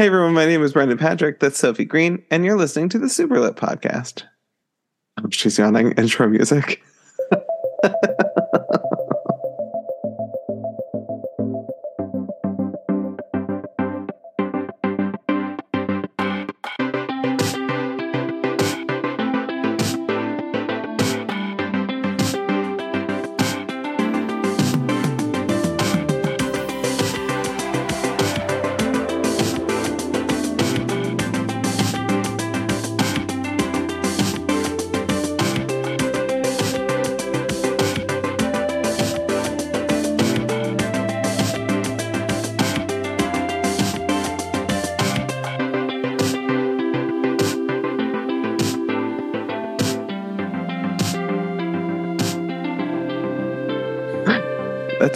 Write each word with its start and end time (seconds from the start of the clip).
Hey 0.00 0.06
everyone, 0.06 0.32
my 0.32 0.46
name 0.46 0.62
is 0.62 0.72
Brendan 0.72 0.96
Patrick. 0.96 1.40
That's 1.40 1.58
Sophie 1.58 1.84
Green, 1.84 2.24
and 2.30 2.42
you're 2.42 2.56
listening 2.56 2.88
to 2.88 2.98
the 2.98 3.06
Superlit 3.06 3.56
podcast. 3.56 4.22
She's 5.28 5.58
yawning. 5.58 5.92
Intro 5.92 6.26
music. 6.26 6.82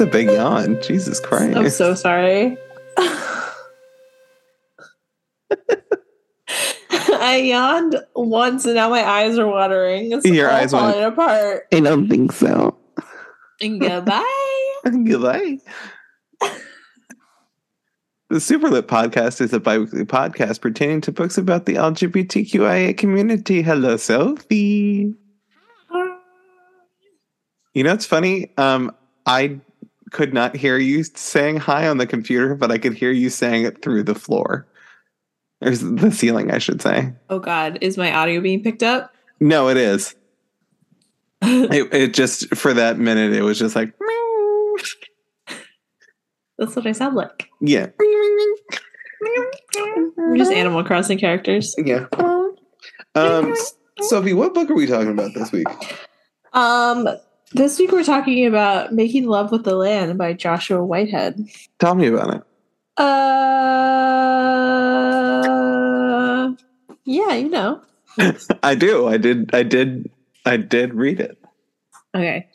a 0.04 0.10
big 0.10 0.28
yawn. 0.28 0.78
Jesus 0.82 1.18
Christ. 1.18 1.56
I'm 1.56 1.70
so 1.70 1.94
sorry. 1.94 2.56
I 7.16 7.36
yawned 7.38 7.96
once 8.14 8.64
and 8.66 8.74
now 8.74 8.90
my 8.90 9.02
eyes 9.02 9.38
are 9.38 9.46
watering. 9.48 10.12
It's 10.12 10.26
Your 10.26 10.50
eyes 10.50 10.72
went- 10.72 10.92
falling 10.92 11.04
apart. 11.04 11.64
I 11.72 11.80
don't 11.80 12.08
think 12.08 12.32
so. 12.32 12.76
And 13.60 13.80
goodbye. 13.80 14.50
Goodbye. 14.84 15.58
The 18.28 18.36
Superlit 18.40 18.82
podcast 18.82 19.40
is 19.40 19.52
a 19.54 19.60
biweekly 19.60 20.04
podcast 20.04 20.60
pertaining 20.60 21.00
to 21.02 21.12
books 21.12 21.38
about 21.38 21.64
the 21.66 21.74
LGBTQIA 21.76 22.98
community. 22.98 23.62
Hello, 23.62 23.96
Sophie. 23.96 25.14
You 27.72 27.82
know, 27.82 27.92
it's 27.94 28.06
funny. 28.06 28.52
Um, 28.58 28.94
I 29.24 29.60
could 30.10 30.32
not 30.34 30.54
hear 30.56 30.78
you 30.78 31.02
saying 31.04 31.56
hi 31.56 31.88
on 31.88 31.98
the 31.98 32.06
computer, 32.06 32.54
but 32.54 32.70
I 32.70 32.78
could 32.78 32.94
hear 32.94 33.10
you 33.10 33.30
saying 33.30 33.64
it 33.64 33.82
through 33.82 34.02
the 34.04 34.14
floor. 34.14 34.66
There's 35.60 35.80
the 35.80 36.10
ceiling, 36.12 36.50
I 36.50 36.58
should 36.58 36.82
say. 36.82 37.12
oh 37.30 37.38
God, 37.38 37.78
is 37.80 37.96
my 37.96 38.12
audio 38.14 38.40
being 38.40 38.62
picked 38.62 38.82
up? 38.82 39.12
No, 39.40 39.68
it 39.68 39.76
is. 39.76 40.14
It, 41.46 41.92
it 41.92 42.14
just 42.14 42.54
for 42.56 42.72
that 42.72 42.98
minute, 42.98 43.32
it 43.34 43.42
was 43.42 43.58
just 43.58 43.76
like, 43.76 43.92
That's 46.58 46.74
what 46.76 46.86
I 46.86 46.92
sound 46.92 47.16
like. 47.16 47.50
yeah, 47.60 47.88
We're 50.16 50.36
just 50.36 50.52
Animal 50.52 50.84
Crossing 50.84 51.18
characters. 51.18 51.74
yeah. 51.78 52.06
Um, 53.14 53.54
Sophie, 54.00 54.32
what 54.32 54.54
book 54.54 54.70
are 54.70 54.74
we 54.74 54.86
talking 54.86 55.10
about 55.10 55.32
this 55.34 55.52
week? 55.52 55.66
Um, 56.52 57.08
this 57.52 57.78
week 57.78 57.92
we're 57.92 58.02
talking 58.04 58.46
about 58.46 58.92
Making 58.92 59.26
Love 59.26 59.52
with 59.52 59.64
the 59.64 59.74
Land 59.76 60.18
by 60.18 60.32
Joshua 60.32 60.84
Whitehead. 60.84 61.40
Tell 61.78 61.94
me 61.94 62.06
about 62.08 62.34
it. 62.34 62.42
Uh, 65.54 66.52
yeah, 67.04 67.34
you 67.34 67.48
know. 67.48 67.80
I 68.62 68.74
do. 68.74 69.06
I 69.08 69.16
did. 69.16 69.50
I 69.54 69.62
did. 69.62 70.10
I 70.46 70.56
did 70.56 70.94
read 70.94 71.20
it. 71.20 71.38
Okay, 72.14 72.46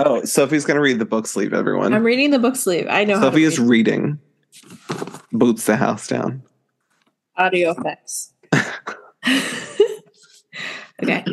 Oh, 0.00 0.24
Sophie's 0.24 0.64
gonna 0.64 0.80
read 0.80 0.98
the 0.98 1.04
book 1.04 1.26
sleeve. 1.28 1.52
Everyone. 1.54 1.94
I'm 1.94 2.02
reading 2.02 2.30
the 2.30 2.40
book 2.40 2.56
sleeve. 2.56 2.86
I 2.90 3.04
know. 3.04 3.14
how 3.16 3.20
to 3.26 3.26
Sophie 3.30 3.44
is 3.44 3.60
read. 3.60 3.68
reading. 3.68 4.18
Boots 5.32 5.66
the 5.66 5.76
house 5.76 6.08
down. 6.08 6.42
audio 7.36 7.70
effects. 7.70 8.32
okay. 11.02 11.24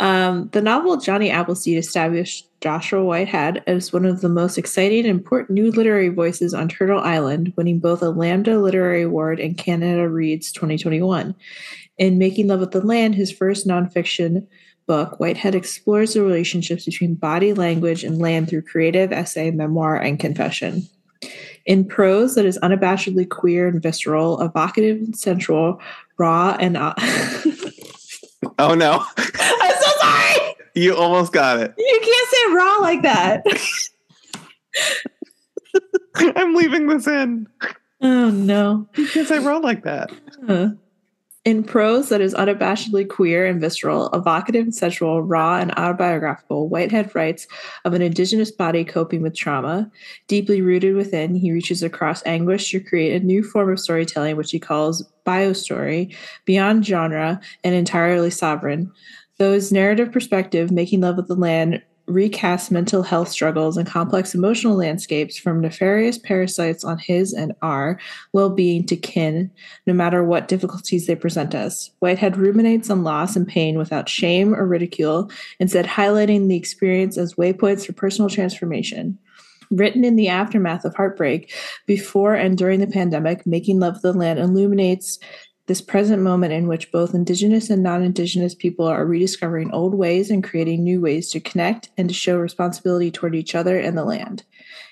Um, 0.00 0.48
the 0.52 0.62
novel 0.62 0.96
Johnny 0.96 1.30
Appleseed 1.30 1.76
established 1.76 2.48
Joshua 2.62 3.04
Whitehead 3.04 3.62
as 3.66 3.92
one 3.92 4.06
of 4.06 4.22
the 4.22 4.30
most 4.30 4.56
exciting 4.56 5.00
and 5.00 5.10
important 5.10 5.50
new 5.50 5.70
literary 5.70 6.08
voices 6.08 6.54
on 6.54 6.68
Turtle 6.68 7.00
Island, 7.00 7.52
winning 7.54 7.80
both 7.80 8.00
a 8.00 8.08
Lambda 8.08 8.58
Literary 8.58 9.02
Award 9.02 9.40
and 9.40 9.58
Canada 9.58 10.08
Reads 10.08 10.52
2021. 10.52 11.34
In 11.98 12.16
Making 12.16 12.48
Love 12.48 12.60
with 12.60 12.70
the 12.70 12.80
Land, 12.80 13.14
his 13.14 13.30
first 13.30 13.68
nonfiction 13.68 14.46
book, 14.86 15.20
Whitehead 15.20 15.54
explores 15.54 16.14
the 16.14 16.22
relationships 16.22 16.86
between 16.86 17.14
body 17.14 17.52
language 17.52 18.02
and 18.02 18.18
land 18.18 18.48
through 18.48 18.62
creative 18.62 19.12
essay, 19.12 19.50
memoir, 19.50 19.96
and 19.96 20.18
confession. 20.18 20.88
In 21.66 21.84
prose 21.84 22.36
that 22.36 22.46
is 22.46 22.58
unabashedly 22.60 23.28
queer 23.28 23.68
and 23.68 23.82
visceral, 23.82 24.40
evocative 24.40 24.96
and 24.96 25.16
sensual, 25.16 25.78
raw 26.16 26.56
and. 26.58 26.78
Uh, 26.78 26.94
Oh 28.58 28.74
no, 28.74 29.04
I'm 30.10 30.34
so 30.34 30.42
sorry! 30.42 30.54
you 30.74 30.96
almost 30.96 31.32
got 31.32 31.58
it. 31.58 31.74
You 31.76 32.00
can't 32.02 32.28
say 32.30 32.54
raw 32.54 32.76
like 32.76 33.02
that. 33.02 33.46
I'm 36.36 36.54
leaving 36.54 36.86
this 36.86 37.06
in. 37.06 37.48
Oh 38.02 38.30
no. 38.30 38.88
You 38.96 39.06
can't 39.08 39.28
say 39.28 39.38
roll 39.38 39.60
like 39.60 39.84
that. 39.84 40.10
In 41.46 41.64
prose 41.64 42.10
that 42.10 42.20
is 42.20 42.34
unabashedly 42.34 43.08
queer 43.08 43.46
and 43.46 43.62
visceral, 43.62 44.10
evocative 44.12 44.64
and 44.64 44.74
sensual, 44.74 45.22
raw 45.22 45.58
and 45.58 45.72
autobiographical, 45.72 46.68
Whitehead 46.68 47.14
writes 47.14 47.46
of 47.86 47.94
an 47.94 48.02
indigenous 48.02 48.50
body 48.50 48.84
coping 48.84 49.22
with 49.22 49.34
trauma. 49.34 49.90
Deeply 50.28 50.60
rooted 50.60 50.94
within, 50.94 51.34
he 51.34 51.50
reaches 51.50 51.82
across 51.82 52.24
anguish 52.26 52.70
to 52.70 52.80
create 52.80 53.20
a 53.20 53.24
new 53.24 53.42
form 53.42 53.70
of 53.72 53.80
storytelling, 53.80 54.36
which 54.36 54.50
he 54.50 54.58
calls 54.58 55.02
biostory, 55.24 56.14
beyond 56.44 56.84
genre 56.84 57.40
and 57.64 57.74
entirely 57.74 58.30
sovereign. 58.30 58.92
His 59.40 59.72
narrative 59.72 60.12
perspective, 60.12 60.70
Making 60.70 61.00
Love 61.00 61.16
with 61.16 61.26
the 61.26 61.34
Land, 61.34 61.80
recasts 62.06 62.70
mental 62.70 63.02
health 63.02 63.30
struggles 63.30 63.78
and 63.78 63.88
complex 63.88 64.34
emotional 64.34 64.76
landscapes 64.76 65.38
from 65.38 65.62
nefarious 65.62 66.18
parasites 66.18 66.84
on 66.84 66.98
his 66.98 67.32
and 67.32 67.54
our 67.62 67.98
well 68.34 68.50
being 68.50 68.84
to 68.84 68.96
kin, 68.96 69.50
no 69.86 69.94
matter 69.94 70.22
what 70.22 70.46
difficulties 70.46 71.06
they 71.06 71.14
present 71.14 71.54
us. 71.54 71.90
Whitehead 72.00 72.36
ruminates 72.36 72.90
on 72.90 73.02
loss 73.02 73.34
and 73.34 73.48
pain 73.48 73.78
without 73.78 74.10
shame 74.10 74.54
or 74.54 74.66
ridicule, 74.66 75.30
instead, 75.58 75.86
highlighting 75.86 76.48
the 76.48 76.56
experience 76.56 77.16
as 77.16 77.34
waypoints 77.34 77.86
for 77.86 77.94
personal 77.94 78.28
transformation. 78.28 79.18
Written 79.70 80.04
in 80.04 80.16
the 80.16 80.28
aftermath 80.28 80.84
of 80.84 80.94
heartbreak, 80.96 81.54
before 81.86 82.34
and 82.34 82.58
during 82.58 82.80
the 82.80 82.88
pandemic, 82.88 83.46
Making 83.46 83.78
Love 83.78 83.94
with 83.94 84.02
the 84.02 84.12
Land 84.12 84.38
illuminates 84.38 85.18
this 85.70 85.80
present 85.80 86.20
moment 86.20 86.52
in 86.52 86.66
which 86.66 86.90
both 86.90 87.14
Indigenous 87.14 87.70
and 87.70 87.80
non 87.80 88.02
Indigenous 88.02 88.56
people 88.56 88.88
are 88.88 89.06
rediscovering 89.06 89.70
old 89.70 89.94
ways 89.94 90.28
and 90.28 90.42
creating 90.42 90.82
new 90.82 91.00
ways 91.00 91.30
to 91.30 91.38
connect 91.38 91.90
and 91.96 92.08
to 92.08 92.14
show 92.14 92.38
responsibility 92.38 93.08
toward 93.08 93.36
each 93.36 93.54
other 93.54 93.78
and 93.78 93.96
the 93.96 94.04
land. 94.04 94.42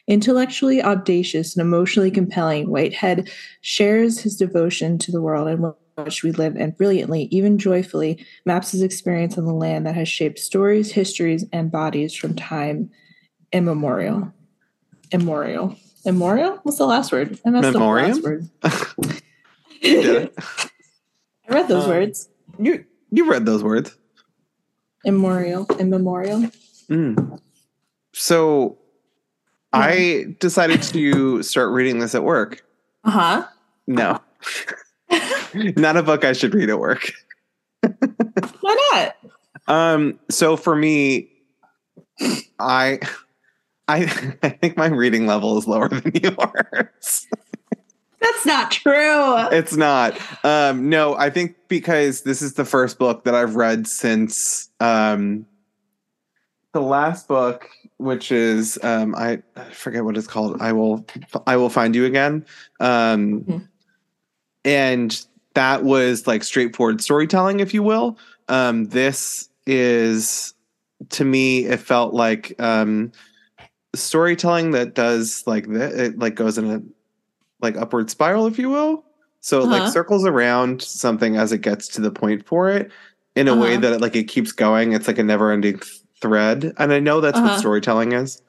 Intellectually 0.06 0.80
audacious 0.80 1.56
and 1.56 1.66
emotionally 1.66 2.12
compelling, 2.12 2.70
Whitehead 2.70 3.28
shares 3.60 4.20
his 4.20 4.36
devotion 4.36 4.98
to 4.98 5.10
the 5.10 5.20
world 5.20 5.48
in 5.48 5.74
which 6.04 6.22
we 6.22 6.30
live 6.30 6.54
and 6.54 6.76
brilliantly, 6.76 7.24
even 7.32 7.58
joyfully, 7.58 8.24
maps 8.46 8.70
his 8.70 8.82
experience 8.82 9.36
on 9.36 9.46
the 9.46 9.52
land 9.52 9.84
that 9.84 9.96
has 9.96 10.08
shaped 10.08 10.38
stories, 10.38 10.92
histories, 10.92 11.44
and 11.52 11.72
bodies 11.72 12.14
from 12.14 12.36
time 12.36 12.88
immemorial. 13.52 14.32
Immemorial. 15.10 15.74
Immemorial? 16.06 16.60
What's 16.62 16.78
the 16.78 16.86
last 16.86 17.10
word? 17.10 17.30
Messed 17.44 17.66
up 17.66 17.72
the 17.72 17.78
last 17.80 18.22
word. 18.22 18.48
You. 19.80 20.30
I 21.48 21.54
read 21.54 21.68
those 21.68 21.84
Um, 21.84 21.90
words. 21.90 22.28
You 22.58 22.84
you 23.10 23.30
read 23.30 23.46
those 23.46 23.62
words. 23.62 23.96
Immemorial. 25.04 25.66
Immemorial. 25.78 26.50
Mm. 26.90 27.40
So 28.12 28.78
I 29.72 30.34
decided 30.40 30.82
to 30.82 31.42
start 31.42 31.72
reading 31.72 31.98
this 32.00 32.14
at 32.14 32.24
work. 32.24 32.64
Uh 33.04 33.10
huh. 33.10 33.46
No. 33.86 34.20
Not 35.54 35.96
a 35.96 36.02
book 36.02 36.24
I 36.24 36.32
should 36.32 36.54
read 36.54 36.68
at 36.68 36.78
work. 36.78 37.10
Why 38.60 38.90
not? 38.92 39.16
Um, 39.66 40.18
so 40.28 40.56
for 40.56 40.74
me, 40.76 41.30
I 42.58 42.98
I 43.86 44.36
I 44.42 44.48
think 44.50 44.76
my 44.76 44.86
reading 44.88 45.26
level 45.26 45.56
is 45.58 45.66
lower 45.66 45.88
than 45.88 46.12
yours. 46.14 47.26
That's 48.20 48.44
not 48.46 48.70
true. 48.70 49.36
It's 49.52 49.76
not. 49.76 50.18
Um, 50.44 50.88
no, 50.88 51.14
I 51.16 51.30
think 51.30 51.56
because 51.68 52.22
this 52.22 52.42
is 52.42 52.54
the 52.54 52.64
first 52.64 52.98
book 52.98 53.24
that 53.24 53.34
I've 53.34 53.54
read 53.56 53.86
since 53.86 54.70
um, 54.80 55.46
the 56.72 56.80
last 56.80 57.28
book, 57.28 57.68
which 57.98 58.32
is 58.32 58.78
um, 58.82 59.14
I, 59.14 59.42
I 59.56 59.64
forget 59.70 60.04
what 60.04 60.16
it's 60.16 60.26
called. 60.26 60.60
I 60.60 60.72
will 60.72 61.06
I 61.46 61.56
will 61.56 61.70
find 61.70 61.94
you 61.94 62.04
again. 62.06 62.44
Um, 62.80 63.40
Mhm. 63.42 63.68
and 64.64 65.26
that 65.54 65.84
was 65.84 66.26
like 66.26 66.42
straightforward 66.44 67.00
storytelling, 67.00 67.60
if 67.60 67.72
you 67.72 67.82
will. 67.82 68.18
Um, 68.48 68.86
this 68.86 69.48
is 69.66 70.54
to 71.10 71.24
me, 71.24 71.66
it 71.66 71.78
felt 71.80 72.14
like 72.14 72.60
um, 72.60 73.12
storytelling 73.94 74.72
that 74.72 74.94
does 74.94 75.44
like 75.46 75.68
that, 75.68 75.92
it 75.92 76.18
like 76.18 76.34
goes 76.34 76.58
in 76.58 76.70
a 76.70 76.82
like 77.60 77.76
upward 77.76 78.10
spiral, 78.10 78.46
if 78.46 78.58
you 78.58 78.68
will. 78.70 79.04
So 79.40 79.60
it 79.60 79.64
Uh-huh. 79.64 79.72
like 79.84 79.88
circles 79.92 80.24
around 80.26 80.82
something 80.82 81.36
as 81.36 81.52
it 81.52 81.58
gets 81.60 81.88
to 81.88 82.00
the 82.00 82.10
point 82.10 82.46
for 82.46 82.68
it 82.70 82.90
in 83.36 83.48
a 83.48 83.54
way 83.54 83.72
Uh-huh. 83.72 83.80
that 83.82 83.92
it, 83.94 84.00
like 84.00 84.16
it 84.16 84.24
keeps 84.24 84.52
going. 84.52 84.92
It's 84.92 85.06
like 85.06 85.18
a 85.18 85.22
never 85.22 85.52
ending 85.52 85.80
thread. 86.20 86.72
And 86.78 86.92
I 86.92 86.98
know 86.98 87.20
that's 87.20 87.38
Uh-huh. 87.38 87.48
what 87.48 87.58
storytelling 87.58 88.12
is. 88.12 88.42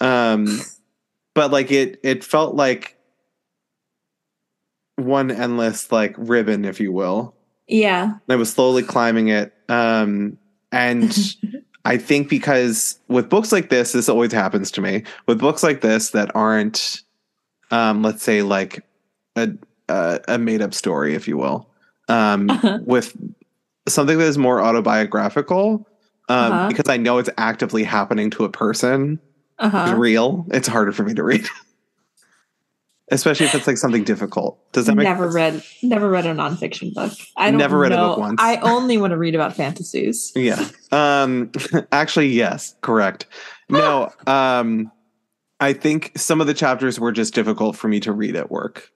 Um, 0.00 0.60
but 1.34 1.50
like 1.50 1.70
it, 1.72 1.98
it 2.02 2.22
felt 2.24 2.54
like 2.54 2.96
one 4.96 5.30
endless 5.30 5.92
like 5.92 6.14
ribbon, 6.16 6.64
if 6.64 6.80
you 6.80 6.92
will. 6.92 7.34
Yeah. 7.66 8.04
And 8.04 8.20
I 8.30 8.36
was 8.36 8.52
slowly 8.52 8.82
climbing 8.82 9.28
it. 9.28 9.52
Um, 9.68 10.38
and 10.72 11.36
I 11.84 11.96
think 11.98 12.28
because 12.28 12.98
with 13.08 13.28
books 13.28 13.52
like 13.52 13.68
this, 13.68 13.92
this 13.92 14.08
always 14.08 14.32
happens 14.32 14.70
to 14.72 14.80
me. 14.80 15.04
With 15.26 15.38
books 15.38 15.62
like 15.62 15.80
this 15.82 16.10
that 16.10 16.34
aren't, 16.34 17.02
um, 17.70 18.02
let's 18.02 18.22
say, 18.22 18.42
like 18.42 18.84
a 19.36 19.50
a, 19.88 20.20
a 20.28 20.38
made 20.38 20.62
up 20.62 20.74
story, 20.74 21.14
if 21.14 21.28
you 21.28 21.36
will, 21.36 21.68
um, 22.08 22.50
Uh-huh. 22.50 22.78
with 22.84 23.16
something 23.88 24.18
that 24.18 24.24
is 24.24 24.36
more 24.38 24.60
autobiographical, 24.60 25.86
um, 26.28 26.52
Uh-huh. 26.52 26.68
because 26.68 26.88
I 26.88 26.96
know 26.96 27.18
it's 27.18 27.30
actively 27.38 27.84
happening 27.84 28.30
to 28.30 28.44
a 28.44 28.48
person, 28.50 29.20
Uh 29.58 29.68
huh. 29.68 29.94
real. 29.96 30.46
It's 30.50 30.68
harder 30.68 30.92
for 30.92 31.04
me 31.04 31.14
to 31.14 31.22
read, 31.22 31.46
especially 33.12 33.46
if 33.46 33.54
it's 33.54 33.66
like 33.66 33.78
something 33.78 34.02
difficult. 34.04 34.58
Does 34.72 34.86
that 34.86 34.96
make 34.96 35.04
Never 35.04 35.24
sense? 35.24 35.34
read, 35.34 35.62
never 35.82 36.08
read 36.10 36.26
a 36.26 36.34
nonfiction 36.34 36.92
book. 36.92 37.12
I 37.36 37.50
don't 37.50 37.58
Never 37.58 37.78
read 37.78 37.92
a 37.92 37.96
book 37.96 38.18
once. 38.18 38.40
I 38.42 38.56
only 38.56 38.98
want 38.98 39.12
to 39.12 39.16
read 39.16 39.34
about 39.36 39.54
fantasies. 39.54 40.32
Yeah. 40.34 40.68
Um 40.90 41.52
actually 41.92 42.28
yes, 42.28 42.74
correct. 42.80 43.26
No, 43.68 44.10
um 44.26 44.90
I 45.60 45.72
think 45.72 46.12
some 46.16 46.40
of 46.40 46.46
the 46.46 46.54
chapters 46.54 47.00
were 47.00 47.12
just 47.12 47.34
difficult 47.34 47.76
for 47.76 47.88
me 47.88 48.00
to 48.00 48.12
read 48.12 48.36
at 48.36 48.50
work. 48.50 48.90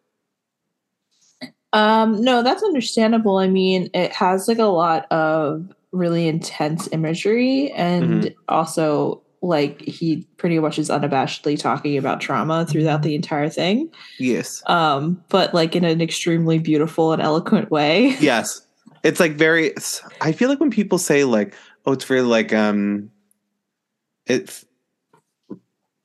Um, 1.73 2.21
no, 2.23 2.43
that's 2.43 2.63
understandable. 2.63 3.39
I 3.39 3.49
mean, 3.49 3.89
it 3.95 4.13
has 4.13 4.49
like 4.49 4.59
a 4.59 4.65
lot 4.65 5.11
of 5.13 5.73
really 5.93 6.29
intense 6.29 6.89
imagery 6.93 7.71
and 7.73 8.25
Mm-hmm. 8.25 8.29
also 8.49 9.23
like 9.43 9.81
he 9.81 10.27
pretty 10.37 10.59
much 10.59 10.79
is 10.79 10.91
unabashedly 10.91 11.59
talking 11.59 11.97
about 11.97 12.21
trauma 12.21 12.67
throughout 12.67 13.03
the 13.03 13.15
entire 13.15 13.49
thing. 13.49 13.91
Yes. 14.19 14.63
Um, 14.67 15.23
but 15.31 15.55
like 15.55 15.75
in 15.75 15.85
an 15.85 16.01
extremely 16.03 16.59
beautiful 16.59 17.13
and 17.13 17.23
eloquent 17.23 17.71
way. 17.71 18.17
Yes. 18.21 18.67
It's 19.03 19.19
like 19.19 19.33
very 19.33 19.73
I 20.21 20.33
feel 20.33 20.51
like 20.51 20.61
when 20.61 20.71
people 20.71 20.99
say 20.99 21.25
like 21.25 21.55
oh 21.87 21.93
it's 21.93 22.05
very 22.05 22.21
like 22.21 22.53
um 22.53 23.11
it's 24.27 24.67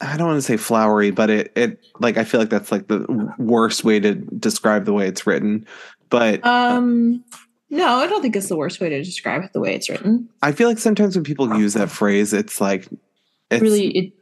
I 0.05 0.17
don't 0.17 0.27
want 0.27 0.37
to 0.37 0.41
say 0.41 0.57
flowery, 0.57 1.11
but 1.11 1.29
it 1.29 1.51
it 1.55 1.83
like 1.99 2.17
I 2.17 2.23
feel 2.23 2.39
like 2.39 2.49
that's 2.49 2.71
like 2.71 2.87
the 2.87 3.05
worst 3.37 3.83
way 3.83 3.99
to 3.99 4.15
describe 4.15 4.85
the 4.85 4.93
way 4.93 5.07
it's 5.07 5.25
written. 5.25 5.65
But 6.09 6.45
Um 6.45 7.23
no, 7.69 7.95
I 7.95 8.07
don't 8.07 8.21
think 8.21 8.35
it's 8.35 8.47
the 8.47 8.55
worst 8.55 8.79
way 8.79 8.89
to 8.89 9.03
describe 9.03 9.43
it 9.43 9.53
the 9.53 9.59
way 9.59 9.75
it's 9.75 9.89
written. 9.89 10.29
I 10.41 10.51
feel 10.51 10.69
like 10.69 10.77
sometimes 10.77 11.15
when 11.15 11.23
people 11.23 11.57
use 11.57 11.73
that 11.73 11.89
phrase, 11.89 12.31
it's 12.31 12.61
like 12.61 12.87
it's 13.49 13.61
really 13.61 13.87
it 13.89 14.13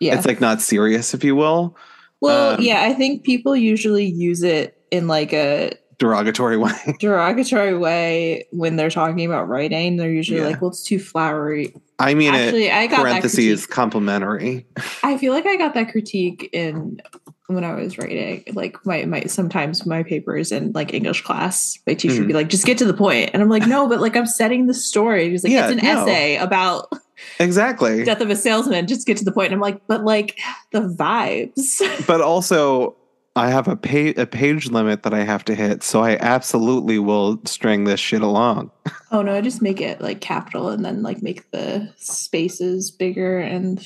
yeah. 0.00 0.16
it's 0.16 0.26
like 0.26 0.40
not 0.40 0.60
serious, 0.60 1.14
if 1.14 1.22
you 1.22 1.36
will. 1.36 1.76
well, 2.20 2.54
um, 2.54 2.60
yeah, 2.60 2.82
I 2.82 2.94
think 2.94 3.24
people 3.24 3.56
usually 3.56 4.04
use 4.04 4.42
it 4.42 4.76
in 4.90 5.06
like 5.08 5.32
a 5.32 5.72
derogatory 5.98 6.56
way. 6.56 6.72
derogatory 7.00 7.76
way 7.76 8.46
when 8.50 8.76
they're 8.76 8.90
talking 8.90 9.24
about 9.24 9.48
writing. 9.48 9.96
They're 9.96 10.12
usually 10.12 10.40
Yeah. 10.40 10.46
like, 10.46 10.60
"Well, 10.60 10.70
it's 10.70 10.82
too 10.82 10.98
flowery." 10.98 11.74
I 11.98 12.14
mean, 12.14 12.34
Actually, 12.34 12.70
I 12.70 12.86
got 12.86 12.98
that 12.98 13.02
parentheses 13.02 13.66
complimentary. 13.66 14.66
I 15.02 15.16
feel 15.16 15.32
like 15.32 15.46
I 15.46 15.56
got 15.56 15.74
that 15.74 15.90
critique 15.90 16.50
in 16.52 17.00
when 17.46 17.64
I 17.64 17.74
was 17.74 17.96
writing. 17.98 18.44
Like 18.52 18.84
my 18.84 19.04
my 19.04 19.22
sometimes 19.22 19.86
my 19.86 20.02
papers 20.02 20.52
in 20.52 20.72
like 20.72 20.92
English 20.92 21.22
class, 21.22 21.78
my 21.86 21.94
teacher 21.94 22.18
would 22.18 22.26
be 22.26 22.32
mm. 22.32 22.36
like, 22.36 22.48
"Just 22.48 22.66
get 22.66 22.78
to 22.78 22.84
the 22.84 22.94
point," 22.94 23.30
and 23.32 23.42
I'm 23.42 23.48
like, 23.48 23.66
"No, 23.66 23.88
but 23.88 24.00
like 24.00 24.16
I'm 24.16 24.26
setting 24.26 24.66
the 24.66 24.74
story." 24.74 25.30
He's 25.30 25.44
like, 25.44 25.52
Yeah, 25.52 25.68
"It's 25.68 25.80
an 25.80 25.86
no. 25.86 26.02
essay 26.02 26.36
about 26.36 26.92
Exactly. 27.40 28.04
death 28.04 28.20
of 28.20 28.28
a 28.30 28.36
salesman. 28.36 28.86
Just 28.86 29.06
get 29.06 29.16
to 29.18 29.24
the 29.24 29.32
point." 29.32 29.46
And 29.46 29.54
I'm 29.54 29.60
like, 29.60 29.80
"But 29.86 30.04
like 30.04 30.38
the 30.72 30.80
vibes." 30.80 31.80
But 32.06 32.20
also, 32.20 32.96
I 33.36 33.50
have 33.50 33.68
a 33.68 33.76
page 33.76 34.16
a 34.16 34.26
page 34.26 34.70
limit 34.70 35.02
that 35.02 35.12
I 35.12 35.22
have 35.22 35.44
to 35.44 35.54
hit, 35.54 35.82
so 35.82 36.02
I 36.02 36.16
absolutely 36.16 36.98
will 36.98 37.40
string 37.44 37.84
this 37.84 38.00
shit 38.00 38.22
along. 38.22 38.70
oh 39.12 39.22
no, 39.22 39.34
I 39.34 39.42
just 39.42 39.60
make 39.62 39.80
it 39.80 40.00
like 40.00 40.20
capital 40.20 40.70
and 40.70 40.84
then 40.84 41.02
like 41.02 41.22
make 41.22 41.50
the 41.50 41.92
spaces 41.96 42.90
bigger 42.90 43.38
and. 43.38 43.78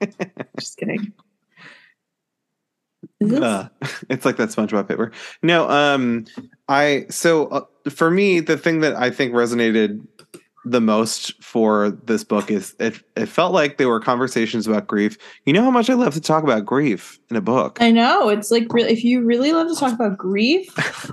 just 0.58 0.76
kidding. 0.78 1.12
Is 3.20 3.30
this- 3.30 3.40
Uh, 3.40 3.68
it's 4.08 4.24
like 4.24 4.36
that 4.38 4.48
SpongeBob 4.48 4.88
paper. 4.88 5.12
No, 5.42 5.68
um, 5.68 6.24
I 6.68 7.06
so 7.10 7.48
uh, 7.48 7.64
for 7.90 8.10
me, 8.10 8.40
the 8.40 8.56
thing 8.56 8.80
that 8.80 8.96
I 8.96 9.10
think 9.10 9.34
resonated 9.34 10.06
the 10.70 10.80
most 10.80 11.42
for 11.42 11.90
this 11.90 12.24
book 12.24 12.50
is 12.50 12.74
it. 12.78 13.00
It 13.16 13.26
felt 13.26 13.52
like 13.52 13.78
they 13.78 13.86
were 13.86 14.00
conversations 14.00 14.66
about 14.66 14.86
grief. 14.86 15.16
You 15.44 15.52
know 15.52 15.62
how 15.62 15.70
much 15.70 15.88
I 15.90 15.94
love 15.94 16.14
to 16.14 16.20
talk 16.20 16.44
about 16.44 16.64
grief 16.64 17.18
in 17.30 17.36
a 17.36 17.40
book. 17.40 17.78
I 17.80 17.90
know 17.90 18.28
it's 18.28 18.50
like 18.50 18.66
if 18.74 19.02
you 19.04 19.24
really 19.24 19.52
love 19.52 19.68
to 19.68 19.74
talk 19.74 19.92
about 19.92 20.18
grief 20.18 20.68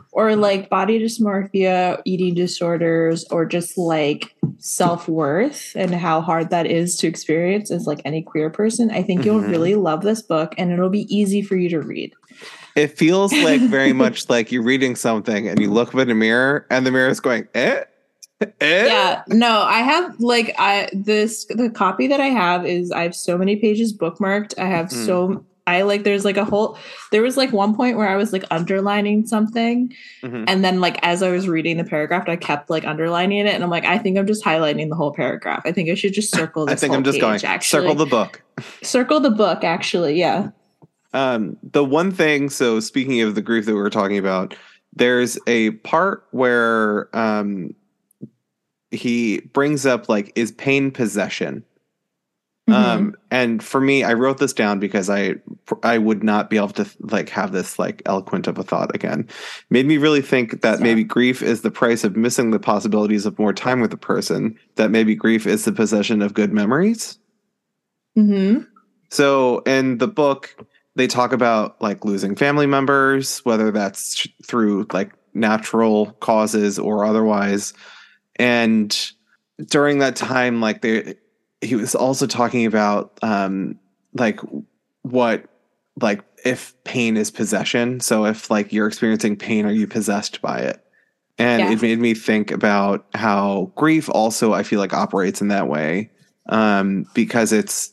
or 0.12 0.36
like 0.36 0.69
body 0.69 1.00
dysmorphia, 1.00 2.02
eating 2.06 2.34
disorders, 2.36 3.25
or 3.31 3.46
just 3.46 3.78
like 3.78 4.36
self 4.57 5.07
worth 5.07 5.72
and 5.75 5.94
how 5.94 6.22
hard 6.22 6.50
that 6.50 6.66
is 6.66 6.96
to 6.98 7.07
experience 7.07 7.72
as 7.72 7.88
like 7.88 8.02
any 8.06 8.22
queer 8.22 8.50
person, 8.50 8.92
I 8.92 9.04
think 9.04 9.25
you'll 9.25 9.42
Mhm. 9.42 9.52
really 9.52 9.75
love 9.75 10.02
this 10.02 10.22
book 10.22 10.54
and 10.57 10.72
it'll 10.72 10.90
be 10.90 11.07
easy 11.16 11.42
for 11.42 11.56
you 11.56 11.69
to 11.69 11.80
read. 11.81 12.13
It 12.75 12.98
feels 12.98 13.31
like 13.31 13.62
very 13.62 13.94
much 14.04 14.30
like 14.30 14.52
you're 14.52 14.63
reading 14.63 14.96
something 14.96 15.48
and 15.48 15.60
you 15.60 15.72
look 15.72 15.94
up 15.94 16.00
in 16.02 16.10
a 16.10 16.16
mirror 16.16 16.66
and 16.69 16.86
the 16.86 16.92
mirror 16.92 17.10
is 17.10 17.19
going, 17.19 17.48
eh? 17.56 17.84
Eh? 18.41 18.85
Yeah, 18.85 19.23
no, 19.29 19.61
I 19.61 19.79
have 19.79 20.19
like 20.19 20.53
I 20.59 20.89
this 20.93 21.45
the 21.45 21.69
copy 21.69 22.07
that 22.07 22.19
I 22.19 22.27
have 22.27 22.65
is 22.65 22.91
I 22.91 23.03
have 23.03 23.15
so 23.15 23.37
many 23.37 23.55
pages 23.55 23.95
bookmarked. 23.97 24.59
I 24.59 24.65
have 24.65 24.87
Mm. 24.87 25.05
so 25.05 25.45
I 25.67 25.81
like 25.83 26.03
there's 26.03 26.25
like 26.25 26.35
a 26.37 26.43
whole 26.43 26.77
there 27.11 27.21
was 27.21 27.37
like 27.37 27.51
one 27.53 27.73
point 27.75 27.97
where 27.97 28.09
I 28.09 28.17
was 28.17 28.33
like 28.33 28.43
underlining 28.51 29.25
something 29.25 29.91
Mhm. 30.21 30.43
and 30.47 30.63
then 30.65 30.79
like 30.81 30.99
as 31.01 31.23
I 31.23 31.31
was 31.31 31.47
reading 31.47 31.77
the 31.77 31.85
paragraph 31.85 32.27
I 32.27 32.35
kept 32.35 32.69
like 32.69 32.85
underlining 32.85 33.47
it 33.47 33.56
and 33.56 33.63
I'm 33.63 33.69
like 33.69 33.85
I 33.85 33.97
think 33.97 34.18
I'm 34.18 34.27
just 34.27 34.44
highlighting 34.44 34.89
the 34.89 34.95
whole 34.95 35.13
paragraph. 35.13 35.61
I 35.65 35.71
think 35.71 35.89
I 35.89 35.95
should 35.95 36.13
just 36.13 36.31
circle 36.35 36.65
this 36.65 36.73
I 36.73 36.75
think 36.75 36.94
I'm 36.94 37.04
just 37.06 37.15
page, 37.15 37.21
going, 37.21 37.45
actually. 37.45 37.81
circle 37.81 37.95
the 37.95 38.06
book. 38.06 38.44
circle 38.83 39.19
the 39.21 39.31
book 39.31 39.63
actually, 39.63 40.19
yeah. 40.19 40.49
Um, 41.13 41.56
the 41.63 41.85
one 41.85 42.11
thing, 42.11 42.49
so 42.49 42.81
speaking 42.81 43.21
of 43.21 43.35
the 43.35 43.42
grief 43.42 43.65
that 43.65 43.73
we 43.73 43.80
were 43.80 43.89
talking 43.89 44.18
about, 44.18 44.54
there's 44.94 45.39
a 45.47 45.71
part 45.71 46.25
where 46.31 47.07
um, 47.15 47.73
he 48.95 49.42
brings 49.54 49.85
up 49.85 50.09
like, 50.09 50.31
is 50.35 50.52
pain 50.52 50.92
possession? 50.92 51.64
Mm-hmm. 52.69 52.73
Um, 52.73 53.16
and 53.30 53.64
for 53.64 53.80
me, 53.80 54.04
I 54.04 54.14
wrote 54.14 54.40
this 54.40 54.54
down 54.54 54.80
because 54.80 55.07
I 55.07 55.35
I 55.83 55.99
would 55.99 56.23
not 56.23 56.49
be 56.49 56.57
able 56.57 56.69
to 56.69 56.90
like 56.99 57.30
have 57.30 57.52
this 57.52 57.78
like 57.78 58.02
eloquent 58.07 58.47
of 58.47 58.57
a 58.57 58.64
thought 58.64 58.94
again. 58.95 59.28
Made 59.69 59.85
me 59.85 59.97
really 59.97 60.21
think 60.21 60.61
that 60.61 60.80
maybe 60.80 61.04
grief 61.04 61.44
is 61.44 61.61
the 61.61 61.69
price 61.69 62.04
of 62.04 62.16
missing 62.16 62.49
the 62.49 62.59
possibilities 62.59 63.28
of 63.28 63.37
more 63.37 63.54
time 63.54 63.81
with 63.81 63.94
a 63.94 63.97
person. 63.97 64.57
That 64.78 64.90
maybe 64.90 65.14
grief 65.14 65.45
is 65.45 65.66
the 65.66 65.71
possession 65.71 66.23
of 66.23 66.33
good 66.33 66.52
memories. 66.52 67.19
mm-hmm. 68.18 68.64
So 69.11 69.59
in 69.59 69.99
the 69.99 70.07
book, 70.07 70.56
they 70.95 71.06
talk 71.06 71.33
about 71.33 71.80
like 71.81 72.04
losing 72.04 72.35
family 72.35 72.66
members, 72.66 73.40
whether 73.45 73.69
that's 73.69 74.28
through 74.44 74.87
like 74.92 75.11
natural 75.35 76.14
causes 76.14 76.80
or 76.80 77.06
otherwise. 77.06 77.73
And 78.37 79.11
during 79.68 79.99
that 79.99 80.15
time, 80.15 80.61
like 80.61 80.81
they, 80.81 81.15
he 81.61 81.75
was 81.75 81.95
also 81.95 82.27
talking 82.27 82.65
about 82.65 83.18
um, 83.21 83.80
like 84.13 84.39
what, 85.04 85.45
like 86.01 86.21
if 86.44 86.73
pain 86.83 87.18
is 87.18 87.31
possession. 87.31 87.99
So 87.99 88.25
if 88.25 88.51
like 88.51 88.73
you're 88.73 88.87
experiencing 88.87 89.35
pain, 89.37 89.65
are 89.65 89.71
you 89.71 89.87
possessed 89.87 90.42
by 90.42 90.59
it? 90.59 90.81
And 91.37 91.63
Yeah. 91.63 91.71
it 91.71 91.81
made 91.81 91.99
me 91.99 92.13
think 92.13 92.51
about 92.51 93.06
how 93.13 93.71
grief 93.75 94.09
also, 94.09 94.54
I 94.54 94.63
feel 94.63 94.80
like, 94.80 94.94
operates 94.94 95.42
in 95.42 95.49
that 95.49 95.68
way 95.68 96.09
um, 96.47 97.06
because 97.13 97.51
it's 97.51 97.92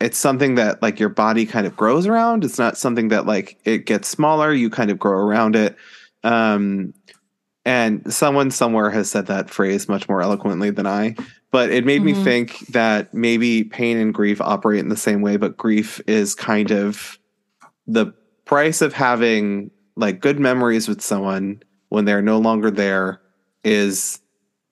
it's 0.00 0.16
something 0.16 0.54
that 0.54 0.80
like 0.80 1.00
your 1.00 1.08
body 1.08 1.44
kind 1.44 1.66
of 1.66 1.76
grows 1.76 2.06
around. 2.06 2.44
It's 2.44 2.58
not 2.58 2.78
something 2.78 3.08
that 3.08 3.26
like 3.26 3.58
it 3.64 3.84
gets 3.84 4.06
smaller. 4.08 4.52
You 4.52 4.70
kind 4.70 4.90
of 4.90 4.98
grow 4.98 5.18
around 5.18 5.56
it. 5.56 5.76
Um, 6.22 6.94
and 7.68 8.10
someone 8.10 8.50
somewhere 8.50 8.88
has 8.88 9.10
said 9.10 9.26
that 9.26 9.50
phrase 9.50 9.90
much 9.90 10.08
more 10.08 10.22
eloquently 10.22 10.70
than 10.70 10.86
I. 10.86 11.14
But 11.50 11.70
it 11.70 11.84
made 11.84 12.02
me 12.02 12.14
Mhm. 12.14 12.24
think 12.24 12.58
that 12.68 13.12
maybe 13.12 13.62
pain 13.62 13.98
and 13.98 14.14
grief 14.14 14.40
operate 14.40 14.80
in 14.80 14.88
the 14.88 14.96
same 14.96 15.20
way, 15.20 15.36
but 15.36 15.58
grief 15.58 16.00
is 16.06 16.34
kind 16.34 16.70
of 16.70 17.18
the 17.86 18.06
price 18.46 18.80
of 18.80 18.94
having 18.94 19.70
like 19.96 20.20
good 20.20 20.40
memories 20.40 20.88
with 20.88 21.02
someone 21.02 21.62
when 21.90 22.06
they're 22.06 22.22
no 22.22 22.38
longer 22.38 22.70
there 22.70 23.20
is 23.64 24.18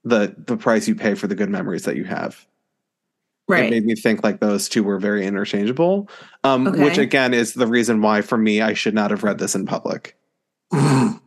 the 0.04 0.34
the 0.46 0.56
price 0.56 0.88
you 0.88 0.94
pay 0.94 1.14
for 1.14 1.26
the 1.26 1.34
good 1.34 1.50
memories 1.50 1.84
that 1.84 1.96
you 1.96 2.04
have. 2.04 2.46
Right. 3.46 3.64
It 3.64 3.70
made 3.70 3.84
me 3.84 3.94
think 3.94 4.24
like 4.24 4.40
those 4.40 4.70
two 4.70 4.82
were 4.82 4.98
very 4.98 5.26
interchangeable. 5.26 6.08
Um, 6.44 6.64
which 6.80 6.96
again 6.96 7.34
is 7.34 7.52
the 7.52 7.66
reason 7.66 8.00
why 8.00 8.22
for 8.22 8.38
me 8.38 8.62
I 8.62 8.72
should 8.72 8.94
not 8.94 9.10
have 9.10 9.22
read 9.22 9.36
this 9.38 9.54
in 9.54 9.66
public. 9.66 10.16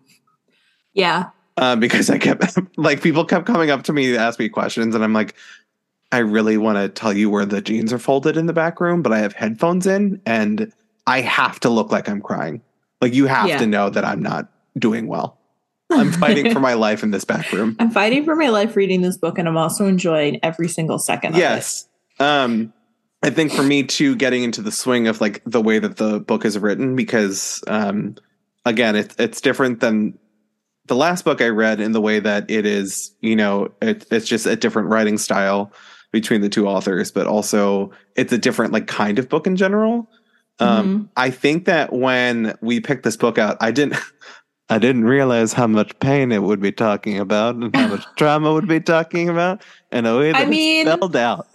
Yeah. 0.93 1.29
Um, 1.59 1.81
because 1.81 2.09
I 2.09 2.17
kept 2.17 2.57
like 2.77 3.01
people 3.03 3.25
kept 3.25 3.45
coming 3.45 3.69
up 3.69 3.83
to 3.83 3.93
me 3.93 4.11
to 4.13 4.17
ask 4.17 4.39
me 4.39 4.47
questions, 4.47 4.95
and 4.95 5.03
I'm 5.03 5.13
like, 5.13 5.35
I 6.11 6.19
really 6.19 6.57
want 6.57 6.77
to 6.77 6.87
tell 6.87 7.11
you 7.11 7.29
where 7.29 7.45
the 7.45 7.61
jeans 7.61 7.91
are 7.91 7.99
folded 7.99 8.37
in 8.37 8.45
the 8.45 8.53
back 8.53 8.79
room, 8.79 9.01
but 9.01 9.11
I 9.11 9.19
have 9.19 9.33
headphones 9.33 9.85
in, 9.85 10.21
and 10.25 10.71
I 11.05 11.21
have 11.21 11.59
to 11.61 11.69
look 11.69 11.91
like 11.91 12.07
I'm 12.07 12.21
crying. 12.21 12.61
Like 13.01 13.13
you 13.13 13.25
have 13.25 13.47
Yeah. 13.49 13.57
to 13.57 13.67
know 13.67 13.89
that 13.89 14.05
I'm 14.05 14.21
not 14.21 14.49
doing 14.77 15.07
well. 15.07 15.37
I'm 15.91 16.11
fighting 16.11 16.53
for 16.53 16.59
my 16.59 16.75
life 16.75 17.03
in 17.03 17.11
this 17.11 17.25
back 17.25 17.51
room. 17.51 17.75
I'm 17.79 17.89
fighting 17.91 18.23
for 18.23 18.35
my 18.35 18.49
life 18.49 18.75
reading 18.75 19.01
this 19.01 19.17
book, 19.17 19.37
and 19.37 19.47
I'm 19.47 19.57
also 19.57 19.85
enjoying 19.85 20.39
every 20.43 20.67
single 20.69 20.99
second. 20.99 21.35
Yes. 21.35 21.87
Um, 22.19 22.71
I 23.21 23.31
think 23.31 23.51
for 23.51 23.63
me 23.63 23.83
too, 23.83 24.15
getting 24.15 24.43
into 24.43 24.61
the 24.61 24.71
swing 24.71 25.07
of 25.07 25.19
like 25.19 25.41
the 25.45 25.61
way 25.61 25.79
that 25.79 25.97
the 25.97 26.19
book 26.21 26.45
is 26.45 26.57
written, 26.57 26.95
because 26.95 27.61
um, 27.67 28.15
again, 28.65 28.95
it's 28.95 29.15
it's 29.19 29.41
different 29.41 29.81
than 29.81 30.17
the 30.89 30.95
last 30.95 31.23
book 31.23 31.41
I 31.41 31.47
read 31.47 31.79
in 31.79 31.93
the 31.93 32.01
way 32.01 32.19
that 32.19 32.49
it 32.51 32.65
is, 32.65 33.13
you 33.21 33.35
know, 33.35 33.71
it, 33.81 34.05
it's 34.11 34.27
just 34.27 34.45
a 34.45 34.55
different 34.55 34.89
writing 34.89 35.17
style 35.17 35.71
between 36.11 36.41
the 36.41 36.49
two 36.49 36.67
authors, 36.67 37.11
but 37.11 37.27
also 37.27 37.91
it's 38.15 38.33
a 38.33 38.37
different 38.37 38.73
like 38.73 38.87
kind 38.87 39.17
of 39.19 39.29
book 39.29 39.47
in 39.47 39.55
general. 39.55 40.09
Um, 40.59 41.09
I 41.15 41.29
think 41.29 41.65
that 41.65 41.93
when 41.93 42.57
we 42.61 42.81
picked 42.81 43.03
this 43.03 43.15
book 43.15 43.37
out, 43.37 43.55
I 43.61 43.71
didn't. 43.71 43.95
I 44.71 44.77
didn't 44.77 45.05
realize 45.05 45.51
how 45.51 45.65
much 45.65 45.97
pain 45.99 46.31
it 46.31 46.43
would 46.43 46.59
be 46.59 46.71
talking 46.71 47.17
about 47.17 47.55
and 47.55 47.75
how 47.75 47.87
much 47.87 48.05
trauma 48.17 48.53
would 48.53 48.67
be 48.67 48.79
talking 48.79 49.27
about 49.27 49.63
in 49.91 50.05
a 50.05 50.15
way 50.15 50.31
that 50.31 50.45
I 50.45 50.45
mean- 50.45 50.85
spelled 50.85 51.15
out. 51.15 51.47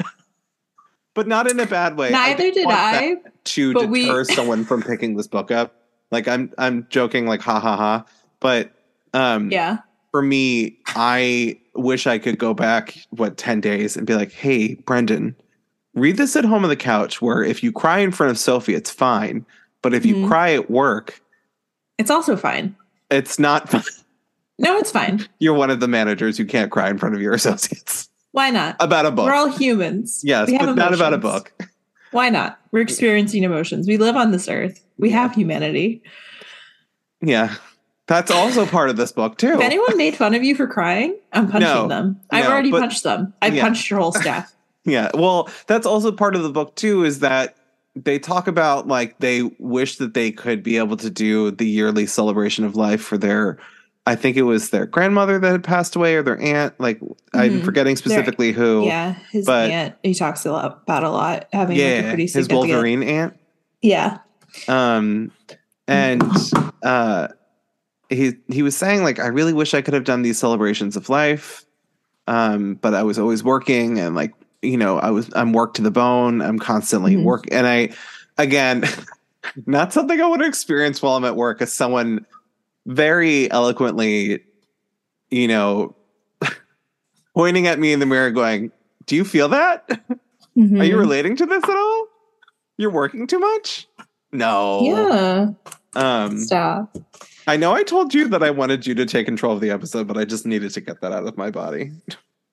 but 1.14 1.28
not 1.28 1.48
in 1.48 1.60
a 1.60 1.66
bad 1.66 1.96
way. 1.96 2.10
Neither 2.10 2.50
didn't 2.50 2.54
did 2.54 2.66
I. 2.68 3.16
to 3.44 3.72
but 3.72 3.88
we- 3.88 4.06
deter 4.06 4.24
someone 4.24 4.64
from 4.64 4.82
picking 4.82 5.16
this 5.16 5.28
book 5.28 5.52
up. 5.52 5.76
Like 6.10 6.26
I'm 6.26 6.52
I'm 6.58 6.88
joking 6.90 7.26
like 7.26 7.40
ha 7.40 7.60
ha 7.60 7.76
ha. 7.76 8.04
But 8.40 8.72
um 9.14 9.50
Yeah. 9.50 9.78
for 10.11 10.21
me, 10.23 10.78
I 10.88 11.59
wish 11.75 12.06
I 12.06 12.18
could 12.18 12.38
go 12.38 12.52
back 12.54 12.94
what 13.11 13.37
10 13.37 13.61
days 13.61 13.97
and 13.97 14.06
be 14.06 14.14
like, 14.14 14.30
"Hey, 14.33 14.75
Brendan, 14.87 15.35
read 15.94 16.16
this 16.18 16.37
at 16.37 16.44
home 16.44 16.62
on 16.64 16.68
the 16.71 16.76
couch 16.76 17.23
where 17.23 17.42
if 17.42 17.62
you 17.62 17.73
cry 17.73 17.99
in 18.00 18.11
front 18.12 18.30
of 18.30 18.38
Sophie, 18.38 18.75
it's 18.75 18.90
fine, 18.90 19.44
but 19.83 19.94
if 19.94 20.04
you 20.04 20.16
Mhm. 20.16 20.28
cry 20.28 20.52
at 20.52 20.71
work, 20.71 21.21
It's 21.99 22.11
also 22.11 22.37
fine. 22.37 22.75
it's 23.11 23.38
not 23.38 23.68
fine. 23.71 23.83
No, 24.59 24.76
it's 24.76 24.90
fine. 24.92 25.26
You're 25.40 25.54
one 25.54 25.71
of 25.71 25.80
the 25.80 25.88
managers 25.88 26.37
who 26.38 26.44
can't 26.44 26.71
cry 26.71 26.88
in 26.90 26.99
front 26.99 27.14
of 27.16 27.21
your 27.23 27.33
associates 27.40 28.09
Why 28.33 28.50
not? 28.50 28.76
about 28.80 29.06
a 29.06 29.11
book. 29.11 29.26
We're 29.26 29.35
all 29.35 29.50
humans. 29.50 30.21
yes, 30.25 30.49
We 30.49 30.54
have 30.54 30.66
but 30.66 30.75
not 30.76 30.94
about 30.94 31.12
a 31.14 31.18
book. 31.18 31.52
Why 32.12 32.28
not? 32.30 32.61
We're 32.71 32.80
experiencing 32.83 33.42
emotions. 33.42 33.88
We 33.88 33.97
live 33.97 34.14
on 34.16 34.30
this 34.30 34.49
earth. 34.49 34.80
We 34.99 35.11
Yeah. 35.11 35.23
have 35.23 35.35
humanity. 35.35 36.02
Yeah. 37.21 37.54
That's 38.06 38.30
also 38.30 38.66
part 38.66 38.90
of 38.90 38.96
this 38.96 39.12
book 39.12 39.38
too. 39.38 39.54
If 39.54 39.61
anyone 39.61 39.96
made 39.96 40.14
fun 40.16 40.34
of 40.34 40.44
you 40.44 40.54
for 40.54 40.66
crying, 40.66 41.16
I'm 41.32 41.50
punching 41.50 41.68
No. 41.68 41.88
them. 41.88 42.20
I've 42.30 42.44
No, 42.44 42.50
already 42.50 42.70
but- 42.70 42.80
punched 42.80 43.02
them. 43.02 43.32
I've 43.40 43.54
Yeah. 43.54 43.62
punched 43.62 43.88
your 43.90 43.99
whole 44.00 44.12
staff. 44.23 44.52
Yeah. 44.84 45.11
Well, 45.14 45.49
that's 45.66 45.87
also 45.87 46.12
part 46.12 46.37
of 46.37 46.42
the 46.42 46.50
book 46.50 46.75
too 46.75 47.04
is 47.04 47.20
that 47.20 47.56
they 47.96 48.18
talk 48.18 48.46
about 48.49 48.87
like 48.88 49.18
they 49.20 49.42
wish 49.58 49.96
that 49.99 50.14
they 50.14 50.30
could 50.32 50.62
be 50.62 50.76
able 50.76 50.96
to 50.99 51.08
do 51.08 51.50
the 51.52 51.64
yearly 51.66 52.06
celebration 52.06 52.64
of 52.64 52.76
life 52.76 53.00
for 53.00 53.16
their 53.16 53.56
I 54.06 54.16
think 54.16 54.37
it 54.37 54.42
was 54.42 54.68
their 54.68 54.84
grandmother 54.84 55.38
that 55.38 55.50
had 55.52 55.64
passed 55.64 55.96
away 55.96 56.14
or 56.16 56.23
their 56.23 56.38
aunt. 56.38 56.75
Like 56.78 57.00
I'm 57.32 57.61
Mhm. 57.61 57.64
forgetting 57.64 57.96
specifically 57.96 58.52
who. 58.52 58.84
yeah, 58.84 59.14
his 59.32 59.46
but- 59.46 59.70
aunt. 59.70 59.94
He 60.02 60.12
talks 60.12 60.44
a 60.44 60.52
lot 60.52 60.80
about 60.82 61.04
a 61.04 61.11
lot 61.11 61.49
having 61.54 61.78
Yeah, 61.78 61.94
like 61.94 62.04
a 62.04 62.08
pretty 62.08 62.26
his. 62.26 62.49
Wolverine 62.50 63.02
aunt. 63.02 63.34
Yeah, 63.80 64.18
Um 64.68 65.30
and 65.88 66.23
uh 66.82 67.28
he 68.14 68.35
he 68.49 68.62
was 68.62 68.76
saying 68.76 69.02
like 69.02 69.18
I 69.18 69.26
really 69.26 69.52
wish 69.52 69.75
I 69.75 69.83
could 69.83 69.94
have 69.94 70.04
done 70.04 70.23
these 70.23 70.38
celebrations 70.38 70.97
of 70.97 71.09
life. 71.09 71.64
Um 72.26 72.75
but 72.75 72.94
I 72.94 73.02
was 73.02 73.18
always 73.18 73.42
working 73.44 73.99
and 73.99 74.14
like 74.14 74.33
you 74.62 74.76
know 74.76 74.99
I 74.99 75.11
was 75.11 75.30
I'm 75.35 75.52
worked 75.52 75.76
to 75.76 75.83
the 75.83 75.90
bone. 75.90 76.40
I'm 76.40 76.59
constantly 76.59 77.16
Mhm. 77.16 77.25
work 77.25 77.44
and 77.52 77.66
I 77.66 77.90
again 78.38 78.85
not 79.66 79.92
something 79.92 80.21
I 80.21 80.26
want 80.26 80.42
to 80.42 80.49
experience 80.49 81.02
while 81.02 81.16
I'm 81.16 81.25
at 81.25 81.37
work 81.37 81.61
as 81.62 81.73
someone 81.73 82.25
very 82.87 83.50
eloquently 83.50 84.42
you 85.30 85.49
know 85.49 85.94
pointing 87.35 87.66
at 87.66 87.78
me 87.78 87.92
in 87.92 88.00
the 88.00 88.06
mirror 88.06 88.30
going, 88.30 88.71
"Do 89.06 89.16
you 89.16 89.25
feel 89.25 89.49
that? 89.49 89.85
Are 89.90 90.85
you 90.85 90.97
Mhm. 90.97 90.99
relating 90.99 91.37
to 91.37 91.47
this 91.47 91.64
at 91.64 91.76
all? 91.76 92.06
You're 92.76 92.90
working 92.92 93.26
too 93.26 93.38
much?" 93.38 93.88
No. 94.33 94.80
Yeah, 94.83 95.49
Um, 95.96 96.38
stop. 96.38 96.96
I 97.46 97.56
know 97.56 97.72
I 97.72 97.82
told 97.82 98.14
you 98.14 98.28
that 98.28 98.42
I 98.42 98.50
wanted 98.50 98.86
you 98.86 98.94
to 98.94 99.04
take 99.04 99.26
control 99.26 99.54
of 99.54 99.60
the 99.60 99.70
episode, 99.70 100.06
but 100.06 100.16
I 100.16 100.24
just 100.24 100.46
needed 100.46 100.70
to 100.72 100.80
get 100.80 101.00
that 101.02 101.12
out 101.12 101.26
of 101.26 101.36
my 101.36 101.50
body. 101.50 101.92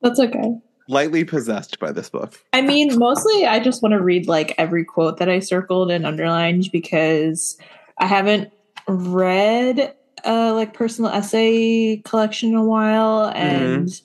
That's 0.01 0.19
okay. 0.19 0.55
Lightly 0.87 1.23
possessed 1.23 1.79
by 1.79 1.91
this 1.91 2.09
book. 2.09 2.37
I 2.53 2.61
mean, 2.61 2.97
mostly 2.99 3.45
I 3.45 3.59
just 3.59 3.81
want 3.81 3.93
to 3.93 4.01
read 4.01 4.27
like 4.27 4.53
every 4.57 4.83
quote 4.83 5.17
that 5.19 5.29
I 5.29 5.39
circled 5.39 5.91
and 5.91 6.05
underlined 6.05 6.69
because 6.71 7.57
I 7.99 8.07
haven't 8.07 8.51
read 8.87 9.95
a 10.25 10.51
like 10.51 10.73
personal 10.73 11.11
essay 11.11 11.97
collection 12.03 12.49
in 12.49 12.55
a 12.55 12.65
while 12.65 13.31
and 13.35 14.01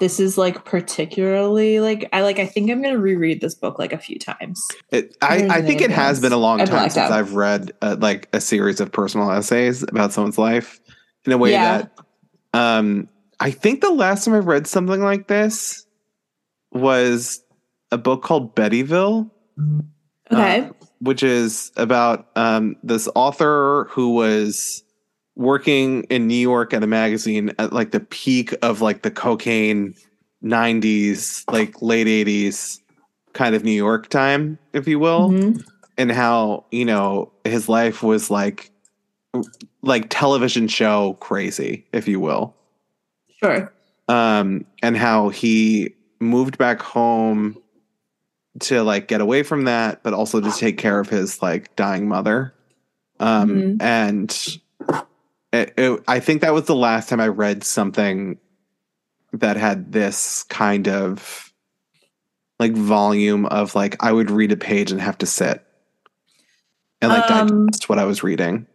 this 0.00 0.18
is 0.20 0.36
like 0.36 0.64
particularly 0.64 1.80
like 1.80 2.08
I 2.12 2.22
like 2.22 2.38
I 2.38 2.46
think 2.46 2.70
I'm 2.70 2.82
going 2.82 2.94
to 2.94 3.00
reread 3.00 3.40
this 3.40 3.54
book 3.54 3.78
like 3.78 3.92
a 3.92 3.98
few 3.98 4.18
times. 4.18 4.66
It, 4.90 5.16
I, 5.22 5.46
I 5.48 5.62
think 5.62 5.80
it 5.80 5.90
has 5.90 6.20
been 6.20 6.32
a 6.32 6.36
long 6.36 6.60
I 6.60 6.64
time 6.64 6.90
since 6.90 6.98
out. 6.98 7.12
I've 7.12 7.34
read 7.34 7.72
uh, 7.82 7.96
like 7.98 8.28
a 8.32 8.40
series 8.40 8.80
of 8.80 8.92
personal 8.92 9.30
essays 9.30 9.82
about 9.82 10.12
someone's 10.12 10.38
life 10.38 10.80
in 11.24 11.32
a 11.32 11.38
way 11.38 11.52
Yeah. 11.52 11.78
that 11.78 11.98
um, 12.54 13.08
I 13.40 13.50
think 13.50 13.80
the 13.80 13.90
last 13.90 14.24
time 14.24 14.34
I 14.34 14.38
read 14.38 14.66
something 14.66 15.02
like 15.02 15.26
this 15.26 15.84
was 16.72 17.42
a 17.90 17.98
book 17.98 18.22
called 18.22 18.54
Bettyville. 18.54 19.30
Okay. 20.32 20.60
Uh, 20.60 20.72
which 21.00 21.22
is 21.22 21.70
about 21.76 22.28
um, 22.36 22.76
this 22.82 23.08
author 23.14 23.88
who 23.90 24.14
was 24.14 24.83
working 25.36 26.04
in 26.04 26.26
New 26.26 26.34
York 26.36 26.72
at 26.72 26.82
a 26.82 26.86
magazine 26.86 27.52
at 27.58 27.72
like 27.72 27.90
the 27.90 28.00
peak 28.00 28.54
of 28.62 28.80
like 28.80 29.02
the 29.02 29.10
cocaine 29.10 29.94
90s, 30.42 31.44
like 31.50 31.80
late 31.82 32.06
80s 32.06 32.80
kind 33.32 33.54
of 33.54 33.64
New 33.64 33.72
York 33.72 34.08
time, 34.08 34.58
if 34.72 34.86
you 34.86 34.98
will, 34.98 35.30
Mhm. 35.30 35.64
and 35.98 36.12
how, 36.12 36.64
you 36.70 36.84
know, 36.84 37.32
his 37.44 37.68
life 37.68 38.02
was 38.02 38.30
like 38.30 38.70
like 39.82 40.06
television 40.08 40.68
show 40.68 41.14
crazy, 41.20 41.84
if 41.92 42.06
you 42.06 42.20
will 42.20 42.54
Sure. 43.42 43.72
um, 44.08 44.64
and 44.82 44.96
how 44.96 45.28
he 45.30 45.92
moved 46.20 46.56
back 46.56 46.80
home 46.80 47.56
to 48.60 48.82
like 48.84 49.08
get 49.08 49.20
away 49.20 49.42
from 49.42 49.64
that, 49.64 50.02
but 50.04 50.14
also 50.14 50.40
to 50.40 50.50
take 50.52 50.78
care 50.78 51.00
of 51.00 51.08
his 51.08 51.42
like 51.42 51.74
dying 51.74 52.06
mother. 52.08 52.54
Um, 53.18 53.50
Mhm. 53.50 53.82
And 53.82 54.58
it, 55.54 55.74
it, 55.76 56.02
I 56.08 56.20
think 56.20 56.40
that 56.42 56.52
was 56.54 56.64
the 56.64 56.74
last 56.74 57.08
time 57.08 57.20
I 57.20 57.28
read 57.28 57.64
something 57.64 58.38
that 59.32 59.56
had 59.56 59.92
this 59.92 60.44
kind 60.44 60.88
of 60.88 61.52
like 62.58 62.72
volume 62.72 63.46
of 63.46 63.74
like 63.74 64.02
I 64.02 64.12
would 64.12 64.30
read 64.30 64.52
a 64.52 64.56
page 64.56 64.92
and 64.92 65.00
have 65.00 65.18
to 65.18 65.26
sit 65.26 65.64
and 67.02 67.10
like 67.12 67.30
Um, 67.30 67.66
digest 67.66 67.88
what 67.88 67.98
I 67.98 68.04
was 68.04 68.22
reading. 68.22 68.66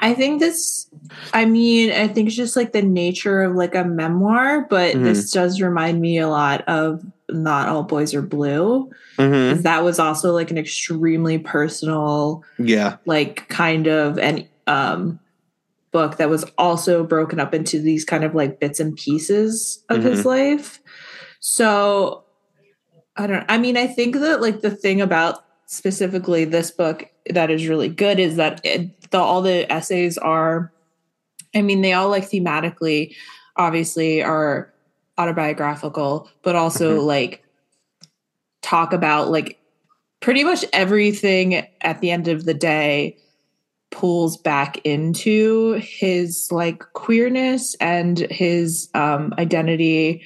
I 0.00 0.14
think 0.14 0.38
this, 0.38 0.88
I 1.34 1.44
mean, 1.44 1.90
I 1.90 2.06
think 2.06 2.28
it's 2.28 2.36
just 2.36 2.54
like 2.54 2.72
the 2.72 2.82
nature 2.82 3.42
of 3.42 3.56
like 3.56 3.74
a 3.74 3.84
memoir, 3.84 4.64
but 4.70 4.94
Mhm. 4.94 5.02
this 5.02 5.32
does 5.32 5.60
remind 5.60 6.00
me 6.00 6.18
a 6.18 6.28
lot 6.28 6.62
of 6.68 7.04
Not 7.28 7.68
All 7.68 7.82
Boys 7.82 8.14
Are 8.14 8.22
Blue. 8.22 8.90
Mhm. 9.18 9.50
'cause 9.54 9.62
That 9.64 9.82
was 9.82 9.98
also 9.98 10.32
like 10.32 10.52
an 10.52 10.58
extremely 10.58 11.38
personal, 11.38 12.44
Yeah. 12.58 12.96
like 13.06 13.48
kind 13.48 13.88
of 13.88 14.18
an 14.18 14.46
um 14.68 15.18
book 15.90 16.18
that 16.18 16.28
was 16.28 16.44
also 16.58 17.02
broken 17.02 17.40
up 17.40 17.54
into 17.54 17.80
these 17.80 18.04
kind 18.04 18.22
of 18.22 18.34
like 18.34 18.60
bits 18.60 18.78
and 18.78 18.94
pieces 18.96 19.82
of 19.88 20.02
his 20.02 20.24
life. 20.26 20.80
So 21.40 22.24
I 23.16 23.26
don't 23.26 23.44
I 23.48 23.58
mean, 23.58 23.76
I 23.76 23.86
think 23.86 24.16
that 24.16 24.40
like 24.40 24.60
the 24.60 24.70
thing 24.70 25.00
about 25.00 25.44
specifically 25.66 26.44
this 26.44 26.70
book 26.70 27.10
that 27.30 27.50
is 27.50 27.68
really 27.68 27.88
good 27.88 28.18
is 28.18 28.36
that 28.36 28.60
it, 28.64 29.10
the, 29.10 29.18
all 29.18 29.42
the 29.42 29.70
essays 29.72 30.18
are 30.18 30.72
I 31.54 31.62
mean, 31.62 31.80
they 31.80 31.94
all 31.94 32.10
like 32.10 32.24
thematically 32.28 33.14
obviously 33.56 34.22
are 34.22 34.72
autobiographical, 35.16 36.28
but 36.42 36.54
also 36.54 37.00
Mhm. 37.00 37.06
like 37.06 37.42
talk 38.62 38.92
about 38.92 39.30
like 39.30 39.58
pretty 40.20 40.44
much 40.44 40.64
everything 40.72 41.66
at 41.80 42.00
the 42.00 42.10
end 42.10 42.28
of 42.28 42.44
the 42.44 42.54
day 42.54 43.16
pulls 43.90 44.36
back 44.36 44.78
into 44.84 45.72
his 45.74 46.48
like 46.52 46.80
queerness 46.92 47.74
and 47.80 48.18
his 48.30 48.88
um 48.94 49.32
identity 49.38 50.22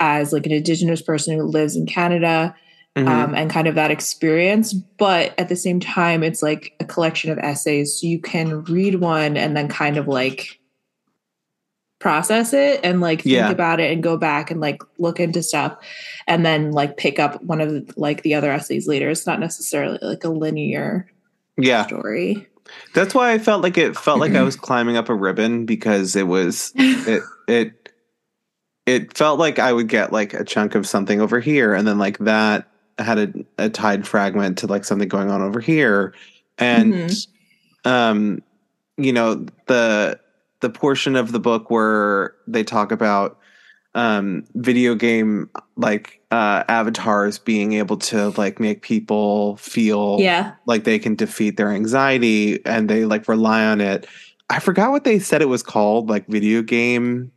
as 0.00 0.32
like 0.32 0.46
an 0.46 0.52
indigenous 0.52 1.02
person 1.02 1.36
who 1.36 1.44
lives 1.44 1.74
in 1.76 1.86
Canada 1.86 2.54
Mhm. 2.96 3.06
um, 3.08 3.34
and 3.34 3.50
kind 3.50 3.68
of 3.68 3.74
that 3.76 3.90
experience. 3.90 4.72
But 4.72 5.32
at 5.38 5.48
the 5.48 5.56
same 5.56 5.78
time, 5.78 6.22
it's 6.24 6.42
like 6.42 6.72
a 6.80 6.84
collection 6.84 7.30
of 7.30 7.38
essays. 7.38 8.00
So 8.00 8.06
you 8.06 8.18
can 8.20 8.64
read 8.64 8.96
one 8.96 9.36
and 9.36 9.56
then 9.56 9.68
kind 9.68 9.96
of 9.96 10.08
like 10.08 10.58
process 12.00 12.52
it 12.52 12.80
and 12.84 13.00
like 13.00 13.22
think 13.22 13.34
Yeah. 13.34 13.50
about 13.50 13.80
it 13.80 13.92
and 13.92 14.02
go 14.02 14.16
back 14.16 14.50
and 14.50 14.60
like 14.60 14.80
look 14.98 15.18
into 15.18 15.42
stuff 15.42 15.76
and 16.28 16.46
then 16.46 16.70
like 16.70 16.96
pick 16.96 17.18
up 17.18 17.42
one 17.42 17.60
of 17.60 17.96
like 17.96 18.22
the 18.22 18.34
other 18.34 18.52
essays 18.52 18.86
later. 18.86 19.10
It's 19.10 19.26
not 19.26 19.40
necessarily 19.40 19.98
like 20.00 20.22
a 20.24 20.28
linear 20.28 21.10
yeah, 21.56 21.86
story. 21.86 22.46
That's 22.94 23.14
why 23.14 23.32
I 23.32 23.38
felt 23.38 23.62
like 23.62 23.78
it 23.78 23.96
felt 23.96 24.20
like 24.20 24.34
I 24.34 24.42
was 24.42 24.56
climbing 24.68 24.96
up 24.96 25.08
a 25.08 25.14
ribbon 25.14 25.66
because 25.66 26.16
it 26.16 26.26
was 26.26 26.72
it 26.76 27.22
it 27.46 27.92
it 28.86 29.16
felt 29.16 29.38
like 29.38 29.58
I 29.58 29.72
would 29.72 29.88
get 29.88 30.12
like 30.12 30.32
a 30.34 30.44
chunk 30.44 30.74
of 30.74 30.86
something 30.86 31.20
over 31.20 31.40
here, 31.40 31.74
and 31.74 31.86
then 31.86 31.98
like 31.98 32.18
that 32.18 32.68
had 32.98 33.18
a, 33.18 33.32
a 33.58 33.70
tied 33.70 34.06
fragment 34.06 34.58
to 34.58 34.66
like 34.66 34.84
something 34.84 35.08
going 35.08 35.30
on 35.30 35.42
over 35.42 35.60
here, 35.60 36.14
and 36.58 36.94
Mhm. 36.94 37.26
um, 37.84 38.42
you 38.96 39.12
know 39.12 39.46
the 39.66 40.18
the 40.60 40.70
portion 40.70 41.14
of 41.16 41.32
the 41.32 41.38
book 41.40 41.70
where 41.70 42.34
they 42.48 42.64
talk 42.64 42.90
about 42.90 43.38
um 43.94 44.44
video 44.54 44.94
game 44.94 45.48
like 45.76 46.20
uh 46.30 46.62
avatars 46.68 47.38
being 47.38 47.72
able 47.72 47.96
to 47.96 48.28
like 48.30 48.60
make 48.60 48.82
people 48.82 49.56
feel 49.56 50.18
yeah. 50.20 50.52
like 50.66 50.84
they 50.84 50.98
can 50.98 51.14
defeat 51.14 51.56
their 51.56 51.70
anxiety 51.70 52.64
and 52.66 52.88
they 52.90 53.04
like 53.06 53.26
rely 53.28 53.64
on 53.64 53.80
it. 53.80 54.06
I 54.50 54.60
forgot 54.60 54.90
what 54.90 55.04
they 55.04 55.18
said 55.18 55.42
it 55.42 55.48
was 55.48 55.62
called, 55.62 56.08
like 56.08 56.26
video 56.26 56.62
game. 56.62 57.32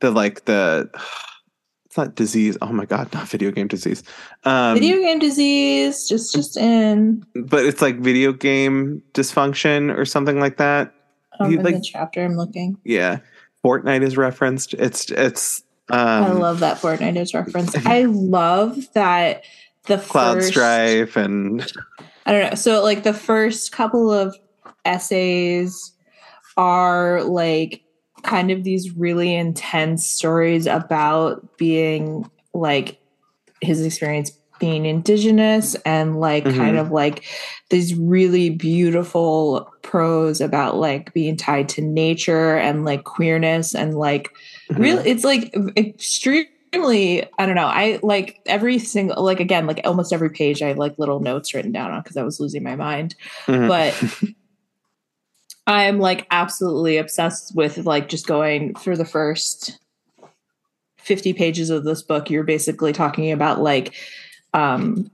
The 0.00 0.10
like 0.10 0.44
the 0.44 0.88
it's 1.86 1.96
not 1.96 2.14
disease. 2.14 2.56
Oh 2.62 2.72
my 2.72 2.84
god, 2.84 3.12
not 3.12 3.28
video 3.28 3.50
game 3.50 3.66
disease. 3.68 4.02
Um 4.44 4.74
Video 4.74 4.96
game 4.96 5.18
disease, 5.18 6.08
just 6.08 6.32
just 6.32 6.56
in 6.56 7.24
but 7.34 7.64
it's 7.64 7.82
like 7.82 7.98
video 7.98 8.32
game 8.32 9.02
dysfunction 9.14 9.96
or 9.96 10.04
something 10.04 10.38
like 10.38 10.58
that. 10.58 10.94
um, 11.40 11.52
in 11.52 11.62
like- 11.64 11.74
the 11.74 11.80
chapter 11.80 12.24
I'm 12.24 12.36
looking. 12.36 12.78
Yeah. 12.84 13.18
Fortnite 13.66 14.02
is 14.02 14.16
referenced. 14.16 14.74
It's 14.74 15.10
it's 15.10 15.62
um 15.90 15.98
I 15.98 16.32
love 16.32 16.60
that 16.60 16.78
Fortnite 16.78 17.16
is 17.16 17.34
referenced. 17.34 17.76
I 17.86 18.04
love 18.04 18.92
that 18.92 19.42
the 19.86 19.98
Cloud 19.98 20.36
first, 20.36 20.48
Strife 20.48 21.16
and 21.16 21.72
I 22.26 22.32
don't 22.32 22.50
know. 22.50 22.54
So 22.54 22.82
like 22.82 23.02
the 23.02 23.14
first 23.14 23.72
couple 23.72 24.12
of 24.12 24.36
essays 24.84 25.92
are 26.56 27.22
like 27.24 27.82
kind 28.22 28.50
of 28.50 28.62
these 28.62 28.96
really 28.96 29.34
intense 29.34 30.06
stories 30.06 30.66
about 30.66 31.56
being 31.56 32.30
like 32.54 33.00
his 33.60 33.84
experience 33.84 34.30
being 34.58 34.86
indigenous 34.86 35.74
and 35.84 36.18
like 36.20 36.44
Mhm. 36.44 36.56
kind 36.56 36.76
of 36.78 36.90
like 36.90 37.24
these 37.70 37.94
really 37.94 38.50
beautiful 38.50 39.70
prose 39.82 40.40
about 40.40 40.76
like 40.76 41.12
being 41.12 41.36
tied 41.36 41.68
to 41.70 41.82
nature 41.82 42.56
and 42.56 42.84
like 42.84 43.04
queerness 43.04 43.74
and 43.74 43.94
like 43.96 44.30
Mm-hmm. 44.70 44.82
really 44.82 45.08
it's 45.08 45.22
like 45.22 45.54
extremely 45.76 47.22
i 47.38 47.46
don't 47.46 47.54
know 47.54 47.66
i 47.68 48.00
like 48.02 48.40
every 48.46 48.80
single 48.80 49.22
like 49.22 49.38
again 49.38 49.64
like 49.68 49.80
almost 49.84 50.12
every 50.12 50.28
page 50.28 50.60
i 50.60 50.66
have 50.66 50.76
like 50.78 50.98
little 50.98 51.20
notes 51.20 51.54
written 51.54 51.70
down 51.70 51.92
on 51.92 52.02
because 52.02 52.16
i 52.16 52.22
was 52.24 52.40
losing 52.40 52.64
my 52.64 52.74
mind 52.74 53.14
Mhm. 53.46 53.68
but 53.68 53.94
i'm 55.68 55.98
like 56.00 56.26
absolutely 56.30 56.96
obsessed 56.96 57.54
with 57.54 57.78
like 57.86 58.08
just 58.08 58.26
going 58.26 58.74
through 58.74 58.96
the 58.96 59.04
first 59.04 59.78
50 60.98 61.32
pages 61.34 61.70
of 61.70 61.84
this 61.84 62.02
book 62.02 62.28
you're 62.30 62.42
basically 62.42 62.92
talking 62.92 63.30
about 63.30 63.60
like 63.60 63.94
um 64.56 65.10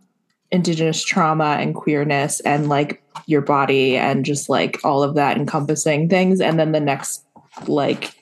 indigenous 0.50 1.02
trauma 1.02 1.56
and 1.60 1.74
queerness 1.74 2.40
and 2.40 2.68
like 2.68 3.02
your 3.26 3.40
body 3.40 3.96
and 3.96 4.24
just 4.24 4.48
like 4.48 4.78
all 4.84 5.02
of 5.02 5.14
that 5.14 5.36
encompassing 5.36 6.08
things 6.08 6.40
and 6.40 6.58
then 6.58 6.72
the 6.72 6.80
next 6.80 7.24
like 7.66 8.14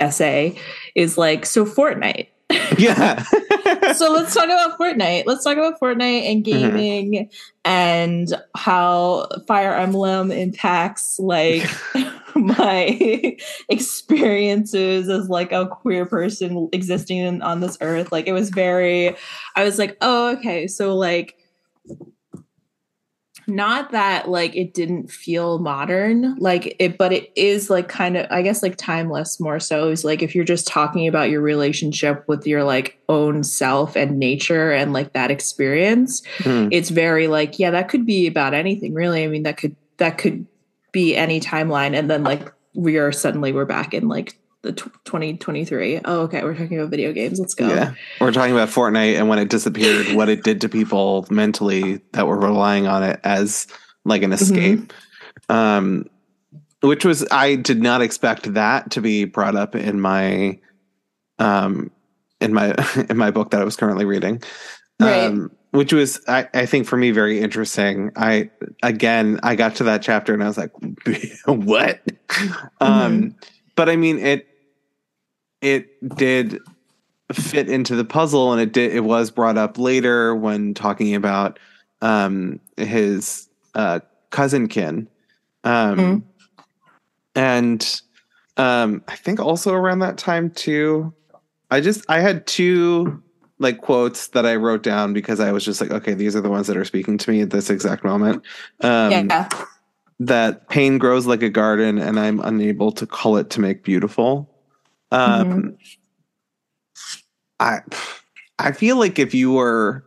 essay 0.00 0.58
is 0.94 1.18
like 1.18 1.44
so 1.44 1.64
fortnite 1.64 2.28
yeah. 2.78 3.22
so 3.92 4.10
let's 4.10 4.32
talk 4.32 4.44
about 4.44 4.78
Fortnite. 4.78 5.24
Let's 5.26 5.44
talk 5.44 5.58
about 5.58 5.78
Fortnite 5.80 6.30
and 6.30 6.42
gaming 6.42 7.28
and 7.64 8.28
how 8.56 9.28
Fire 9.46 9.74
Emblem 9.74 10.30
impacts 10.30 11.18
like 11.18 11.68
my 12.38 13.36
experiences 13.68 15.08
as 15.08 15.28
like 15.28 15.52
a 15.52 15.66
queer 15.66 16.06
person 16.06 16.68
existing 16.72 17.18
in, 17.18 17.42
on 17.42 17.60
this 17.60 17.76
earth. 17.80 18.12
Like 18.12 18.26
it 18.26 18.32
was 18.32 18.50
very 18.50 19.16
I 19.56 19.64
was 19.64 19.78
like, 19.78 19.96
"Oh, 20.00 20.32
okay. 20.36 20.66
So 20.66 20.96
like 20.96 21.34
not 23.46 23.92
that 23.92 24.28
like 24.28 24.54
it 24.54 24.74
didn't 24.74 25.10
feel 25.10 25.58
modern 25.58 26.36
like 26.36 26.76
it 26.78 26.98
but 26.98 27.14
it 27.14 27.32
is 27.34 27.70
like 27.70 27.88
kind 27.88 28.16
of 28.18 28.26
i 28.30 28.42
guess 28.42 28.62
like 28.62 28.76
timeless 28.76 29.40
more 29.40 29.58
so 29.58 29.88
is 29.88 30.04
like 30.04 30.22
if 30.22 30.34
you're 30.34 30.44
just 30.44 30.66
talking 30.66 31.08
about 31.08 31.30
your 31.30 31.40
relationship 31.40 32.22
with 32.28 32.46
your 32.46 32.62
like 32.62 32.98
own 33.08 33.42
self 33.42 33.96
and 33.96 34.18
nature 34.18 34.70
and 34.72 34.92
like 34.92 35.14
that 35.14 35.30
experience 35.30 36.20
Mhm. 36.38 36.68
it's 36.70 36.90
very 36.90 37.26
like 37.26 37.58
yeah 37.58 37.70
that 37.70 37.88
could 37.88 38.04
be 38.04 38.26
about 38.26 38.52
anything 38.52 38.92
really 38.92 39.24
i 39.24 39.28
mean 39.28 39.44
that 39.44 39.56
could 39.56 39.74
that 39.96 40.18
could 40.18 40.44
be 40.92 41.16
any 41.16 41.40
timeline 41.40 41.94
and 41.96 42.10
then 42.10 42.22
like 42.22 42.52
we 42.74 42.96
are 42.96 43.12
suddenly 43.12 43.52
we're 43.52 43.64
back 43.64 43.94
in 43.94 44.08
like 44.08 44.38
the 44.62 44.72
tw 44.72 44.92
2023 45.04 46.00
oh 46.04 46.22
okay 46.22 46.42
we're 46.42 46.54
talking 46.54 46.78
about 46.78 46.90
video 46.90 47.12
games 47.12 47.38
let's 47.38 47.54
go 47.54 47.68
Yeah. 47.68 47.94
We're 48.20 48.32
talking 48.32 48.52
about 48.52 48.68
Fortnite 48.68 49.16
and 49.16 49.28
when 49.28 49.38
it 49.38 49.48
disappeared, 49.48 50.08
what 50.16 50.28
it 50.28 50.42
did 50.42 50.60
to 50.62 50.68
people 50.68 51.26
mentally 51.30 52.00
that 52.12 52.26
were 52.26 52.38
relying 52.38 52.86
on 52.86 53.02
it 53.02 53.20
as 53.24 53.66
like 54.04 54.22
an 54.22 54.32
escape. 54.32 54.92
Um 55.48 56.06
which 56.80 57.04
was 57.04 57.26
I 57.30 57.56
did 57.56 57.82
not 57.82 58.02
expect 58.02 58.54
that 58.54 58.90
to 58.92 59.00
be 59.00 59.24
brought 59.24 59.56
up 59.56 59.74
in 59.74 60.00
my 60.00 60.58
um 61.38 61.90
in 62.40 62.52
my 62.52 62.74
in 63.08 63.16
my 63.16 63.30
book 63.30 63.50
that 63.50 63.60
I 63.60 63.64
was 63.64 63.76
currently 63.76 64.04
reading. 64.04 64.42
Right. 65.00 65.26
Um 65.26 65.52
which 65.70 65.92
was 65.92 66.20
I, 66.28 66.48
I 66.54 66.66
think 66.66 66.86
for 66.86 66.96
me 66.96 67.10
very 67.10 67.40
interesting. 67.40 68.10
I 68.16 68.50
again 68.82 69.40
I 69.42 69.54
got 69.54 69.76
to 69.76 69.84
that 69.84 70.02
chapter 70.02 70.32
and 70.34 70.42
I 70.42 70.46
was 70.46 70.58
like, 70.58 70.72
what? 71.46 72.00
Um 72.80 73.34
but 73.76 73.88
I 73.88 73.96
mean 73.96 74.18
it 74.18 74.46
it 75.60 76.16
did 76.16 76.60
fit 77.32 77.68
into 77.68 77.94
the 77.94 78.04
puzzle 78.04 78.52
and 78.52 78.60
it 78.60 78.72
did 78.72 78.92
it 78.94 79.00
was 79.04 79.30
brought 79.30 79.58
up 79.58 79.76
later 79.78 80.34
when 80.34 80.72
talking 80.74 81.14
about 81.14 81.58
um 82.00 82.58
his 82.76 83.48
uh 83.74 84.00
cousin 84.30 84.66
kin 84.68 85.08
um 85.64 85.98
Mhm. 85.98 86.22
and 87.34 88.00
um 88.56 89.02
i 89.08 89.16
think 89.16 89.40
also 89.40 89.74
around 89.74 89.98
that 89.98 90.16
time 90.16 90.50
too 90.50 91.12
i 91.70 91.80
just 91.80 92.04
i 92.08 92.20
had 92.20 92.46
two 92.46 93.22
like 93.58 93.80
quotes 93.80 94.28
that 94.28 94.46
i 94.46 94.54
wrote 94.54 94.82
down 94.82 95.12
because 95.12 95.40
i 95.40 95.52
was 95.52 95.64
just 95.64 95.80
like 95.80 95.90
okay 95.90 96.14
these 96.14 96.36
are 96.36 96.40
the 96.40 96.50
ones 96.50 96.66
that 96.66 96.76
are 96.76 96.84
speaking 96.84 97.18
to 97.18 97.30
me 97.30 97.40
at 97.40 97.50
this 97.50 97.70
exact 97.70 98.04
moment. 98.04 98.42
Um 98.80 99.10
yeah. 99.10 99.48
that 100.20 100.68
pain 100.68 100.98
grows 100.98 101.26
like 101.26 101.42
a 101.42 101.50
garden 101.50 101.98
and 101.98 102.18
i'm 102.18 102.40
unable 102.40 102.92
to 102.92 103.06
cull 103.06 103.36
it 103.36 103.50
to 103.50 103.60
make 103.60 103.82
beautiful. 103.84 104.50
Um 105.10 105.76
i 107.60 107.80
i 108.58 108.72
feel 108.72 108.96
like 108.96 109.18
if 109.18 109.34
you 109.34 109.52
were 109.52 110.04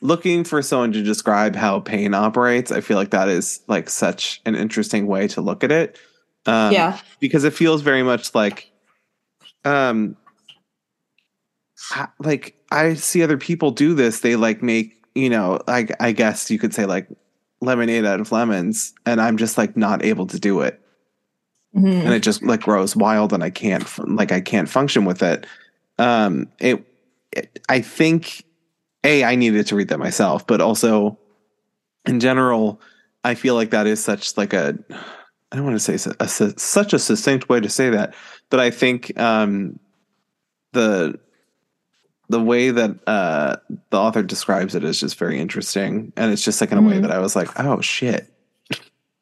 looking 0.00 0.42
for 0.44 0.60
someone 0.62 0.92
to 0.92 1.02
describe 1.02 1.54
how 1.54 1.78
pain 1.78 2.12
operates 2.12 2.72
i 2.72 2.80
feel 2.80 2.96
like 2.96 3.10
that 3.10 3.28
is 3.28 3.60
like 3.68 3.88
such 3.88 4.42
an 4.44 4.56
interesting 4.56 5.06
way 5.06 5.28
to 5.28 5.40
look 5.40 5.64
at 5.64 5.72
it. 5.72 5.98
Um 6.44 6.72
yeah. 6.72 6.98
because 7.20 7.44
it 7.44 7.54
feels 7.54 7.82
very 7.82 8.02
much 8.02 8.34
like 8.34 8.70
um 9.64 10.16
like 12.20 12.54
i 12.70 12.94
see 12.94 13.22
other 13.22 13.36
people 13.38 13.70
do 13.70 13.94
this. 13.94 14.20
They 14.20 14.36
like 14.36 14.62
make 14.62 14.94
you 15.14 15.28
know 15.30 15.60
i 15.68 15.86
i 16.00 16.12
guess 16.12 16.50
you 16.50 16.58
could 16.58 16.72
say 16.74 16.86
like 16.86 17.06
lemonade 17.60 18.04
out 18.04 18.18
of 18.20 18.32
lemons 18.32 18.92
and 19.06 19.20
i'm 19.20 19.36
just 19.36 19.56
like 19.58 19.76
not 19.76 20.04
able 20.04 20.26
to 20.26 20.38
do 20.40 20.60
it. 20.62 20.80
Mhm. 21.76 22.04
and 22.04 22.12
it 22.14 22.22
just 22.22 22.42
like 22.42 22.60
grows 22.62 22.94
wild 22.96 23.32
and 23.32 23.42
i 23.44 23.50
can't 23.50 23.86
like 24.08 24.30
i 24.32 24.40
can't 24.40 24.68
function 24.68 25.04
with 25.04 25.22
it. 25.22 25.46
Um 25.98 26.48
it, 26.58 26.84
it 27.32 27.58
i 27.68 27.80
think 27.80 28.44
a 29.04 29.24
i 29.24 29.34
needed 29.36 29.66
to 29.68 29.76
read 29.76 29.88
that 29.88 29.98
myself 29.98 30.46
but 30.46 30.60
also 30.60 31.18
in 32.06 32.20
general 32.20 32.80
i 33.24 33.34
feel 33.34 33.54
like 33.54 33.70
that 33.70 33.86
is 33.86 34.02
such 34.02 34.36
like 34.36 34.52
a 34.52 34.76
i 35.50 35.56
don't 35.56 35.64
want 35.64 35.76
to 35.76 35.80
say 35.80 35.96
su- 35.96 36.14
a, 36.20 36.28
such 36.28 36.92
a 36.92 36.98
succinct 36.98 37.48
way 37.48 37.60
to 37.60 37.68
say 37.68 37.90
that 37.90 38.14
but 38.50 38.60
i 38.60 38.70
think 38.70 39.18
um 39.20 39.78
the 40.72 41.18
the 42.32 42.40
way 42.42 42.70
that 42.70 42.90
uh 43.06 43.56
the 43.90 43.98
author 43.98 44.22
describes 44.22 44.74
it 44.74 44.82
is 44.84 44.98
just 44.98 45.16
very 45.18 45.38
interesting 45.38 46.12
and 46.16 46.32
it's 46.32 46.42
just 46.44 46.60
like 46.60 46.72
in 46.72 46.78
a 46.78 46.82
way 46.82 46.94
Mhm. 46.98 47.02
that 47.02 47.10
i 47.12 47.18
was 47.18 47.36
like 47.36 47.48
oh 47.60 47.80
shit 47.80 48.28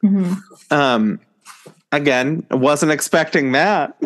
Mhm. 0.02 0.38
Um, 0.70 1.20
again, 1.92 2.46
I 2.50 2.54
wasn't 2.54 2.90
expecting 2.92 3.52
that. 3.52 4.00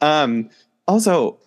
Um, 0.00 0.48
also, 0.88 1.38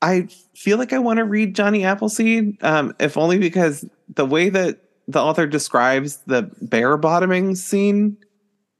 I 0.00 0.28
feel 0.54 0.78
like 0.78 0.94
I 0.94 0.98
want 0.98 1.18
to 1.18 1.24
read 1.24 1.54
Johnny 1.54 1.84
Appleseed, 1.84 2.56
um, 2.64 2.94
if 2.98 3.18
only 3.18 3.36
because 3.38 3.84
the 4.14 4.24
way 4.24 4.48
that 4.48 4.78
the 5.08 5.20
author 5.20 5.46
describes 5.46 6.16
the 6.26 6.50
bear 6.62 6.96
bottoming 6.96 7.54
scene, 7.54 8.16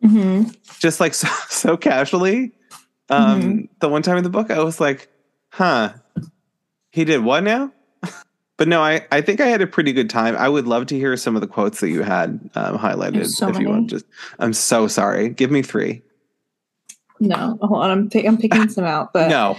Mhm. 0.03 0.57
just 0.79 0.99
like 1.01 1.12
so, 1.23 1.29
so 1.51 1.77
casually. 1.77 2.53
Um, 3.11 3.43
Mhm. 3.43 3.69
the 3.81 3.89
one 3.91 4.01
time 4.03 4.17
in 4.17 4.25
the 4.25 4.31
book, 4.31 4.51
I 4.51 4.62
was 4.65 4.81
like, 4.81 5.09
huh, 5.51 5.91
he 6.96 7.04
did 7.04 7.22
what 7.22 7.44
now? 7.44 7.70
but 8.56 8.68
no, 8.68 8.80
I, 8.80 9.06
I 9.12 9.20
think 9.20 9.42
I 9.42 9.48
had 9.48 9.61
a 9.61 9.66
pretty 9.66 9.92
good 9.92 10.09
time. 10.09 10.35
I 10.35 10.48
would 10.48 10.66
love 10.66 10.87
to 10.87 10.96
hear 10.96 11.14
some 11.18 11.35
of 11.35 11.42
the 11.42 11.46
quotes 11.46 11.80
that 11.80 11.90
you 11.90 12.02
had 12.02 12.40
um, 12.54 12.78
highlighted. 12.78 13.26
So 13.26 13.48
if 13.48 13.59
you 13.59 13.68
want, 13.68 13.90
just 13.90 14.06
I'm 14.38 14.54
so 14.54 14.88
sorry. 14.88 15.28
Give 15.28 15.50
me 15.50 15.61
three. 15.61 16.00
No, 17.20 17.59
hold 17.61 17.82
on. 17.82 17.90
I'm, 17.90 18.09
pick, 18.09 18.26
I'm 18.26 18.38
picking 18.38 18.70
some 18.70 18.85
out. 18.85 19.12
But 19.12 19.28
no, 19.28 19.59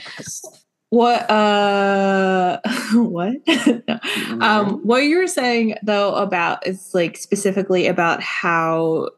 what? 0.89 1.29
Uh, 1.29 2.59
what? 2.93 3.35
no. 3.87 3.99
Um, 4.41 4.79
what 4.79 5.03
you 5.03 5.17
were 5.17 5.27
saying 5.27 5.75
though 5.83 6.15
about 6.15 6.65
is 6.65 6.89
like 6.95 7.17
specifically 7.17 7.85
about 7.85 8.23
how 8.23 9.11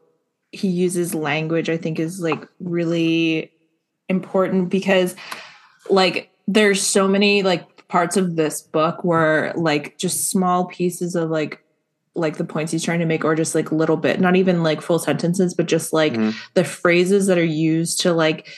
he 0.52 0.68
uses 0.68 1.14
language. 1.14 1.70
I 1.70 1.78
think 1.78 1.98
is 1.98 2.20
like 2.20 2.46
really 2.60 3.50
important 4.10 4.68
because 4.68 5.16
like 5.88 6.30
there's 6.46 6.82
so 6.82 7.08
many 7.08 7.42
like 7.42 7.79
parts 7.90 8.16
of 8.16 8.36
this 8.36 8.62
book 8.62 9.04
were 9.04 9.52
like 9.56 9.98
just 9.98 10.30
small 10.30 10.64
pieces 10.66 11.14
of 11.16 11.28
like 11.30 11.62
like 12.14 12.36
the 12.38 12.44
points 12.44 12.72
he's 12.72 12.84
trying 12.84 12.98
to 13.00 13.06
make 13.06 13.24
or 13.24 13.34
just 13.34 13.54
like 13.54 13.70
little 13.72 13.96
bit 13.96 14.20
not 14.20 14.36
even 14.36 14.62
like 14.62 14.80
full 14.80 14.98
sentences 14.98 15.54
but 15.54 15.66
just 15.66 15.92
like 15.92 16.12
Mhm. 16.14 16.34
the 16.54 16.64
phrases 16.64 17.26
that 17.26 17.38
are 17.38 17.44
used 17.44 18.00
to 18.02 18.12
like 18.12 18.48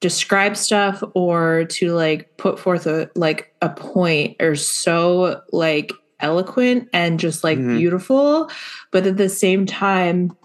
describe 0.00 0.56
stuff 0.56 1.02
or 1.14 1.64
to 1.70 1.92
like 1.94 2.36
put 2.36 2.58
forth 2.58 2.86
a 2.86 3.10
like 3.14 3.54
a 3.62 3.68
point 3.70 4.36
are 4.40 4.54
so 4.56 5.40
like 5.52 5.92
eloquent 6.20 6.88
and 6.92 7.18
just 7.20 7.42
like 7.44 7.58
Mhm. 7.58 7.78
beautiful 7.78 8.50
but 8.92 9.06
at 9.06 9.16
the 9.16 9.28
same 9.28 9.66
time 9.66 10.36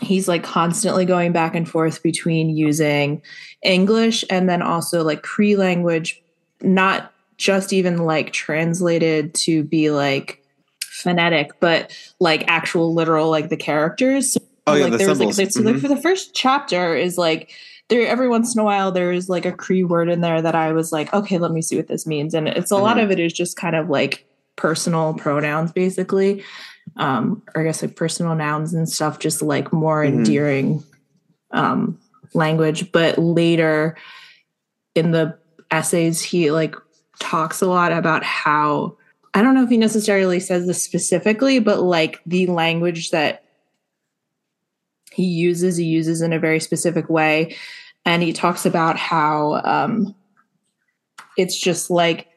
he's 0.00 0.28
like 0.28 0.42
constantly 0.44 1.04
going 1.04 1.32
back 1.32 1.54
and 1.54 1.68
forth 1.68 2.02
between 2.02 2.50
using 2.50 3.20
english 3.62 4.24
and 4.30 4.48
then 4.48 4.62
also 4.62 5.02
like 5.02 5.22
cree 5.22 5.56
language 5.56 6.22
not 6.62 7.12
just 7.38 7.72
even 7.72 7.98
like 8.04 8.32
translated 8.32 9.32
to 9.34 9.62
be 9.64 9.90
like 9.90 10.42
phonetic 10.80 11.52
but 11.60 11.96
like 12.20 12.44
actual 12.48 12.92
literal 12.92 13.30
like 13.30 13.48
the 13.48 13.56
characters 13.56 14.32
so 14.32 14.40
Oh, 14.66 14.74
yeah, 14.74 14.82
like 14.82 14.92
the 14.92 14.98
there 14.98 15.08
was 15.08 15.18
like, 15.20 15.32
symbols. 15.32 15.54
so 15.54 15.62
like 15.62 15.76
Mhm. 15.76 15.80
for 15.80 15.88
the 15.88 15.96
first 16.02 16.34
chapter 16.34 16.94
is 16.94 17.16
like 17.16 17.52
there 17.88 18.06
every 18.06 18.28
once 18.28 18.54
in 18.54 18.60
a 18.60 18.64
while 18.64 18.92
there's 18.92 19.28
like 19.30 19.46
a 19.46 19.52
cree 19.52 19.82
word 19.84 20.10
in 20.10 20.20
there 20.20 20.42
that 20.42 20.54
i 20.54 20.72
was 20.72 20.92
like 20.92 21.10
okay 21.14 21.38
let 21.38 21.52
me 21.52 21.62
see 21.62 21.76
what 21.76 21.88
this 21.88 22.06
means 22.06 22.34
and 22.34 22.48
it's 22.48 22.70
a 22.70 22.76
lot 22.76 22.98
Mhm. 22.98 23.04
of 23.04 23.10
it 23.12 23.18
is 23.18 23.32
just 23.32 23.56
kind 23.56 23.74
of 23.76 23.88
like 23.88 24.26
personal 24.56 25.14
pronouns 25.14 25.72
basically 25.72 26.42
um 26.96 27.40
or 27.54 27.62
i 27.62 27.64
guess 27.64 27.80
like 27.80 27.96
personal 27.96 28.34
nouns 28.34 28.74
and 28.74 28.88
stuff 28.90 29.20
just 29.20 29.40
like 29.40 29.72
more 29.72 30.02
Mhm. 30.04 30.08
endearing 30.08 30.84
um 31.52 31.96
language 32.34 32.92
but 32.92 33.16
later 33.18 33.96
in 34.94 35.12
the 35.12 35.34
essays 35.70 36.20
he 36.20 36.50
like 36.50 36.74
talks 37.18 37.60
a 37.60 37.66
lot 37.66 37.92
about 37.92 38.22
how 38.24 38.96
i 39.34 39.42
don't 39.42 39.54
know 39.54 39.62
if 39.62 39.70
he 39.70 39.76
necessarily 39.76 40.40
says 40.40 40.66
this 40.66 40.82
specifically 40.82 41.58
but 41.58 41.80
like 41.80 42.20
the 42.26 42.46
language 42.46 43.10
that 43.10 43.44
he 45.12 45.24
uses 45.24 45.76
he 45.76 45.84
uses 45.84 46.20
in 46.22 46.32
a 46.32 46.38
very 46.38 46.60
specific 46.60 47.08
way 47.08 47.54
and 48.04 48.22
he 48.22 48.32
talks 48.32 48.64
about 48.64 48.96
how 48.96 49.60
um 49.64 50.14
it's 51.36 51.56
just 51.58 51.90
like 51.90 52.28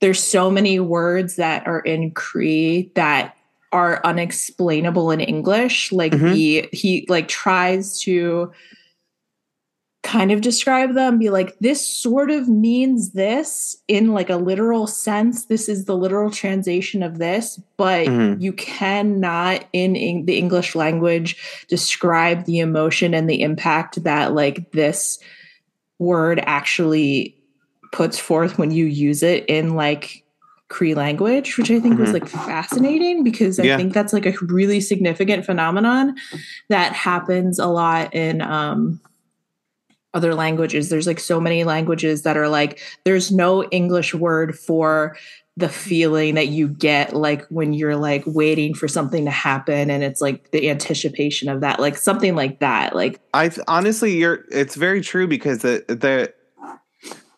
there's 0.00 0.22
so 0.22 0.50
many 0.50 0.78
words 0.80 1.36
that 1.36 1.66
are 1.66 1.80
in 1.80 2.10
cree 2.10 2.90
that 2.94 3.34
are 3.72 4.00
unexplainable 4.04 5.10
in 5.10 5.20
english 5.20 5.92
like 5.92 6.12
Mhm. 6.12 6.34
he 6.34 6.68
he 6.72 7.06
like 7.08 7.28
tries 7.28 8.00
to 8.00 8.50
kind 10.06 10.30
of 10.30 10.40
describe 10.40 10.94
them 10.94 11.18
be 11.18 11.30
like 11.30 11.58
this 11.58 11.84
sort 11.84 12.30
of 12.30 12.48
means 12.48 13.10
this 13.10 13.76
in 13.88 14.12
like 14.14 14.30
a 14.30 14.36
literal 14.36 14.86
sense 14.86 15.46
this 15.46 15.68
is 15.68 15.84
the 15.86 15.96
literal 15.96 16.30
translation 16.30 17.02
of 17.02 17.18
this 17.18 17.60
but 17.76 18.06
Mhm. 18.06 18.40
you 18.40 18.52
cannot 18.52 19.64
in, 19.72 19.96
in 19.96 20.24
the 20.24 20.38
english 20.38 20.76
language 20.76 21.36
describe 21.68 22.44
the 22.44 22.60
emotion 22.60 23.14
and 23.14 23.28
the 23.28 23.42
impact 23.42 24.04
that 24.04 24.32
like 24.32 24.70
this 24.70 25.18
word 25.98 26.40
actually 26.46 27.36
puts 27.90 28.16
forth 28.18 28.58
when 28.58 28.70
you 28.70 28.84
use 28.86 29.24
it 29.24 29.44
in 29.46 29.74
like 29.74 30.22
cree 30.68 30.94
language 30.94 31.56
which 31.58 31.70
i 31.70 31.80
think 31.80 31.98
was 31.98 32.10
Mhm. 32.10 32.14
like 32.14 32.28
fascinating 32.28 33.24
because 33.24 33.58
i 33.58 33.64
Yeah. 33.64 33.76
think 33.76 33.92
that's 33.92 34.12
like 34.12 34.26
a 34.26 34.34
really 34.42 34.80
significant 34.80 35.44
phenomenon 35.44 36.14
that 36.68 36.92
happens 36.92 37.58
a 37.58 37.66
lot 37.66 38.14
in 38.14 38.40
um 38.40 39.00
other 40.16 40.34
languages 40.34 40.88
there's 40.88 41.06
like 41.06 41.20
so 41.20 41.40
many 41.40 41.62
languages 41.62 42.22
that 42.22 42.36
are 42.36 42.48
like 42.48 42.80
there's 43.04 43.30
no 43.30 43.62
english 43.64 44.14
word 44.14 44.58
for 44.58 45.16
the 45.58 45.68
feeling 45.70 46.34
that 46.34 46.48
you 46.48 46.68
get 46.68 47.14
like 47.14 47.46
when 47.46 47.72
you're 47.72 47.96
like 47.96 48.22
waiting 48.26 48.74
for 48.74 48.88
something 48.88 49.24
to 49.24 49.30
happen 49.30 49.90
and 49.90 50.02
it's 50.02 50.20
like 50.20 50.50
the 50.50 50.68
anticipation 50.68 51.48
of 51.48 51.62
that 51.62 51.80
like 51.80 51.96
something 51.96 52.34
like 52.34 52.60
that 52.60 52.94
like 52.94 53.20
I 53.36 53.50
honestly, 53.68 54.16
you're. 54.16 54.44
It's 54.50 54.74
very 54.74 55.02
true 55.02 55.28
because 55.28 55.58
the 55.58 55.84
the. 55.88 56.32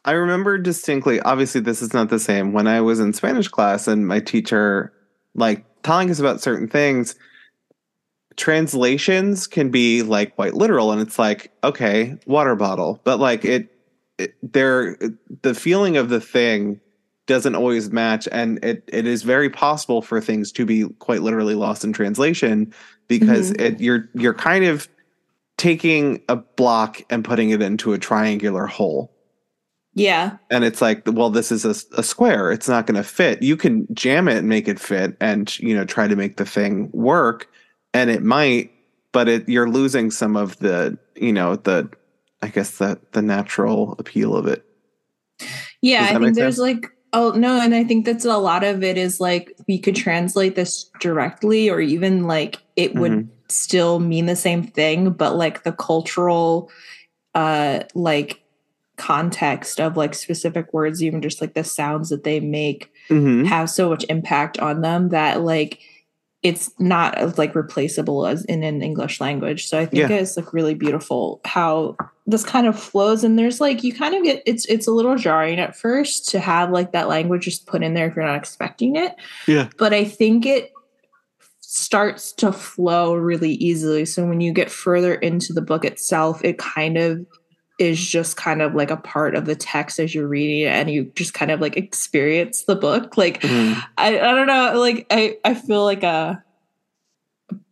I 0.04 0.12
remember 0.12 0.56
distinctly. 0.56 1.20
Obviously, 1.20 1.60
this 1.60 1.82
is 1.82 1.92
not 1.92 2.08
the 2.08 2.20
same. 2.20 2.52
When 2.52 2.68
I 2.68 2.80
was 2.80 3.00
in 3.00 3.12
Spanish 3.12 3.48
class 3.48 3.88
and 3.88 4.06
my 4.06 4.20
teacher, 4.20 4.92
like 5.34 5.64
telling 5.82 6.10
us 6.10 6.20
about 6.20 6.40
certain 6.40 6.68
things, 6.68 7.16
translations 8.38 9.46
can 9.46 9.70
be 9.70 10.03
like 10.03 10.35
quite 10.35 10.55
literal, 10.55 10.90
and 10.92 11.01
it's 11.03 11.18
like, 11.18 11.53
okay, 11.62 12.16
water 12.27 12.57
bottle, 12.57 13.01
but 13.05 13.18
like 13.20 13.44
it, 13.44 13.68
it 14.16 14.35
there, 14.42 14.96
the 15.42 15.55
feeling 15.55 15.98
of 15.98 16.09
the 16.09 16.20
thing 16.20 16.81
doesn't 17.27 17.55
always 17.55 17.90
match, 17.90 18.27
and 18.33 18.64
it 18.64 18.83
it 18.88 19.07
is 19.07 19.22
very 19.22 19.51
possible 19.51 20.01
for 20.01 20.20
things 20.20 20.51
to 20.53 20.64
be 20.64 20.88
quite 21.01 21.20
literally 21.22 21.55
lost 21.55 21.85
in 21.85 21.92
translation 21.92 22.72
because 23.09 23.53
Mhm. 23.53 23.61
it 23.61 23.81
you're 23.81 24.09
you're 24.14 24.35
kind 24.35 24.64
of 24.64 24.88
taking 25.59 26.22
a 26.29 26.37
block 26.37 27.03
and 27.11 27.24
putting 27.24 27.51
it 27.51 27.61
into 27.61 27.92
a 27.92 27.98
triangular 27.98 28.66
hole. 28.66 29.12
yeah 29.94 30.37
And 30.51 30.62
it's 30.62 30.81
like, 30.81 31.03
well, 31.07 31.31
this 31.31 31.51
is 31.51 31.64
a, 31.64 31.74
a 31.98 32.03
square. 32.05 32.53
It's 32.53 32.68
not 32.68 32.87
going 32.87 32.94
to 32.94 33.03
fit. 33.03 33.42
You 33.42 33.57
can 33.57 33.88
jam 33.92 34.29
it 34.29 34.37
and 34.38 34.48
make 34.48 34.68
it 34.68 34.79
fit 34.79 35.16
and, 35.20 35.59
you 35.59 35.74
know, 35.74 35.85
try 35.85 36.07
to 36.07 36.14
make 36.14 36.37
the 36.37 36.44
thing 36.46 36.90
work. 36.92 37.48
And 37.94 38.11
it 38.11 38.22
might, 38.22 38.70
but 39.12 39.29
it, 39.29 39.48
you're 39.48 39.68
losing 39.68 40.11
some 40.11 40.37
of 40.37 40.59
the, 40.59 40.98
you 41.16 41.33
know, 41.33 41.57
the, 41.57 41.90
I 42.42 42.48
guess 42.48 42.79
the, 42.79 43.01
the 43.12 43.22
natural 43.22 43.94
appeal 43.98 44.37
of 44.37 44.46
it. 44.46 44.64
Yeah, 45.81 46.05
I 46.05 46.18
think 46.18 46.35
there's 46.35 46.57
sense? 46.57 46.59
like 46.59 46.87
oh 47.12 47.31
no, 47.33 47.61
and 47.61 47.74
I 47.74 47.85
think 47.85 48.05
that's 48.05 48.24
a 48.24 48.37
lot 48.37 48.64
of 48.64 48.83
it 48.83 48.98
is 48.98 49.20
like 49.20 49.53
we 49.66 49.79
could 49.79 49.96
translate 49.96 50.57
this 50.57 50.90
directly, 51.01 51.70
or 51.70 51.81
even 51.81 52.24
like 52.24 52.59
it 52.77 52.94
would 52.96 53.12
Mhm. 53.12 53.29
still 53.48 53.98
mean 54.01 54.27
the 54.27 54.37
same 54.37 54.62
thing, 54.64 55.11
but 55.11 55.37
like 55.37 55.62
the 55.62 55.72
cultural 55.72 56.70
uh 57.35 57.81
like 57.94 58.42
context 58.96 59.81
of 59.81 59.96
like 59.96 60.14
specific 60.14 60.72
words, 60.72 61.03
even 61.03 61.22
just 61.22 61.40
like 61.40 61.55
the 61.55 61.64
sounds 61.64 62.09
that 62.09 62.24
they 62.24 62.40
make 62.40 62.90
Mhm. 63.09 63.46
have 63.46 63.70
so 63.70 63.88
much 63.88 64.05
impact 64.09 64.59
on 64.59 64.81
them 64.81 65.11
that 65.11 65.42
like 65.42 65.79
it's 66.42 66.70
not 66.79 67.16
as 67.16 67.37
like 67.37 67.55
replaceable 67.55 68.24
as 68.27 68.44
in 68.44 68.62
an 68.62 68.81
English 68.83 69.20
language. 69.20 69.66
So 69.66 69.79
I 69.79 69.87
think 69.87 70.09
Yeah. 70.09 70.16
it's 70.16 70.37
like 70.37 70.53
really 70.53 70.74
beautiful 70.74 71.40
how 71.44 71.96
this 72.27 72.44
kind 72.44 72.66
of 72.66 72.79
flows 72.79 73.24
and 73.24 73.37
there's 73.38 73.61
like 73.61 73.83
you 73.83 73.92
kind 73.92 74.14
of 74.14 74.22
get 74.22 74.42
it's 74.46 74.64
it's 74.66 74.87
a 74.87 74.92
little 74.92 75.16
jarring 75.16 75.59
at 75.59 75.77
first 75.77 76.29
to 76.29 76.38
have 76.38 76.70
like 76.70 76.92
that 76.92 77.09
language 77.09 77.44
just 77.44 77.66
put 77.66 77.83
in 77.83 77.94
there 77.94 78.07
if 78.09 78.14
you're 78.14 78.24
not 78.24 78.37
expecting 78.37 78.94
it. 78.94 79.16
Yeah. 79.48 79.68
But 79.79 79.92
I 79.92 80.05
think 80.05 80.46
it 80.46 80.72
starts 81.61 82.33
to 82.33 82.53
flow 82.53 83.14
really 83.14 83.53
easily. 83.55 84.05
So 84.05 84.24
when 84.27 84.40
you 84.40 84.53
get 84.53 84.70
further 84.70 85.14
into 85.14 85.53
the 85.53 85.61
book 85.61 85.85
itself, 85.85 86.44
it 86.44 86.57
kind 86.59 86.96
of 86.96 87.27
is 87.78 88.04
just 88.04 88.36
kind 88.36 88.60
of 88.60 88.74
like 88.74 88.90
a 88.90 88.96
part 88.96 89.34
of 89.34 89.44
the 89.44 89.54
text 89.54 90.00
as 90.00 90.14
you're 90.14 90.26
reading 90.28 90.60
it 90.62 90.72
and 90.72 90.90
you 90.90 91.04
just 91.14 91.32
kind 91.32 91.50
of 91.50 91.60
like 91.60 91.76
experience 91.76 92.64
the 92.64 92.74
book. 92.74 93.16
Like 93.16 93.40
Mhm. 93.42 93.80
I, 93.96 94.18
I 94.18 94.34
don't 94.34 94.46
know, 94.46 94.80
like 94.80 95.06
I, 95.10 95.36
I 95.44 95.54
feel 95.54 95.84
like 95.84 96.02
a 96.02 96.42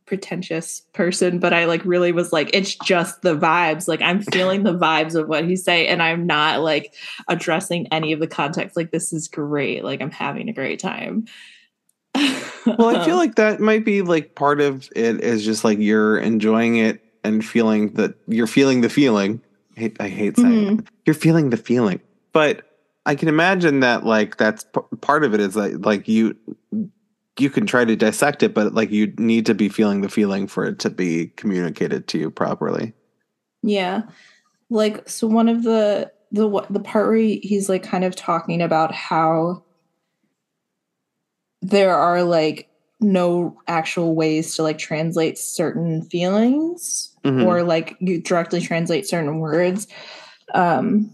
pretentious 0.07 0.83
person, 0.93 1.41
but 1.41 1.53
I 1.53 1.65
like 1.65 1.85
really 1.85 2.13
was 2.13 2.33
like, 2.33 2.51
it's 2.55 2.77
just 2.77 3.23
the 3.23 3.37
vibes. 3.37 3.89
Like 3.89 4.01
I'm 4.01 4.23
feeling 4.33 4.63
the 4.63 4.79
vibes 4.79 5.17
of 5.17 5.29
what 5.29 5.45
he's 5.45 5.65
saying, 5.65 5.89
and 5.89 6.01
I'm 6.01 6.27
not 6.27 6.61
like 6.61 6.95
addressing 7.29 7.89
any 7.89 8.13
of 8.13 8.21
the 8.21 8.29
context. 8.29 8.77
Like 8.77 8.93
this 8.93 9.13
is 9.13 9.27
great. 9.27 9.83
Like 9.85 10.01
I'm 10.01 10.13
having 10.13 10.49
a 10.49 10.53
great 10.53 10.79
time. 10.79 11.27
Well, 12.67 12.97
I 12.97 13.05
feel 13.05 13.15
like 13.15 13.37
that 13.37 13.61
might 13.61 13.85
be 13.85 14.03
like 14.03 14.35
part 14.35 14.61
of 14.61 14.89
it 14.97 15.21
is 15.23 15.45
just 15.45 15.63
like 15.63 15.79
you're 15.79 16.19
enjoying 16.19 16.79
it 16.79 17.01
and 17.23 17.45
feeling 17.45 17.93
that 17.93 18.15
you're 18.27 18.49
feeling 18.49 18.81
the 18.81 18.89
feeling. 18.89 19.41
I 19.77 19.81
hate, 19.81 19.97
I 20.01 20.09
hate 20.09 20.35
mm-hmm. 20.35 20.43
saying 20.43 20.79
it. 20.79 20.89
you're 21.05 21.15
feeling 21.15 21.51
the 21.51 21.57
feeling, 21.57 22.01
but 22.33 22.63
I 23.05 23.15
can 23.15 23.29
imagine 23.29 23.81
that 23.81 24.05
like 24.05 24.37
that's 24.37 24.65
p- 24.65 24.81
part 25.01 25.25
of 25.25 25.35
it 25.35 25.41
is 25.41 25.55
like 25.57 25.75
like 25.79 26.09
you 26.09 26.37
you 27.39 27.51
can 27.51 27.67
try 27.67 27.85
to 27.85 27.97
dissect 27.97 28.43
it, 28.43 28.55
but 28.55 28.75
like 28.75 28.91
you 28.91 29.13
need 29.19 29.47
to 29.47 29.55
be 29.55 29.69
feeling 29.69 30.01
the 30.01 30.09
feeling 30.09 30.47
for 30.47 30.65
it 30.65 30.79
to 30.81 30.91
be 30.91 31.29
communicated 31.37 32.09
to 32.09 32.19
you 32.19 32.31
properly. 32.31 32.95
Yeah. 33.63 34.03
Like 34.71 35.09
so 35.09 35.27
one 35.27 35.49
of 35.49 35.63
the 35.63 36.11
the 36.33 36.49
what 36.49 36.73
the 36.73 36.81
part 36.81 37.09
where 37.09 37.17
he's 37.17 37.69
like 37.69 37.83
kind 37.83 38.05
of 38.05 38.17
talking 38.17 38.63
about 38.63 38.95
how 38.95 39.63
there 41.63 41.95
are 41.95 42.23
like 42.23 42.69
no 43.01 43.57
actual 43.69 44.15
ways 44.15 44.55
to 44.57 44.63
like 44.63 44.79
translate 44.79 45.37
certain 45.39 46.03
feelings 46.05 47.13
Mhm. 47.25 47.45
or 47.47 47.63
like 47.63 47.97
you 48.01 48.21
directly 48.23 48.61
translate 48.61 49.07
certain 49.07 49.39
words. 49.39 49.87
Um 50.55 51.11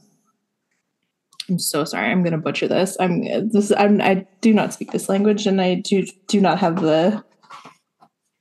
I'm 1.48 1.58
so 1.58 1.84
sorry. 1.84 2.08
I'm 2.10 2.22
going 2.22 2.32
to 2.32 2.38
butcher 2.38 2.68
this. 2.68 2.96
I'm 3.00 3.24
this 3.50 3.72
I'm 3.76 4.00
I 4.00 4.26
do 4.40 4.54
not 4.54 4.72
speak 4.72 4.92
this 4.92 5.08
language 5.08 5.46
and 5.46 5.60
I 5.60 5.74
do 5.74 6.06
do 6.28 6.40
not 6.40 6.58
have 6.60 6.80
the 6.80 7.22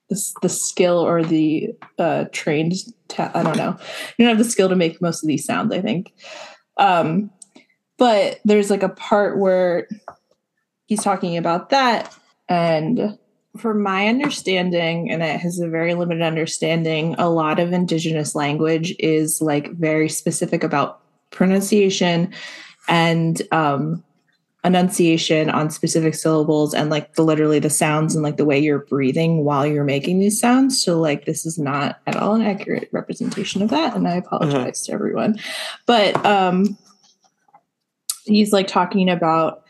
the, 0.09 0.21
the 0.43 0.49
skill 0.49 0.99
or 0.99 1.23
the 1.23 1.69
uh 1.97 2.25
trained 2.31 2.73
ta- 3.07 3.31
I 3.33 3.41
don't 3.43 3.57
know. 3.57 3.75
You 4.17 4.25
don't 4.25 4.35
have 4.37 4.43
the 4.45 4.51
skill 4.51 4.69
to 4.69 4.75
make 4.75 5.01
most 5.01 5.23
of 5.23 5.27
these 5.27 5.45
sounds, 5.45 5.73
I 5.73 5.81
think. 5.81 6.13
Um 6.77 7.31
but 7.97 8.39
there's 8.45 8.69
like 8.69 8.83
a 8.83 8.89
part 8.89 9.39
where 9.39 9.87
he's 10.85 11.03
talking 11.03 11.37
about 11.37 11.69
that 11.71 12.13
and 12.49 13.17
from 13.57 13.81
my 13.81 14.07
understanding 14.07 15.11
and 15.11 15.21
it 15.21 15.39
has 15.39 15.59
a 15.59 15.67
very 15.67 15.93
limited 15.93 16.23
understanding 16.23 17.15
a 17.17 17.29
lot 17.29 17.59
of 17.59 17.73
indigenous 17.73 18.33
language 18.33 18.95
is 18.97 19.41
like 19.41 19.71
very 19.73 20.07
specific 20.07 20.63
about 20.63 21.01
pronunciation 21.31 22.33
and 22.87 23.41
um 23.51 24.01
enunciation 24.63 25.49
on 25.49 25.71
specific 25.71 26.13
syllables 26.13 26.73
and 26.73 26.89
like 26.89 27.15
the 27.15 27.23
literally 27.23 27.57
the 27.57 27.69
sounds 27.69 28.13
and 28.13 28.23
like 28.23 28.37
the 28.37 28.45
way 28.45 28.59
you're 28.59 28.85
breathing 28.85 29.43
while 29.43 29.65
you're 29.65 29.83
making 29.83 30.19
these 30.19 30.39
sounds. 30.39 30.81
So 30.81 30.99
like 30.99 31.25
this 31.25 31.45
is 31.45 31.57
not 31.57 31.99
at 32.05 32.15
all 32.15 32.35
an 32.35 32.43
accurate 32.43 32.87
representation 32.91 33.63
of 33.63 33.69
that 33.69 33.95
and 33.95 34.07
i 34.07 34.13
apologize 34.13 34.83
to 34.83 34.93
everyone. 34.93 35.39
But 35.87 36.23
um 36.25 36.77
he's 38.25 38.53
like 38.53 38.67
talking 38.67 39.09
about 39.09 39.63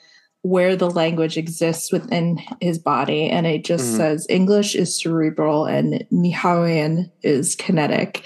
where 0.44 0.76
the 0.76 0.90
language 0.90 1.38
exists 1.38 1.92
within 1.92 2.40
his 2.60 2.80
body 2.80 3.30
and 3.30 3.46
it 3.46 3.64
just 3.64 3.94
Mhm. 3.94 3.98
says 3.98 4.26
english 4.30 4.76
is 4.76 5.00
cerebral 5.00 5.66
and 5.66 6.04
niharian 6.12 7.12
is 7.22 7.56
kinetic 7.56 8.24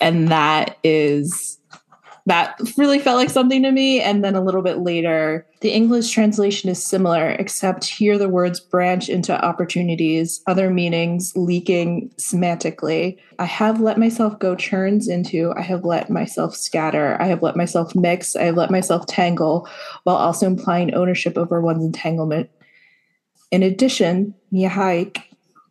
and 0.00 0.28
that 0.28 0.76
is 0.82 1.58
that 2.30 2.60
really 2.76 3.00
felt 3.00 3.16
like 3.16 3.28
something 3.28 3.60
to 3.64 3.72
me. 3.72 4.00
And 4.00 4.22
then 4.22 4.36
a 4.36 4.40
little 4.40 4.62
bit 4.62 4.78
later 4.78 5.44
the 5.62 5.72
english 5.72 6.10
translation 6.10 6.70
is 6.70 6.82
similar 6.82 7.30
except 7.30 7.84
here 7.84 8.16
the 8.16 8.28
words 8.28 8.60
branch 8.60 9.08
into 9.08 9.44
opportunities 9.44 10.40
other 10.46 10.70
meanings 10.70 11.32
leaking 11.34 12.08
semantically. 12.18 13.18
I 13.40 13.46
have 13.46 13.80
let 13.80 13.98
myself 13.98 14.38
go 14.38 14.54
churns 14.54 15.08
into 15.08 15.52
i 15.56 15.60
have 15.62 15.84
let 15.84 16.08
myself 16.08 16.54
scatter 16.54 17.16
i 17.20 17.26
have 17.26 17.42
let 17.42 17.56
myself 17.56 17.94
mix 17.96 18.36
i 18.36 18.44
have 18.44 18.56
let 18.56 18.70
myself 18.70 19.06
tangle 19.06 19.68
while 20.04 20.16
also 20.16 20.46
implying 20.46 20.94
ownership 20.94 21.36
over 21.36 21.60
one's 21.60 21.84
entanglement. 21.84 22.48
In 23.50 23.64
addition 23.64 24.34
Nyahaik 24.52 25.24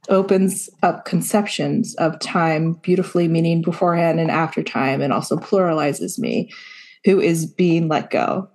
opens 0.10 0.70
up 0.84 1.06
conceptions 1.06 1.96
of 1.96 2.20
time 2.20 2.74
beautifully 2.74 3.28
meaning 3.28 3.62
beforehand 3.62 4.20
and 4.20 4.32
after 4.32 4.64
time 4.64 5.02
and 5.02 5.14
also 5.14 5.38
pluralizes 5.38 6.20
me 6.20 6.52
who 7.06 7.20
is 7.20 7.46
being 7.46 7.88
let 7.88 8.10
go. 8.10 8.50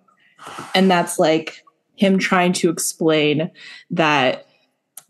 And 0.74 0.90
that's 0.90 1.18
like 1.18 1.62
him 1.96 2.18
trying 2.18 2.52
to 2.54 2.70
explain 2.70 3.50
that 3.90 4.46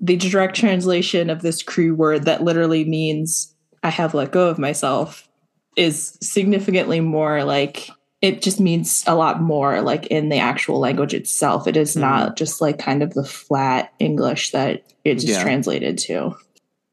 the 0.01 0.17
direct 0.17 0.55
translation 0.55 1.31
of 1.31 1.43
this 1.43 1.63
Cree 1.63 1.91
word 1.91 2.25
that 2.25 2.43
literally 2.43 2.85
means 2.85 3.55
i 3.83 3.89
have 3.89 4.15
let 4.15 4.33
go 4.33 4.49
of 4.49 4.59
myself 4.59 5.29
is 5.77 6.19
significantly 6.21 7.01
more 7.01 7.45
like 7.45 7.89
it 8.25 8.41
just 8.43 8.59
means 8.59 9.05
a 9.07 9.15
lot 9.15 9.41
more 9.43 9.81
like 9.83 10.07
in 10.07 10.31
the 10.31 10.39
actual 10.39 10.79
language 10.81 11.13
itself 11.15 11.67
it 11.67 11.77
is 11.77 11.95
not 11.95 12.37
just 12.37 12.61
like 12.61 12.79
kind 12.79 13.03
of 13.03 13.13
the 13.15 13.25
flat 13.25 13.93
english 13.99 14.51
that 14.53 14.83
it's 15.05 15.23
just 15.25 15.39
Yeah. 15.39 15.43
translated 15.45 15.99
to 16.07 16.35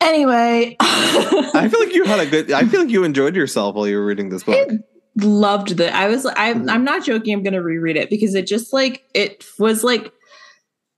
anyway 0.01 0.75
I 0.81 1.67
feel 1.71 1.79
like 1.79 1.93
you 1.93 2.03
had 2.05 2.19
a 2.19 2.25
good. 2.25 2.51
I 2.51 2.65
feel 2.65 2.81
like 2.81 2.89
you 2.89 3.03
enjoyed 3.03 3.35
yourself 3.35 3.75
while 3.75 3.87
you 3.87 3.97
were 3.97 4.05
reading 4.05 4.29
this 4.29 4.43
book. 4.43 4.69
loved 5.17 5.77
the 5.77 5.93
i 5.95 6.07
was 6.07 6.25
i'm, 6.37 6.63
Mhm. 6.65 6.71
I'm 6.71 6.83
not 6.83 7.03
joking 7.05 7.33
i'm 7.33 7.43
gonna 7.43 7.61
reread 7.61 7.97
it 7.97 8.09
because 8.09 8.33
it 8.35 8.47
just 8.47 8.71
like 8.73 9.03
it 9.13 9.45
was 9.59 9.83
like 9.83 10.11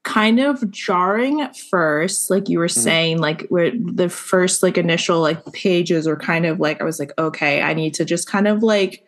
kind 0.04 0.40
of 0.40 0.70
jarring 0.70 1.42
at 1.42 1.56
first 1.58 2.30
like 2.30 2.50
you 2.50 2.60
were 2.60 2.68
saying 2.68 3.20
like 3.20 3.48
where 3.48 3.72
the 3.72 4.10
first 4.10 4.62
like 4.62 4.78
initial 4.78 5.22
like 5.22 5.44
pages 5.54 6.06
were 6.08 6.18
kind 6.18 6.46
of 6.46 6.60
like 6.60 6.82
i 6.82 6.84
was 6.84 7.00
like 7.00 7.12
okay 7.18 7.62
i 7.62 7.74
need 7.74 7.94
to 7.94 8.04
just 8.06 8.28
kind 8.30 8.48
of 8.48 8.62
like 8.62 9.04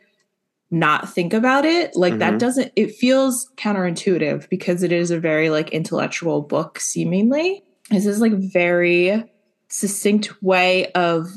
not 0.72 1.08
think 1.14 1.34
about 1.34 1.64
it 1.66 1.96
like 1.96 2.18
that 2.18 2.34
Mhm. 2.34 2.40
doesn't 2.40 2.72
it 2.76 2.92
feels 2.96 3.50
counterintuitive 3.56 4.50
because 4.50 4.82
it 4.84 4.92
is 4.92 5.12
a 5.12 5.20
very 5.20 5.50
like 5.50 5.70
intellectual 5.70 6.42
book 6.42 6.80
seemingly 6.80 7.64
this 7.92 8.06
is 8.08 8.20
like 8.20 8.34
very 8.34 9.24
succinct 9.70 10.42
way 10.42 10.92
of 10.94 11.28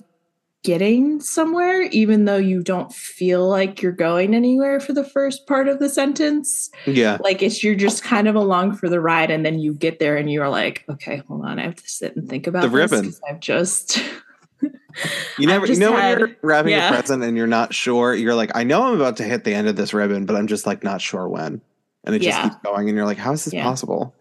getting 0.65 1.21
somewhere 1.21 1.83
even 1.83 2.25
though 2.25 2.37
you 2.39 2.63
don't 2.63 2.93
feel 2.93 3.49
like 3.49 3.81
you're 3.81 3.93
going 3.93 4.35
anywhere 4.35 4.81
for 4.81 4.93
the 4.93 5.05
first 5.05 5.47
part 5.47 5.69
of 5.69 5.79
the 5.79 5.89
sentence 5.89 6.69
Yeah, 6.87 7.19
like 7.21 7.43
it's 7.43 7.63
you're 7.63 7.77
just 7.77 8.03
kind 8.03 8.27
of 8.29 8.35
along 8.35 8.77
for 8.77 8.89
the 8.89 9.01
ride 9.01 9.31
and 9.31 9.47
then 9.47 9.59
you 9.61 9.73
get 9.73 9.99
there 10.01 10.17
and 10.17 10.33
you're 10.33 10.49
like 10.49 10.85
okay 10.89 11.23
hold 11.29 11.45
on 11.45 11.59
i 11.59 11.63
have 11.63 11.77
to 11.77 11.89
sit 11.89 12.17
and 12.17 12.29
think 12.29 12.47
about 12.47 12.63
The 12.63 12.69
this 12.77 12.91
ribbon. 12.93 13.13
i've 13.31 13.41
just 13.41 14.03
you 15.39 15.47
never. 15.47 15.67
You 15.67 15.77
know 15.79 15.93
had- 15.95 16.19
when 16.19 16.29
you're 16.29 16.37
wrapping 16.43 16.73
yeah. 16.73 16.89
a 16.89 16.93
present 16.93 17.23
and 17.23 17.37
you're 17.37 17.47
not 17.47 17.75
sure. 17.75 18.15
You're 18.15 18.35
like, 18.35 18.51
I 18.55 18.65
know 18.65 18.83
I'm 18.87 18.95
about 18.95 19.17
to 19.19 19.25
hit 19.25 19.45
the 19.45 19.55
end 19.55 19.69
of 19.69 19.77
this 19.77 19.93
ribbon, 19.95 20.27
but 20.27 20.37
I'm 20.37 20.47
just 20.47 20.67
like 20.67 20.83
not 20.83 21.01
sure 21.01 21.29
when. 21.29 21.61
And 22.05 22.15
it 22.15 22.23
just 22.23 22.41
keeps 22.43 22.57
going, 22.65 22.89
and 22.89 22.97
you're 22.97 23.05
like, 23.07 23.19
how 23.19 23.33
is 23.33 23.45
this 23.45 23.53
Yeah. 23.55 23.65
possible? 23.65 24.15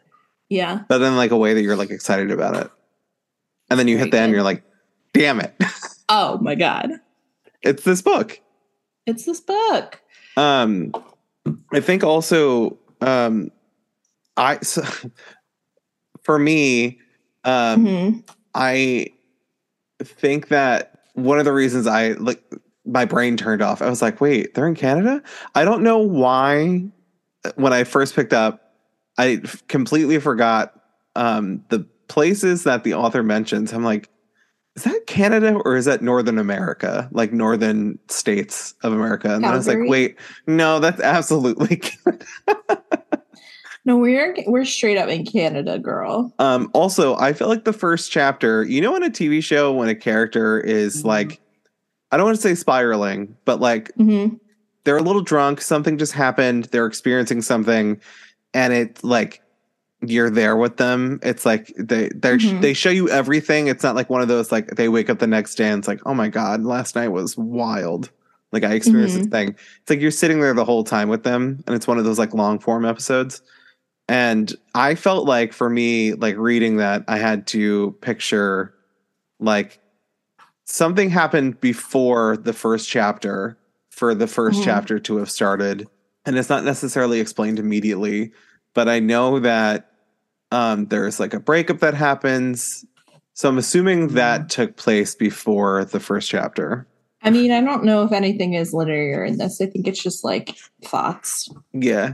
yeah 0.49 0.83
But 0.87 0.97
then 0.99 1.15
like 1.15 1.31
a 1.31 1.37
way 1.37 1.53
that 1.53 1.61
you're 1.61 1.75
like 1.75 1.89
excited 1.91 2.31
about 2.31 2.55
it, 2.55 2.71
and 3.69 3.79
then 3.79 3.87
you 3.87 3.97
hit 3.97 4.11
the 4.11 4.19
end, 4.19 4.31
good. 4.31 4.35
you're 4.35 4.43
like, 4.43 4.63
damn 5.13 5.39
it, 5.39 5.53
oh 6.09 6.37
my 6.39 6.55
god 6.55 6.89
it's 7.61 7.83
this 7.83 8.01
book. 8.01 8.39
it's 9.05 9.25
this 9.25 9.39
book 9.41 10.01
Um, 10.37 10.91
I 11.73 11.79
think 11.79 12.03
also, 12.03 12.77
um, 13.01 13.51
I 14.37 14.59
so, 14.61 14.83
for 16.23 16.37
me, 16.39 16.99
um, 17.43 17.85
Mhm. 17.85 18.23
I 18.53 19.07
think 20.03 20.49
that 20.49 20.99
one 21.13 21.39
of 21.39 21.45
the 21.45 21.53
reasons 21.53 21.87
I 21.87 22.09
like 22.13 22.43
my 22.85 23.05
brain 23.05 23.37
turned 23.37 23.61
off, 23.61 23.81
I 23.81 23.89
was 23.89 24.01
like, 24.01 24.21
wait, 24.21 24.53
they're 24.53 24.67
in 24.67 24.75
Canada? 24.75 25.21
I 25.55 25.65
don't 25.65 25.83
know 25.83 25.97
why 25.99 26.89
when 27.55 27.73
I 27.73 27.83
first 27.83 28.15
picked 28.15 28.33
up, 28.33 28.73
I 29.17 29.41
completely 29.67 30.19
forgot 30.19 30.79
um, 31.15 31.63
the 31.69 31.79
places 32.07 32.63
that 32.63 32.83
the 32.83 32.93
author 32.93 33.23
mentions. 33.23 33.73
I'm 33.73 33.83
like, 33.83 34.09
is 34.75 34.83
that 34.83 35.07
Canada 35.07 35.55
or 35.65 35.75
is 35.75 35.85
that 35.85 36.03
Northern 36.03 36.37
America, 36.37 37.09
like 37.11 37.33
northern 37.33 37.97
states 38.09 38.75
of 38.83 38.93
America? 38.93 39.33
And 39.33 39.43
then 39.43 39.51
I 39.51 39.57
was 39.57 39.67
like, 39.67 39.79
wait, 39.81 40.17
no, 40.45 40.79
that's 40.79 41.01
absolutely. 41.01 41.81
no 43.87 43.97
we're 43.97 44.35
we're 44.45 44.65
straight 44.65 44.97
up 44.97 45.09
in 45.09 45.25
canada 45.25 45.79
girl 45.79 46.31
Um, 46.37 46.69
also, 46.73 47.15
I 47.17 47.33
feel 47.33 47.47
like 47.47 47.63
the 47.63 47.73
first 47.73 48.11
chapter, 48.11 48.63
you 48.63 48.81
know, 48.81 48.95
in 48.95 49.01
a 49.01 49.09
TV 49.09 49.41
show, 49.41 49.73
when 49.73 49.89
a 49.89 49.95
character 49.95 50.59
is 50.59 51.01
Mhm. 51.01 51.05
like, 51.05 51.39
I 52.11 52.17
don't 52.17 52.25
want 52.25 52.35
to 52.35 52.41
say 52.41 52.53
spiraling, 52.53 53.35
but 53.45 53.59
like 53.59 53.91
hmm 53.95 54.35
they're 54.83 54.97
a 54.97 55.01
little 55.03 55.21
drunk, 55.21 55.59
something 55.59 55.97
just 55.97 56.13
happened, 56.13 56.65
they're 56.71 56.85
experiencing 56.85 57.41
something, 57.41 57.99
and 58.53 58.71
it 58.73 59.03
like 59.03 59.41
you're 60.01 60.29
there 60.29 60.55
with 60.55 60.77
them. 60.77 61.19
It's 61.23 61.45
like 61.45 61.73
they 61.77 62.09
they 62.13 62.35
Mhm. 62.37 62.61
they 62.61 62.73
show 62.73 62.89
you 62.91 63.09
everything. 63.09 63.67
It's 63.67 63.83
not 63.83 63.95
like 63.95 64.09
one 64.09 64.21
of 64.21 64.27
those 64.27 64.51
like 64.51 64.67
they 64.75 64.89
wake 64.89 65.09
up 65.09 65.19
the 65.19 65.27
next 65.27 65.55
day 65.55 65.69
and 65.69 65.79
it's 65.79 65.87
like, 65.87 66.01
oh 66.05 66.13
my 66.13 66.27
god, 66.29 66.63
last 66.63 66.95
night 66.95 67.07
was 67.09 67.35
wild. 67.37 68.11
Like 68.51 68.63
I 68.63 68.73
experienced 68.75 69.15
this 69.17 69.27
thing. 69.27 69.49
It's 69.81 69.89
like 69.89 69.99
you're 69.99 70.11
sitting 70.11 70.39
there 70.39 70.53
the 70.53 70.63
whole 70.65 70.83
time 70.83 71.09
with 71.09 71.23
them, 71.23 71.61
and 71.65 71.75
it's 71.75 71.87
one 71.87 71.97
of 71.97 72.05
those 72.05 72.19
like 72.19 72.33
long 72.33 72.59
form 72.59 72.85
episodes. 72.85 73.41
And 74.09 74.53
I 74.73 74.95
felt 74.95 75.25
like 75.27 75.51
for 75.53 75.69
me, 75.69 76.13
like 76.13 76.37
reading 76.37 76.77
that, 76.77 77.03
I 77.07 77.17
had 77.17 77.45
to 77.47 77.91
picture 78.01 78.73
like 79.39 79.79
something 80.65 81.09
happened 81.09 81.59
before 81.61 82.37
the 82.37 82.53
first 82.53 82.89
chapter 82.89 83.57
for 83.89 84.13
the 84.15 84.27
1st 84.27 84.61
Mhm. 84.61 84.63
chapter 84.65 84.99
to 84.99 85.17
have 85.17 85.29
started. 85.29 85.87
And 86.25 86.37
it's 86.37 86.49
not 86.49 86.63
necessarily 86.63 87.19
explained 87.19 87.59
immediately, 87.59 88.31
but 88.73 88.87
I 88.89 88.99
know 88.99 89.39
that 89.39 89.91
Um, 90.49 90.85
there's 90.85 91.19
like 91.19 91.33
a 91.33 91.41
breakup 91.41 91.79
that 91.79 91.93
happens. 91.93 92.85
So 93.33 93.49
I'm 93.49 93.57
assuming 93.57 94.07
that 94.13 94.47
took 94.49 94.77
place 94.77 95.13
before 95.13 95.83
the 95.83 95.99
first 95.99 96.29
chapter. 96.29 96.87
I 97.21 97.31
mean, 97.31 97.51
I 97.51 97.59
don't 97.59 97.83
know 97.83 98.03
if 98.03 98.13
anything 98.13 98.53
is 98.53 98.73
linear 98.73 99.25
in 99.25 99.39
this. 99.39 99.59
I 99.59 99.65
think 99.65 99.89
it's 99.89 100.01
just 100.01 100.23
like 100.23 100.55
thoughts. 100.85 101.49
Yeah. 101.73 102.13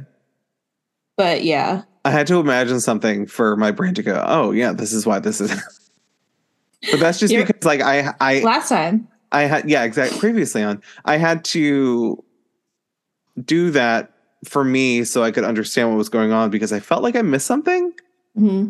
But 1.17 1.43
yeah. 1.43 1.83
I 2.05 2.11
had 2.11 2.27
to 2.27 2.39
imagine 2.39 2.79
something 2.79 3.25
for 3.27 3.55
my 3.55 3.71
brain 3.71 3.93
to 3.95 4.03
go, 4.03 4.23
oh 4.27 4.51
yeah, 4.51 4.73
this 4.73 4.91
is 4.93 5.05
why 5.05 5.19
this 5.19 5.39
is 5.41 5.51
But 6.91 6.99
that's 6.99 7.19
just 7.19 7.31
You're- 7.33 7.45
because 7.45 7.63
like 7.65 7.81
I 7.81 8.13
I 8.19 8.39
Last 8.41 8.69
time. 8.69 9.07
I 9.31 9.43
had 9.43 9.69
yeah, 9.69 9.83
exactly 9.83 10.19
previously 10.19 10.61
on. 10.63 10.81
I 11.05 11.17
had 11.17 11.43
to 11.45 12.23
do 13.43 13.71
that 13.71 14.11
for 14.45 14.63
me 14.63 15.03
so 15.05 15.23
I 15.23 15.31
could 15.31 15.43
understand 15.45 15.89
what 15.89 15.97
was 15.97 16.09
going 16.09 16.31
on 16.31 16.49
because 16.49 16.71
I 16.73 16.79
felt 16.79 17.01
like 17.03 17.15
I 17.15 17.21
missed 17.21 17.47
something. 17.47 17.93
hmm 18.35 18.69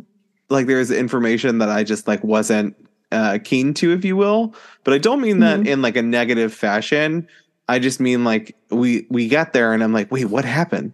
Like 0.50 0.68
there's 0.68 0.92
information 0.92 1.58
that 1.58 1.70
I 1.70 1.84
just 1.84 2.08
like 2.08 2.24
wasn't 2.24 2.76
uh, 3.12 3.40
keen 3.44 3.74
to, 3.76 3.92
if 3.92 4.06
you 4.06 4.16
will. 4.16 4.56
But 4.84 4.94
I 4.94 4.98
don't 5.00 5.20
mean 5.22 5.40
that 5.40 5.62
Mhm. 5.62 5.68
in 5.68 5.82
like 5.82 5.98
a 5.98 6.02
negative 6.02 6.54
fashion. 6.54 7.28
I 7.68 7.80
just 7.80 8.00
mean 8.00 8.24
like 8.24 8.56
we 8.70 9.08
we 9.10 9.28
got 9.28 9.54
there 9.54 9.74
and 9.74 9.84
I'm 9.84 9.92
like, 9.94 10.12
wait, 10.12 10.26
what 10.26 10.46
happened? 10.46 10.94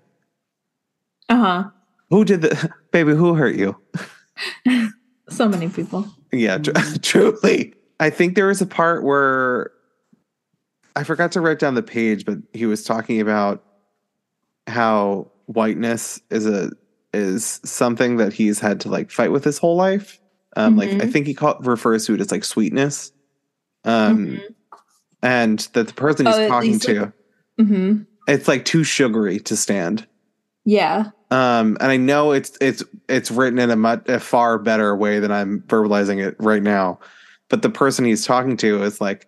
Uh 1.30 1.36
huh. 1.38 1.70
Who 2.10 2.26
did 2.26 2.42
the 2.42 2.72
baby? 2.92 3.14
Who 3.16 3.34
hurt 3.36 3.56
you? 3.56 3.76
So 5.30 5.48
many 5.48 5.70
people. 5.70 6.08
Yeah, 6.32 6.58
tr- 6.58 6.72
truly. 7.04 7.76
I 8.00 8.10
think 8.10 8.34
there 8.34 8.48
was 8.48 8.62
a 8.62 8.66
part 8.66 9.04
where 9.04 9.70
I 10.96 11.04
forgot 11.04 11.32
to 11.34 11.42
write 11.42 11.60
down 11.60 11.76
the 11.76 11.84
page, 11.84 12.26
but 12.26 12.40
he 12.52 12.66
was 12.66 12.84
talking 12.84 13.22
about 13.22 13.64
how 14.66 15.32
whiteness 15.46 16.20
is 16.32 16.48
a 16.48 16.72
is 17.14 17.62
something 17.64 18.18
that 18.18 18.34
he's 18.34 18.60
had 18.60 18.80
to 18.82 18.90
like 18.90 19.12
fight 19.12 19.32
with 19.32 19.44
his 19.44 19.60
whole 19.60 19.76
life. 19.76 20.20
Um, 20.56 20.76
Like 20.78 20.94
I 20.94 21.06
Mhm. 21.06 21.12
think 21.12 21.28
he 21.28 21.36
call, 21.36 21.60
refers 21.60 22.08
to 22.08 22.16
it 22.16 22.22
as 22.22 22.32
like 22.32 22.44
sweetness, 22.44 23.12
um, 23.84 24.26
Mhm. 24.26 24.42
and 25.22 25.60
that 25.74 25.88
the 25.90 25.94
person 25.94 26.26
he's 26.26 26.36
Oh, 26.36 26.48
talking 26.48 26.80
to, 26.80 27.14
hmm 27.60 27.98
it's 28.28 28.48
like 28.48 28.66
too 28.66 28.84
sugary 28.84 29.40
to 29.42 29.56
stand. 29.56 30.08
Yeah. 30.70 31.06
Um, 31.32 31.78
and 31.80 31.92
I 31.92 31.98
know 31.98 32.32
it's 32.32 32.56
it's 32.62 32.84
it's 33.08 33.32
written 33.32 33.58
in 33.60 33.72
a, 33.72 33.76
much, 33.76 34.08
a 34.08 34.20
far 34.20 34.60
better 34.60 34.96
way 34.96 35.20
than 35.20 35.32
I'm 35.32 35.62
verbalizing 35.62 36.24
it 36.24 36.36
right 36.40 36.62
now. 36.62 37.00
But 37.50 37.64
the 37.64 37.70
person 37.70 38.06
he's 38.06 38.24
talking 38.26 38.56
to 38.58 38.84
is 38.84 39.02
like, 39.02 39.28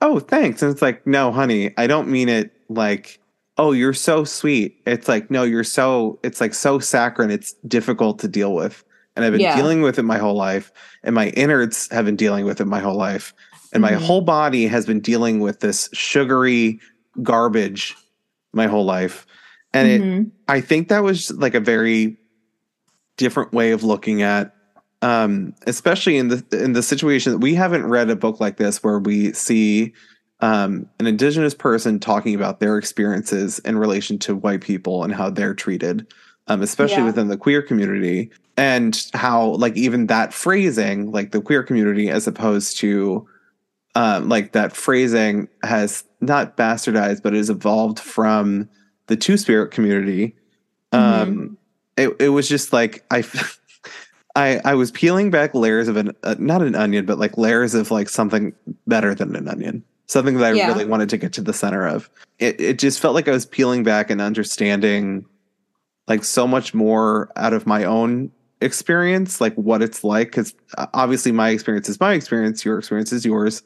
"Oh, 0.00 0.20
thanks," 0.20 0.62
and 0.62 0.70
it's 0.70 0.82
like, 0.82 1.04
"No, 1.06 1.32
honey, 1.32 1.74
I 1.76 1.86
don't 1.88 2.08
mean 2.08 2.28
it 2.28 2.52
like." 2.68 3.18
Oh, 3.58 3.72
you're 3.72 3.92
so 3.92 4.24
sweet. 4.24 4.80
It's 4.86 5.06
like, 5.06 5.30
no, 5.30 5.42
you're 5.42 5.64
so, 5.64 6.18
it's 6.22 6.40
like 6.40 6.54
so 6.54 6.78
saccharine. 6.78 7.30
It's 7.30 7.52
difficult 7.68 8.18
to 8.20 8.28
deal 8.28 8.54
with. 8.54 8.82
And 9.14 9.22
I've 9.22 9.32
been 9.32 9.42
Yeah. 9.42 9.54
dealing 9.54 9.82
with 9.82 9.98
it 9.98 10.04
my 10.04 10.16
whole 10.16 10.36
life. 10.36 10.72
And 11.02 11.14
my 11.14 11.28
innards 11.30 11.86
have 11.92 12.06
been 12.06 12.16
dealing 12.16 12.46
with 12.46 12.58
it 12.62 12.64
my 12.64 12.80
whole 12.80 12.96
life. 12.96 13.34
And 13.74 13.82
my 13.82 13.92
Mhm. 13.92 13.96
whole 13.98 14.20
body 14.22 14.66
has 14.66 14.86
been 14.86 15.00
dealing 15.00 15.40
with 15.40 15.60
this 15.60 15.90
sugary 15.92 16.80
garbage 17.22 17.94
my 18.54 18.66
whole 18.66 18.86
life. 18.86 19.26
And 19.72 19.88
it, 19.88 20.00
Mhm. 20.02 20.30
I 20.48 20.60
think 20.60 20.88
that 20.88 21.02
was 21.02 21.30
like 21.32 21.54
a 21.54 21.60
very 21.60 22.16
different 23.16 23.52
way 23.52 23.70
of 23.72 23.84
looking 23.84 24.22
at 24.22 24.54
um 25.02 25.54
especially 25.66 26.16
in 26.18 26.28
the 26.28 26.44
in 26.52 26.72
the 26.74 26.82
situation 26.82 27.32
that 27.32 27.38
we 27.38 27.54
haven't 27.54 27.86
read 27.86 28.10
a 28.10 28.16
book 28.16 28.40
like 28.40 28.56
this 28.58 28.82
where 28.82 28.98
we 28.98 29.32
see 29.32 29.92
um 30.40 30.86
an 30.98 31.06
indigenous 31.06 31.54
person 31.54 31.98
talking 31.98 32.34
about 32.34 32.60
their 32.60 32.76
experiences 32.78 33.58
in 33.60 33.76
relation 33.78 34.18
to 34.18 34.34
white 34.34 34.60
people 34.62 35.02
and 35.04 35.14
how 35.14 35.28
they're 35.30 35.54
treated 35.54 36.06
um 36.48 36.62
especially 36.62 36.98
Yeah. 36.98 37.06
within 37.06 37.28
the 37.28 37.36
queer 37.36 37.62
community 37.62 38.30
and 38.56 39.06
how 39.14 39.50
like 39.52 39.76
even 39.76 40.06
that 40.06 40.32
phrasing 40.34 41.10
like 41.12 41.30
the 41.32 41.40
queer 41.42 41.62
community 41.62 42.08
as 42.10 42.26
opposed 42.26 42.78
to 42.78 43.26
um 43.94 44.28
like 44.28 44.52
that 44.52 44.74
phrasing 44.74 45.48
has 45.62 46.04
not 46.20 46.56
bastardized 46.56 47.22
but 47.22 47.32
has 47.34 47.50
evolved 47.50 47.98
from 47.98 48.68
the 49.10 49.16
two 49.16 49.36
spirit 49.36 49.72
community 49.72 50.34
um 50.92 51.58
it, 51.96 52.14
it 52.20 52.28
was 52.28 52.48
just 52.48 52.72
like 52.72 53.04
i 53.10 53.24
i 54.36 54.60
i 54.64 54.72
was 54.72 54.92
peeling 54.92 55.30
back 55.30 55.52
layers 55.52 55.88
of 55.88 55.96
an 55.96 56.12
uh, 56.22 56.36
not 56.38 56.62
an 56.62 56.76
onion 56.76 57.04
but 57.04 57.18
like 57.18 57.36
layers 57.36 57.74
of 57.74 57.90
like 57.90 58.08
something 58.08 58.52
better 58.86 59.12
than 59.14 59.34
an 59.34 59.48
onion. 59.48 59.82
Something 60.06 60.38
that 60.38 60.44
i 60.44 60.52
Yeah. 60.52 60.68
really 60.68 60.84
wanted 60.84 61.08
to 61.10 61.16
get 61.18 61.32
to 61.34 61.40
the 61.40 61.52
center 61.52 61.86
of. 61.86 62.08
It 62.38 62.60
it 62.60 62.78
just 62.78 63.00
felt 63.00 63.14
like 63.16 63.26
i 63.26 63.32
was 63.32 63.46
peeling 63.46 63.82
back 63.82 64.10
and 64.10 64.20
understanding 64.20 65.26
like 66.06 66.22
so 66.22 66.46
much 66.46 66.72
more 66.72 67.30
out 67.36 67.52
of 67.52 67.66
my 67.66 67.82
own 67.84 68.30
experience 68.60 69.40
like 69.40 69.54
what 69.54 69.82
it's 69.82 70.04
like 70.04 70.28
because 70.28 70.54
obviously 70.94 71.32
my 71.32 71.48
experience 71.50 71.88
is 71.88 71.98
my 71.98 72.12
experience 72.12 72.64
your 72.64 72.78
experience 72.78 73.12
is 73.12 73.24
yours 73.24 73.62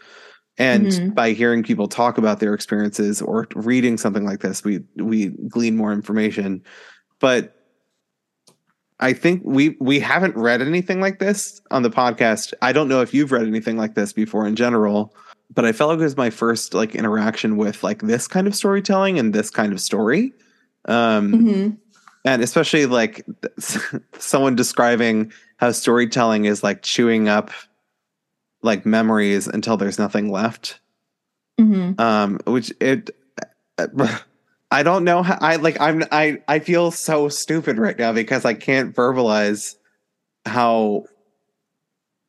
and 0.58 0.86
Mhm. 0.86 1.14
by 1.14 1.32
hearing 1.32 1.62
people 1.62 1.88
talk 1.88 2.16
about 2.18 2.38
their 2.40 2.54
experiences 2.54 3.20
or 3.20 3.48
reading 3.56 3.96
something 3.98 4.24
like 4.24 4.40
this 4.40 4.62
we 4.64 4.80
we 4.96 5.28
glean 5.48 5.76
more 5.76 5.92
information 5.92 6.62
but 7.20 7.56
i 9.00 9.12
think 9.12 9.42
we 9.44 9.76
we 9.80 9.98
haven't 9.98 10.36
read 10.36 10.62
anything 10.62 11.00
like 11.00 11.18
this 11.18 11.60
on 11.70 11.82
the 11.82 11.90
podcast 11.90 12.52
i 12.62 12.72
don't 12.72 12.88
know 12.88 13.00
if 13.00 13.12
you've 13.12 13.32
read 13.32 13.46
anything 13.46 13.76
like 13.76 13.94
this 13.94 14.12
before 14.12 14.46
in 14.46 14.54
general 14.54 15.14
but 15.52 15.64
i 15.64 15.72
felt 15.72 15.90
like 15.90 15.98
it 15.98 16.02
was 16.02 16.16
my 16.16 16.30
first 16.30 16.72
like 16.74 16.94
interaction 16.94 17.56
with 17.56 17.82
like 17.82 18.02
this 18.02 18.28
kind 18.28 18.46
of 18.46 18.54
storytelling 18.54 19.18
and 19.18 19.32
this 19.32 19.50
kind 19.50 19.72
of 19.72 19.80
story 19.80 20.32
um 20.86 21.32
Mhm. 21.32 21.76
and 22.24 22.42
especially 22.42 22.86
like 22.86 23.24
someone 24.18 24.54
describing 24.54 25.32
how 25.56 25.72
storytelling 25.72 26.44
is 26.44 26.62
like 26.62 26.82
chewing 26.82 27.28
up 27.28 27.50
like 28.64 28.84
memories 28.86 29.46
until 29.46 29.76
there's 29.76 29.98
nothing 29.98 30.30
left 30.30 30.80
Mhm. 31.60 32.00
um 32.00 32.40
which 32.46 32.72
it 32.80 33.10
i 34.72 34.82
don't 34.82 35.04
know 35.04 35.22
how 35.22 35.38
i 35.40 35.56
like 35.56 35.80
i'm 35.80 36.02
i 36.10 36.38
i 36.48 36.58
feel 36.58 36.90
so 36.90 37.28
stupid 37.28 37.78
right 37.78 37.98
now 37.98 38.12
because 38.12 38.44
i 38.44 38.54
can't 38.54 38.94
verbalize 38.96 39.76
how 40.46 41.04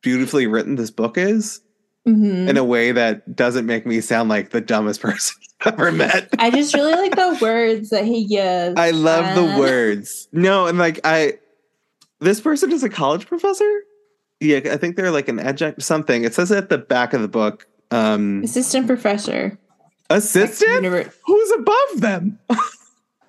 beautifully 0.02 0.46
written 0.46 0.76
this 0.76 0.90
book 0.90 1.18
is 1.18 1.60
Mhm. 2.06 2.48
in 2.48 2.56
a 2.56 2.62
way 2.64 2.92
that 2.92 3.34
doesn't 3.34 3.66
make 3.66 3.84
me 3.84 4.00
sound 4.00 4.28
like 4.28 4.50
the 4.50 4.60
dumbest 4.60 5.00
person 5.02 5.34
I've 5.62 5.72
ever 5.72 5.90
met 5.90 6.28
I 6.38 6.50
just 6.50 6.74
really 6.74 6.92
like 6.94 7.16
the 7.16 7.38
words 7.40 7.90
that 7.90 8.04
he 8.04 8.26
gives. 8.26 8.78
I 8.78 8.90
love 8.90 9.34
the 9.34 9.58
words. 9.58 10.28
No, 10.30 10.66
and 10.66 10.76
like 10.78 11.00
I 11.02 11.38
this 12.20 12.40
person 12.40 12.70
is 12.72 12.84
a 12.84 12.88
college 12.90 13.26
professor? 13.26 13.82
Yeah, 14.40 14.60
I 14.72 14.76
think 14.76 14.96
they're 14.96 15.10
like 15.10 15.28
an 15.28 15.38
adjunct 15.38 15.82
something. 15.82 16.24
It 16.24 16.34
says 16.34 16.52
at 16.52 16.68
the 16.68 16.78
back 16.78 17.12
of 17.14 17.22
the 17.22 17.28
book. 17.28 17.66
Um 17.90 18.42
Assistant 18.44 18.86
professor. 18.86 19.58
assistant? 20.10 20.84
Who's 21.26 21.50
above 21.52 22.00
them? 22.00 22.38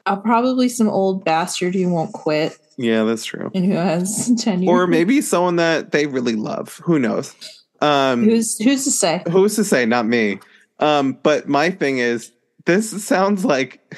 uh, 0.06 0.15
probably 0.17 0.70
some 0.70 0.89
old 0.89 1.24
bastard 1.26 1.76
who 1.76 1.89
won't 1.89 2.13
quit 2.13 2.58
Yeah, 2.78 3.04
that's 3.04 3.26
true. 3.26 3.52
and 3.54 3.65
who 3.65 3.74
has 3.74 4.32
tenure. 4.39 4.70
Or 4.70 4.88
maybe 4.88 5.22
someone 5.22 5.58
that 5.58 5.91
they 5.91 6.08
really 6.08 6.36
love. 6.36 6.80
Who 6.84 6.98
knows? 7.00 7.34
Um 7.82 8.24
who's 8.24 8.58
who's 8.58 8.84
to 8.86 8.91
say? 8.91 9.22
who's 9.30 9.56
to 9.56 9.63
say, 9.63 9.86
not 9.86 10.08
me. 10.08 10.39
Um, 10.80 11.17
but 11.24 11.48
my 11.48 11.70
thing 11.72 11.98
is 12.00 12.32
this 12.65 13.04
sounds 13.06 13.46
like 13.46 13.96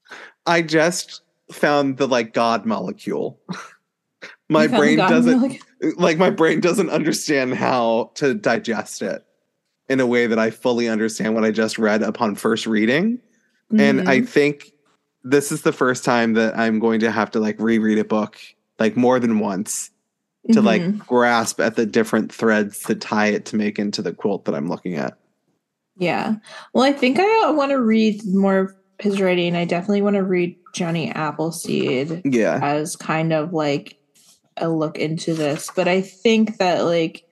I 0.46 0.62
just 0.62 1.20
found 1.52 1.96
the 1.98 2.06
like 2.08 2.32
God 2.32 2.64
molecule. 2.66 3.38
my 4.48 4.66
brain 4.66 4.98
doesn't 4.98 5.40
milk? 5.40 5.58
Like 5.96 6.18
my 6.18 6.30
brain 6.30 6.60
doesn't 6.60 6.90
understand 6.90 7.54
how 7.54 8.10
to 8.16 8.34
digest 8.34 9.02
it 9.02 9.24
in 9.88 10.00
a 10.00 10.06
way 10.06 10.26
that 10.26 10.38
I 10.38 10.50
fully 10.50 10.88
understand 10.88 11.34
what 11.34 11.44
I 11.44 11.50
just 11.50 11.78
read 11.78 12.02
upon 12.02 12.34
first 12.34 12.66
reading. 12.66 13.20
And 13.76 14.08
I 14.08 14.20
Mhm. 14.20 14.28
think 14.28 14.72
this 15.24 15.52
is 15.52 15.62
the 15.62 15.72
first 15.72 16.04
time 16.04 16.34
that 16.34 16.56
I'm 16.58 16.78
going 16.78 17.00
to 17.00 17.10
have 17.10 17.30
to 17.32 17.40
like 17.40 17.56
reread 17.60 17.98
a 17.98 18.04
book 18.04 18.38
like 18.78 18.96
more 18.96 19.18
than 19.20 19.38
once 19.40 19.90
to 20.52 20.60
Mhm. 20.60 20.64
like 20.64 20.98
grasp 21.06 21.60
at 21.60 21.76
the 21.76 21.84
different 21.84 22.32
threads 22.32 22.82
that 22.84 23.00
tie 23.00 23.26
it 23.26 23.44
to 23.46 23.56
make 23.56 23.78
into 23.78 24.00
the 24.00 24.12
quilt 24.12 24.46
that 24.46 24.54
I'm 24.54 24.68
looking 24.68 24.94
at. 24.94 25.18
Yeah. 25.98 26.36
Well, 26.72 26.84
I 26.84 26.92
think 26.92 27.18
I 27.18 27.50
want 27.50 27.70
to 27.72 27.80
read 27.80 28.22
more 28.26 28.58
of 28.58 28.72
his 29.00 29.20
writing. 29.20 29.54
I 29.56 29.64
definitely 29.64 30.02
want 30.02 30.16
to 30.16 30.22
read 30.22 30.56
Johnny 30.74 31.10
Appleseed 31.12 32.22
Yeah. 32.24 32.58
as 32.62 32.96
kind 32.96 33.32
of 33.32 33.52
like 33.52 33.97
a 34.60 34.68
look 34.68 34.98
into 34.98 35.34
this. 35.34 35.70
But 35.74 35.88
I 35.88 36.00
think 36.00 36.58
that 36.58 36.84
like 36.84 37.24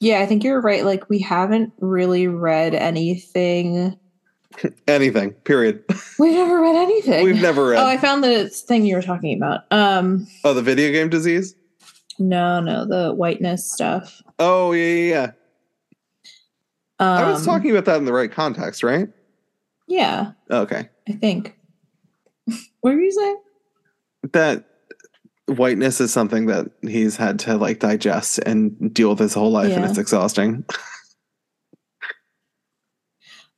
yeah, 0.00 0.20
I 0.20 0.26
think 0.26 0.44
you're 0.44 0.60
right. 0.60 0.84
Like 0.84 1.08
we 1.08 1.18
haven't 1.20 1.72
really 1.80 2.28
read 2.28 2.74
anything. 2.74 3.98
Anything. 4.88 5.32
Period. 5.32 5.84
We've 6.18 6.32
never 6.32 6.60
read 6.60 6.76
anything. 6.76 7.24
We've 7.24 7.42
never 7.42 7.68
read. 7.68 7.78
Oh, 7.78 7.86
I 7.86 7.98
found 7.98 8.24
the 8.24 8.48
thing 8.48 8.86
you 8.86 8.96
were 8.96 9.02
talking 9.02 9.36
about. 9.36 9.64
Um 9.70 10.26
oh, 10.44 10.54
the 10.54 10.62
video 10.62 10.90
game 10.92 11.10
disease? 11.10 11.54
no, 12.18 12.60
no, 12.60 12.86
the 12.86 13.12
whiteness 13.14 13.70
stuff. 13.70 14.22
Oh, 14.38 14.72
yeah, 14.72 14.84
yeah, 14.84 15.08
yeah. 15.10 15.30
Um, 16.98 17.24
I 17.24 17.30
was 17.30 17.44
talking 17.44 17.70
about 17.70 17.84
that 17.86 17.98
in 17.98 18.06
the 18.06 18.12
right 18.12 18.32
context, 18.32 18.82
right? 18.82 19.08
Yeah, 19.86 20.32
Okay. 20.50 20.88
I 21.08 21.12
think. 21.12 21.56
what 22.80 22.94
were 22.94 23.00
you 23.00 23.12
saying? 23.12 23.36
That 24.32 24.64
whiteness 25.48 26.00
is 26.00 26.12
something 26.12 26.46
that 26.46 26.66
he's 26.82 27.16
had 27.16 27.38
to 27.40 27.56
like 27.56 27.78
digest 27.78 28.38
and 28.40 28.92
deal 28.92 29.10
with 29.10 29.18
his 29.18 29.34
whole 29.34 29.50
life, 29.50 29.72
and 29.72 29.84
it's 29.84 29.98
exhausting. 29.98 30.64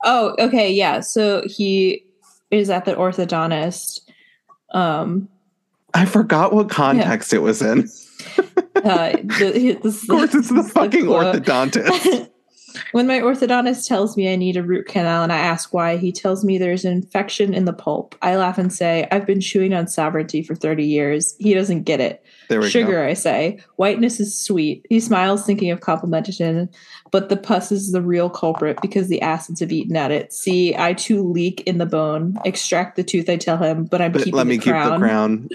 Oh, 0.05 0.37
okay, 0.39 0.71
yeah. 0.71 1.01
So 1.01 1.43
he 1.45 2.05
is 2.51 2.71
at 2.71 2.85
the 2.85 2.95
orthodontist. 2.95 4.01
Um, 4.73 5.29
I 5.95 6.05
forgot 6.05 6.53
what 6.53 6.71
context 6.71 7.33
it 7.33 7.39
was 7.39 7.63
in. 7.63 7.89
uh, 8.77 9.17
the, 9.23 9.79
this, 9.83 10.03
Of 10.03 10.09
course, 10.09 10.35
it's 10.35 10.51
the 10.51 10.63
fucking 10.75 11.07
orthodontist. 11.07 12.31
when 12.93 13.07
my 13.07 13.21
orthodontist 13.21 13.87
tells 13.87 14.17
me 14.17 14.33
I 14.33 14.37
need 14.37 14.57
a 14.57 14.63
root 14.63 14.87
canal 14.87 15.23
and 15.23 15.33
I 15.33 15.39
ask 15.39 15.73
why, 15.73 15.97
he 15.97 16.13
tells 16.13 16.45
me 16.45 16.59
there's 16.59 16.85
an 16.85 16.93
infection 16.93 17.55
in 17.55 17.65
the 17.65 17.73
pulp. 17.73 18.15
I 18.23 18.37
laugh 18.37 18.59
and 18.59 18.73
say, 18.73 19.07
I've 19.11 19.27
been 19.27 19.41
chewing 19.41 19.73
on 19.75 19.87
sovereignty 19.89 20.43
for 20.43 20.55
30 20.55 20.85
years. 20.85 21.35
He 21.39 21.55
doesn't 21.55 21.83
get 21.85 22.01
it. 22.01 22.23
There 22.49 22.61
we 22.61 22.69
Sugar, 22.71 23.05
go. 23.05 23.07
I 23.07 23.15
say. 23.15 23.59
Whiteness 23.77 24.21
is 24.21 24.39
sweet. 24.39 24.87
He 24.89 25.01
smiles, 25.01 25.45
thinking 25.45 25.71
of 25.71 25.81
complimentation, 25.81 26.69
but 27.11 27.29
the 27.29 27.37
pus 27.37 27.71
is 27.73 27.93
the 27.93 28.03
real 28.03 28.31
culprit 28.31 28.79
because 28.83 29.09
the 29.09 29.21
acids 29.23 29.61
have 29.61 29.73
eaten 29.73 29.97
at 29.97 30.11
it. 30.11 30.33
See, 30.33 30.75
I 30.77 30.95
too 30.95 31.23
leak 31.23 31.63
in 31.67 31.79
the 31.79 31.87
bone. 31.87 32.39
Extract 32.45 32.97
the 32.97 33.05
tooth, 33.05 33.29
I 33.29 33.37
tell 33.37 33.59
him, 33.59 33.85
but 33.85 34.01
I'm 34.01 34.13
But 34.13 34.21
keeping 34.25 34.37
let 34.37 34.47
me 34.47 34.57
the 34.57 34.63
keep 34.65 34.73
crown. 34.73 34.91
the 34.93 35.07
crown. 35.07 35.49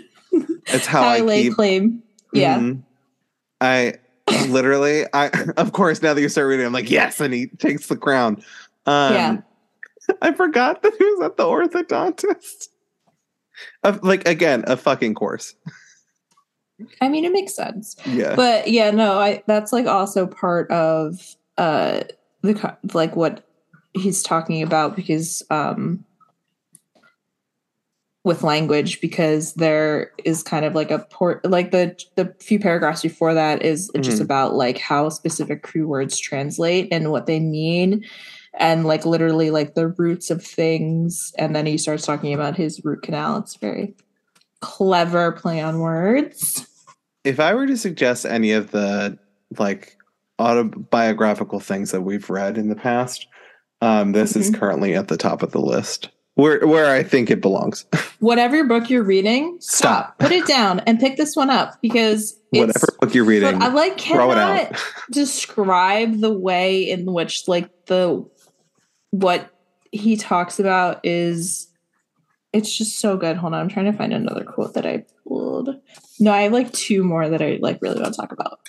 It's 0.67 0.85
how 0.87 1.01
I 1.03 1.17
I 1.17 1.19
lay 1.21 1.43
keep. 1.43 1.53
claim. 1.53 2.03
Yeah. 2.31 2.59
Mhm. 2.59 2.83
I 3.61 3.93
literally, 4.49 5.05
I 5.13 5.27
of 5.57 5.71
course 5.73 6.01
now 6.01 6.13
that 6.13 6.21
you 6.21 6.29
start 6.29 6.47
reading, 6.47 6.65
I'm 6.65 6.73
like, 6.73 6.89
yes, 6.91 7.19
and 7.19 7.33
he 7.33 7.47
takes 7.47 7.87
the 7.87 7.97
crown. 7.97 8.43
Um, 8.85 9.13
Yeah. 9.13 9.37
I 10.21 10.33
forgot 10.33 10.83
that 10.83 10.93
he 10.97 11.05
was 11.05 11.25
at 11.25 11.37
the 11.37 11.43
orthodontist. 11.45 12.67
Like 14.01 14.27
again, 14.27 14.63
a 14.67 14.75
fucking 14.75 15.13
course. 15.13 15.55
I 16.99 17.07
mean, 17.07 17.23
it 17.23 17.31
makes 17.31 17.55
sense. 17.55 17.95
Yeah. 18.05 18.35
but 18.35 18.67
yeah 18.67 18.91
no 18.91 19.19
i 19.19 19.41
that's 19.47 19.71
like 19.71 19.85
also 19.85 20.25
part 20.27 20.69
of 20.71 21.35
uh 21.57 22.01
the 22.41 22.77
like 22.93 23.15
what 23.15 23.45
he's 23.93 24.21
talking 24.23 24.61
about 24.63 24.95
because 24.95 25.43
um 25.49 26.03
with 28.23 28.41
language 28.43 29.01
because 29.01 29.53
there 29.55 30.11
is 30.23 30.43
kind 30.43 30.63
of 30.63 30.73
like 30.75 30.91
a 30.91 30.99
port 30.99 31.43
like 31.49 31.71
the 31.71 31.95
the 32.15 32.33
few 32.39 32.57
paragraphs 32.57 33.01
before 33.01 33.33
that 33.33 33.61
is 33.63 33.91
just 33.99 34.19
Mhm. 34.19 34.23
about 34.25 34.55
like 34.55 34.77
how 34.77 35.09
specific 35.09 35.61
Cree 35.63 35.83
words 35.83 36.17
translate 36.17 36.87
and 36.91 37.11
what 37.11 37.25
they 37.25 37.39
mean 37.39 38.05
and 38.53 38.85
like 38.85 39.05
literally 39.05 39.51
like 39.51 39.73
the 39.73 39.89
roots 39.89 40.29
of 40.31 40.41
things 40.43 41.33
and 41.37 41.53
then 41.55 41.65
he 41.65 41.77
starts 41.77 42.05
talking 42.05 42.33
about 42.33 42.55
his 42.55 42.83
root 42.85 43.01
canal 43.01 43.37
it's 43.39 43.55
very 43.57 43.93
clever 44.61 45.33
play 45.33 45.59
on 45.59 45.79
words 45.79 46.65
if 47.25 47.39
I 47.39 47.53
were 47.53 47.67
to 47.67 47.77
suggest 47.77 48.25
any 48.25 48.51
of 48.53 48.71
the 48.71 49.17
like 49.57 49.97
autobiographical 50.39 51.59
things 51.59 51.91
that 51.91 52.01
we've 52.01 52.29
read 52.29 52.57
in 52.57 52.67
the 52.67 52.75
past, 52.75 53.27
um, 53.81 54.11
this 54.11 54.35
is 54.35 54.49
Mhm. 54.51 54.55
currently 54.59 54.93
at 54.95 55.07
the 55.07 55.15
top 55.15 55.41
of 55.41 55.51
the 55.51 55.61
list. 55.61 56.09
Where 56.35 56.65
where 56.65 56.91
I 56.91 57.03
think 57.03 57.29
it 57.29 57.41
belongs. 57.41 57.85
whatever 58.19 58.63
book 58.63 58.89
you're 58.89 59.03
reading, 59.03 59.57
stop, 59.59 60.15
Stop. 60.15 60.19
put 60.19 60.31
it 60.31 60.47
down, 60.47 60.79
and 60.81 60.99
pick 60.99 61.15
this 61.15 61.35
one 61.35 61.51
up 61.51 61.79
because 61.81 62.35
it's, 62.51 62.59
Whatever 62.59 62.87
book 62.99 63.13
you're 63.13 63.25
reading, 63.25 63.61
I 63.61 63.67
like 63.67 63.97
cannot 63.97 64.37
out. 64.37 64.83
describe 65.11 66.21
the 66.21 66.33
way 66.33 66.89
in 66.89 67.05
which 67.05 67.47
like 67.47 67.69
the 67.85 68.25
what 69.11 69.53
he 69.91 70.17
talks 70.17 70.59
about 70.59 70.99
is 71.03 71.67
it's 72.51 72.75
just 72.75 72.99
so 72.99 73.15
good. 73.15 73.37
Hold 73.37 73.53
on, 73.53 73.59
I'm 73.59 73.69
trying 73.69 73.91
to 73.91 73.97
find 73.97 74.11
another 74.11 74.43
quote 74.43 74.73
that 74.73 74.87
I 74.87 75.05
pulled. 75.27 75.75
No, 76.19 76.31
I 76.31 76.41
have 76.43 76.53
like 76.53 76.71
two 76.73 77.03
more 77.03 77.29
that 77.29 77.41
I 77.43 77.59
like 77.61 77.77
really 77.81 78.01
want 78.01 78.13
to 78.13 78.19
talk 78.19 78.31
about. 78.31 78.59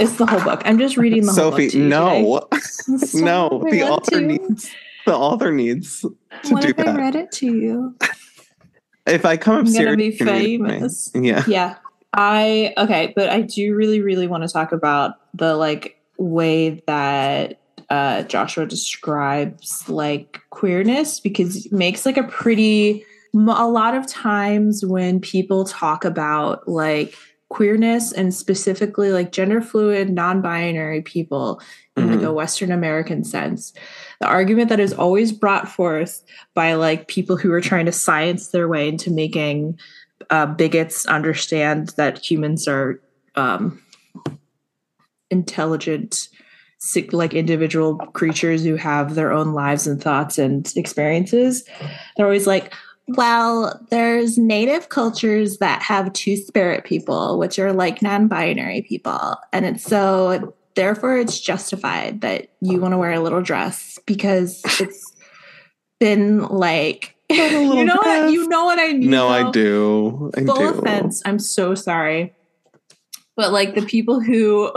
It's 0.00 0.16
the 0.16 0.26
whole 0.26 0.42
book. 0.42 0.62
I'm 0.64 0.78
just 0.78 0.96
reading 0.96 1.24
the 1.24 1.32
whole 1.32 1.50
book. 1.52 1.60
Sophie, 1.60 1.78
no, 1.78 2.48
no, 3.14 3.64
the 3.70 3.82
author 3.82 4.20
needs 4.20 4.70
the 5.06 5.16
author 5.16 5.52
needs 5.52 6.00
to 6.00 6.16
What 6.50 6.62
do 6.62 6.68
if 6.68 6.78
I 6.78 6.94
read 6.94 7.16
it 7.16 7.32
to 7.32 7.46
you? 7.46 7.96
If 9.06 9.24
I 9.24 9.36
come 9.36 9.66
I'm 9.66 9.72
gonna 9.72 9.96
be 9.96 10.06
you 10.06 10.12
can 10.16 10.26
read 10.26 10.40
it 10.40 10.58
to 10.58 10.62
me. 10.62 10.78
famous. 10.78 11.10
Yeah, 11.14 11.44
yeah 11.48 11.76
i 12.12 12.72
okay 12.76 13.12
but 13.14 13.28
i 13.28 13.40
do 13.40 13.74
really 13.74 14.00
really 14.00 14.26
want 14.26 14.42
to 14.42 14.48
talk 14.48 14.72
about 14.72 15.14
the 15.34 15.56
like 15.56 16.00
way 16.18 16.82
that 16.86 17.60
uh 17.88 18.22
joshua 18.24 18.66
describes 18.66 19.88
like 19.88 20.40
queerness 20.50 21.20
because 21.20 21.66
it 21.66 21.72
makes 21.72 22.04
like 22.04 22.16
a 22.16 22.24
pretty 22.24 23.04
a 23.32 23.68
lot 23.68 23.94
of 23.94 24.06
times 24.08 24.84
when 24.84 25.20
people 25.20 25.64
talk 25.64 26.04
about 26.04 26.66
like 26.66 27.14
queerness 27.50 28.12
and 28.12 28.32
specifically 28.32 29.10
like 29.12 29.32
gender 29.32 29.60
fluid 29.60 30.08
non-binary 30.08 31.02
people 31.02 31.60
in 31.96 32.08
like 32.08 32.20
Mhm. 32.20 32.28
a 32.28 32.32
western 32.32 32.70
american 32.70 33.24
sense 33.24 33.72
the 34.20 34.26
argument 34.26 34.68
that 34.68 34.78
is 34.80 34.92
always 34.92 35.32
brought 35.32 35.68
forth 35.68 36.22
by 36.54 36.74
like 36.74 37.08
people 37.08 37.36
who 37.36 37.52
are 37.52 37.60
trying 37.60 37.86
to 37.86 37.92
science 37.92 38.48
their 38.48 38.68
way 38.68 38.88
into 38.88 39.10
making 39.10 39.78
uh, 40.30 40.46
bigots 40.46 41.06
understand 41.06 41.88
that 41.96 42.18
humans 42.18 42.68
are 42.68 43.00
um, 43.34 43.80
intelligent, 45.30 46.28
sick, 46.78 47.12
like 47.12 47.34
individual 47.34 47.96
creatures 48.14 48.64
who 48.64 48.76
have 48.76 49.14
their 49.14 49.32
own 49.32 49.52
lives 49.52 49.86
and 49.86 50.00
thoughts 50.02 50.38
and 50.38 50.72
experiences. 50.76 51.64
They're 52.16 52.26
always 52.26 52.46
like, 52.46 52.72
well, 53.16 53.80
there's 53.90 54.38
native 54.38 54.88
cultures 54.88 55.58
that 55.58 55.82
have 55.82 56.12
two 56.12 56.36
spirit 56.36 56.84
people, 56.84 57.38
which 57.38 57.58
are 57.58 57.72
like 57.72 58.02
non 58.02 58.28
binary 58.28 58.82
people. 58.82 59.36
And 59.52 59.64
it's 59.66 59.82
so, 59.84 60.54
therefore, 60.74 61.16
it's 61.18 61.40
justified 61.40 62.20
that 62.22 62.48
you 62.60 62.80
want 62.80 62.92
to 62.92 62.98
wear 62.98 63.12
a 63.12 63.20
little 63.20 63.42
dress 63.42 63.98
because 64.06 64.62
it's 64.80 65.14
been 65.98 66.40
like, 66.46 67.14
you 67.30 67.84
know 67.84 67.94
what? 67.96 68.04
dress. 68.04 68.32
You 68.32 68.48
know 68.48 68.64
what 68.64 68.78
I 68.78 68.88
mean. 68.94 69.10
no, 69.10 69.28
I 69.28 69.50
do. 69.50 70.30
I 70.36 70.44
full 70.44 70.56
do. 70.56 70.68
offense 70.78 71.22
i'm 71.24 71.38
so 71.38 71.74
sorry 71.76 72.34
but 73.36 73.52
like 73.52 73.74
the 73.76 73.82
people 73.82 74.20
who 74.20 74.72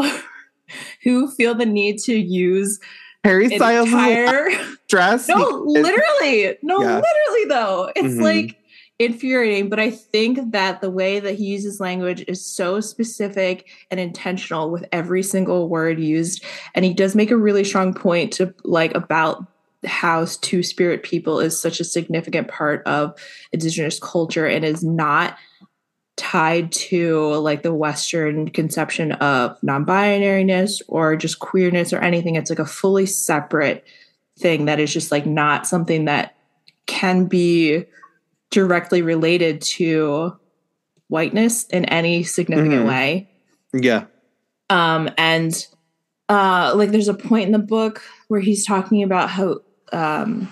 who 1.03 1.29
feel 1.31 1.55
the 1.55 1.65
need 1.65 1.97
to 1.99 2.13
use 2.15 2.79
Harry 3.23 3.47
Styles' 3.55 3.87
entire 3.87 4.49
dress. 4.87 5.27
no 5.27 5.63
literally 5.65 6.57
no 6.61 6.81
Yeah. 6.81 6.95
literally 6.95 7.03
though 7.45 7.91
it's 7.95 8.15
Mhm. 8.15 8.21
like 8.21 8.57
infuriating 8.99 9.69
but 9.69 9.79
i 9.79 9.89
think 9.89 10.51
that 10.51 10.79
the 10.79 10.89
way 10.89 11.19
that 11.19 11.33
he 11.35 11.45
uses 11.45 11.79
language 11.79 12.23
is 12.27 12.45
so 12.45 12.79
specific 12.79 13.67
and 13.89 13.99
intentional 13.99 14.69
with 14.69 14.85
every 14.91 15.23
single 15.23 15.67
word 15.67 15.99
used 15.99 16.43
and 16.75 16.85
he 16.85 16.93
does 16.93 17.15
make 17.15 17.31
a 17.31 17.37
really 17.37 17.63
strong 17.63 17.93
point 17.93 18.31
to 18.31 18.53
like 18.63 18.93
about 18.95 19.45
how 19.85 20.25
two 20.41 20.61
spirit 20.61 21.01
people 21.03 21.39
is 21.39 21.59
such 21.59 21.79
a 21.79 21.83
significant 21.83 22.47
part 22.47 22.83
of 22.85 23.13
indigenous 23.51 23.99
culture 23.99 24.45
and 24.45 24.63
is 24.63 24.83
not 24.83 25.35
tied 26.15 26.71
to 26.71 27.33
like 27.37 27.63
the 27.63 27.73
western 27.73 28.47
conception 28.49 29.13
of 29.13 29.57
non-binariness 29.63 30.81
or 30.87 31.15
just 31.15 31.39
queerness 31.39 31.91
or 31.91 31.97
anything 31.97 32.35
it's 32.35 32.51
like 32.51 32.59
a 32.59 32.65
fully 32.65 33.07
separate 33.07 33.83
thing 34.37 34.65
that 34.65 34.79
is 34.79 34.93
just 34.93 35.11
like 35.11 35.25
not 35.25 35.65
something 35.65 36.05
that 36.05 36.35
can 36.93 37.25
be 37.25 37.85
directly 38.51 39.01
related 39.01 39.61
to 39.61 40.31
whiteness 41.09 41.65
in 41.65 41.85
any 41.85 42.23
significant 42.23 42.83
Mhm. 42.85 42.87
way 42.87 43.29
yeah. 43.73 44.05
um 44.69 45.09
and 45.17 45.65
uh 46.29 46.71
like 46.75 46.91
there's 46.91 47.07
a 47.07 47.13
point 47.13 47.45
in 47.47 47.51
the 47.51 47.59
book 47.59 48.01
where 48.27 48.39
he's 48.39 48.65
talking 48.65 49.01
about 49.03 49.29
how 49.29 49.57
um 49.91 50.47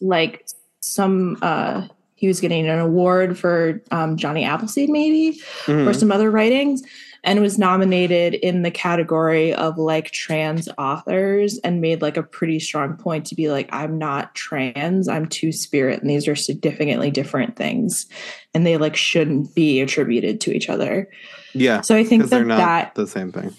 like 0.00 0.44
some 0.80 1.36
uh 1.42 1.86
he 2.14 2.26
was 2.26 2.40
getting 2.40 2.68
an 2.68 2.78
award 2.78 3.38
for 3.38 3.80
um 3.92 4.16
Johnny 4.16 4.44
Appleseed 4.44 4.90
maybe 4.90 5.40
or 5.68 5.74
Mhm. 5.74 5.94
some 5.94 6.12
other 6.12 6.30
writings 6.30 6.82
and 7.22 7.40
was 7.40 7.58
nominated 7.58 8.34
in 8.34 8.62
the 8.62 8.70
category 8.70 9.52
of 9.54 9.78
like 9.78 10.10
trans 10.10 10.68
authors 10.78 11.58
and 11.64 11.80
made 11.80 12.00
like 12.02 12.16
a 12.16 12.22
pretty 12.22 12.58
strong 12.58 12.96
point 12.96 13.26
to 13.26 13.34
be 13.34 13.50
like 13.50 13.68
I'm 13.72 13.98
not 13.98 14.34
trans 14.34 15.08
I'm 15.08 15.26
two 15.26 15.52
spirit 15.52 16.00
and 16.00 16.08
these 16.10 16.26
are 16.28 16.36
significantly 16.36 17.10
different 17.10 17.56
things 17.56 18.06
and 18.54 18.66
they 18.66 18.76
like 18.76 18.96
shouldn't 18.96 19.54
be 19.54 19.80
attributed 19.80 20.40
to 20.42 20.52
each 20.52 20.68
other 20.70 21.08
Yeah. 21.52 21.80
so 21.82 21.94
I 21.96 22.04
think 22.04 22.20
Because 22.20 22.30
they're 22.30 22.44
not 22.44 22.58
that 22.58 22.94
the 22.94 23.06
same 23.06 23.32
thing. 23.32 23.54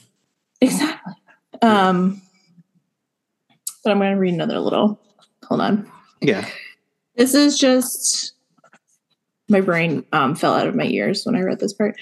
Exactly. 0.62 1.14
Um, 1.62 2.22
but 3.84 3.92
I'm 3.92 4.00
going 4.00 4.14
to 4.14 4.20
read 4.20 4.34
another 4.34 4.60
little. 4.60 5.00
Hold 5.46 5.62
on. 5.62 5.92
Yeah. 6.22 6.48
This 7.16 7.34
is 7.34 7.58
just 7.58 8.34
my 9.50 9.60
brain 9.62 10.06
um, 10.14 10.36
fell 10.36 10.54
out 10.54 10.68
of 10.68 10.76
my 10.76 10.86
ears 10.86 11.26
when 11.26 11.36
I 11.36 11.42
read 11.42 11.60
this 11.60 11.74
part. 11.74 12.00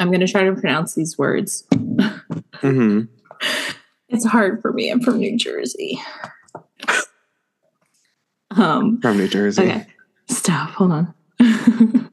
I'm 0.00 0.08
going 0.08 0.20
to 0.20 0.28
try 0.28 0.44
to 0.44 0.52
pronounce 0.52 0.94
these 0.94 1.18
words. 1.18 1.64
hmm 2.60 3.02
It's 4.08 4.24
hard 4.24 4.62
for 4.62 4.72
me. 4.72 4.90
I'm 4.90 5.00
from 5.00 5.18
New 5.18 5.36
Jersey. 5.36 6.00
Um, 8.50 9.00
From 9.00 9.18
New 9.18 9.28
Jersey. 9.28 9.62
okay. 9.62 9.86
Stop. 10.28 10.70
Hold 10.70 10.92
on. 10.92 11.14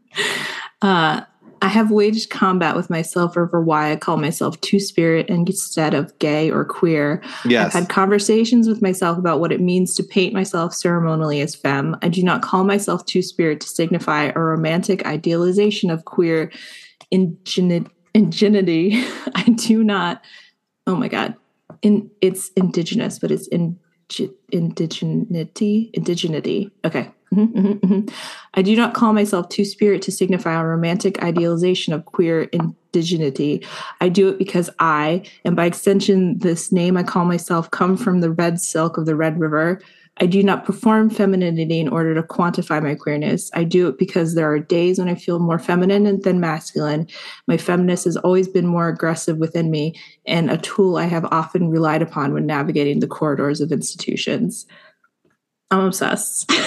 uh, 0.81 1.21
I 1.61 1.67
have 1.67 1.89
waged 1.89 2.29
combat 2.29 2.75
with 2.75 2.89
myself 2.89 3.37
over 3.37 3.59
why 3.61 3.91
I 3.91 3.95
call 3.95 4.17
myself 4.17 4.59
two 4.61 4.79
spirit 4.79 5.27
instead 5.29 5.93
of 5.93 6.17
gay 6.19 6.51
or 6.51 6.63
queer. 6.65 7.23
Yes. 7.45 7.67
I've 7.67 7.81
had 7.83 7.89
conversations 7.89 8.67
with 8.67 8.81
myself 8.81 9.17
about 9.17 9.39
what 9.39 9.51
it 9.51 9.61
means 9.61 9.95
to 9.95 10.03
paint 10.03 10.33
myself 10.33 10.73
ceremonially 10.75 11.41
as 11.41 11.55
femme. 11.55 11.95
I 12.03 12.09
do 12.09 12.21
not 12.21 12.41
call 12.41 12.63
myself 12.65 13.05
two 13.05 13.21
spirit 13.21 13.61
to 13.61 13.67
signify 13.67 14.31
a 14.35 14.39
romantic 14.39 15.05
idealization 15.07 15.89
of 15.89 16.05
queer 16.05 16.51
ingenuity. 17.11 19.03
I 19.35 19.43
do 19.43 19.83
not. 19.83 20.21
Oh 20.87 20.95
my 20.95 21.07
god, 21.07 21.35
in 21.81 22.09
it's 22.21 22.49
indigenous, 22.55 23.19
but 23.19 23.31
it's 23.31 23.47
in 23.47 23.79
indigeneity. 24.09 25.91
Indigeneity. 25.93 26.71
Okay. 26.83 27.11
Mhm, 27.33 27.53
mhm, 27.53 27.79
mhm. 27.79 28.13
I 28.53 28.61
do 28.61 28.75
not 28.75 28.93
call 28.93 29.11
myself 29.11 29.49
two 29.49 29.65
spirit 29.65 30.01
to 30.03 30.11
signify 30.11 30.53
a 30.53 30.63
romantic 30.63 31.21
idealization 31.23 31.91
of 31.91 32.05
queer 32.05 32.47
indigeneity. 32.47 33.65
I 33.99 34.09
do 34.09 34.29
it 34.29 34.37
because 34.37 34.69
I, 34.79 35.23
and 35.43 35.55
by 35.55 35.65
extension, 35.65 36.37
this 36.39 36.71
name 36.71 36.95
I 36.95 37.03
call 37.03 37.25
myself, 37.25 37.71
come 37.71 37.97
from 37.97 38.21
the 38.21 38.31
red 38.31 38.61
silk 38.61 38.97
of 38.97 39.05
the 39.05 39.15
Red 39.15 39.39
River. 39.39 39.81
I 40.17 40.27
do 40.27 40.41
not 40.41 40.63
perform 40.63 41.09
femininity 41.09 41.79
in 41.79 41.89
order 41.89 42.15
to 42.15 42.23
quantify 42.23 42.81
my 42.81 42.95
queerness. 42.95 43.51
I 43.53 43.65
do 43.65 43.89
it 43.89 43.97
because 43.97 44.33
there 44.33 44.49
are 44.49 44.59
days 44.59 44.97
when 44.97 45.09
I 45.09 45.15
feel 45.15 45.39
more 45.39 45.59
feminine 45.59 46.21
than 46.21 46.39
masculine. 46.39 47.07
My 47.47 47.57
feminist 47.57 48.05
has 48.05 48.15
always 48.17 48.47
been 48.47 48.65
more 48.65 48.87
aggressive 48.87 49.37
within 49.37 49.69
me 49.69 49.99
and 50.25 50.49
a 50.49 50.57
tool 50.57 50.95
I 50.95 51.05
have 51.05 51.25
often 51.25 51.69
relied 51.69 52.01
upon 52.01 52.33
when 52.33 52.45
navigating 52.45 53.01
the 53.01 53.07
corridors 53.07 53.59
of 53.59 53.73
institutions. 53.73 54.65
I'm 55.69 55.85
obsessed. 55.85 56.49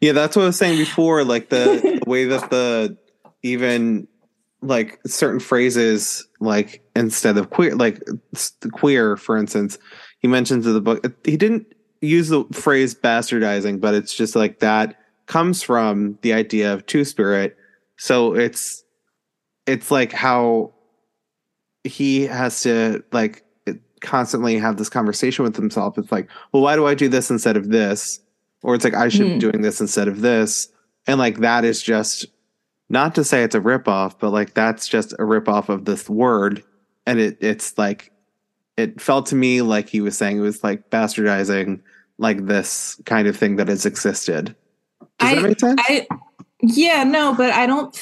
Yeah, 0.00 0.12
that's 0.12 0.36
what 0.36 0.42
I 0.42 0.46
was 0.46 0.58
saying 0.58 0.78
before. 0.78 1.24
Like 1.24 1.48
the, 1.48 2.00
the 2.04 2.10
way 2.10 2.26
that 2.26 2.50
the 2.50 2.96
even 3.42 4.06
like 4.60 5.00
certain 5.06 5.40
phrases, 5.40 6.26
like 6.40 6.84
instead 6.94 7.38
of 7.38 7.50
queer, 7.50 7.74
like 7.74 8.02
queer, 8.72 9.16
for 9.16 9.36
instance, 9.36 9.78
he 10.18 10.28
mentions 10.28 10.66
in 10.66 10.74
the 10.74 10.80
book. 10.80 11.04
He 11.24 11.36
didn't 11.36 11.66
use 12.06 12.28
the 12.28 12.44
phrase 12.52 12.94
bastardizing, 12.94 13.80
but 13.80 13.94
it's 13.94 14.14
just 14.14 14.36
like 14.36 14.60
that 14.60 15.00
comes 15.26 15.62
from 15.62 16.18
the 16.22 16.32
idea 16.32 16.72
of 16.72 16.86
two 16.86 17.04
spirit. 17.04 17.56
So 17.96 18.34
it's 18.34 18.84
it's 19.66 19.90
like 19.90 20.12
how 20.12 20.72
he 21.84 22.22
has 22.26 22.62
to 22.62 23.02
like 23.12 23.44
constantly 24.00 24.58
have 24.58 24.76
this 24.76 24.88
conversation 24.88 25.44
with 25.44 25.56
himself. 25.56 25.98
It's 25.98 26.12
like, 26.12 26.28
well, 26.52 26.62
why 26.62 26.76
do 26.76 26.86
I 26.86 26.94
do 26.94 27.08
this 27.08 27.30
instead 27.30 27.56
of 27.56 27.70
this? 27.70 28.20
Or 28.62 28.74
it's 28.74 28.84
like 28.84 28.94
I 28.94 29.08
should 29.08 29.26
Hmm. 29.26 29.32
be 29.34 29.38
doing 29.38 29.62
this 29.62 29.80
instead 29.80 30.08
of 30.08 30.20
this. 30.20 30.68
And 31.06 31.18
like 31.18 31.38
that 31.38 31.64
is 31.64 31.82
just 31.82 32.26
not 32.88 33.14
to 33.16 33.24
say 33.24 33.42
it's 33.42 33.54
a 33.54 33.60
ripoff, 33.60 34.16
but 34.18 34.30
like 34.30 34.54
that's 34.54 34.86
just 34.86 35.12
a 35.14 35.22
ripoff 35.22 35.68
of 35.68 35.84
this 35.84 36.08
word. 36.08 36.62
And 37.06 37.18
it 37.18 37.38
it's 37.40 37.76
like 37.78 38.12
it 38.76 39.00
felt 39.00 39.26
to 39.26 39.34
me 39.34 39.62
like 39.62 39.88
he 39.88 40.00
was 40.00 40.16
saying 40.18 40.36
it 40.38 40.40
was 40.40 40.62
like 40.62 40.90
bastardizing 40.90 41.80
like 42.18 42.46
this 42.46 43.00
kind 43.04 43.28
of 43.28 43.36
thing 43.36 43.56
that 43.56 43.68
has 43.68 43.86
existed. 43.86 44.54
Does 45.18 45.34
that 45.34 45.42
make 45.42 45.60
sense? 45.60 45.80
I 45.84 46.06
yeah, 46.60 47.04
no, 47.04 47.34
but 47.34 47.50
I 47.52 47.66
don't 47.66 47.98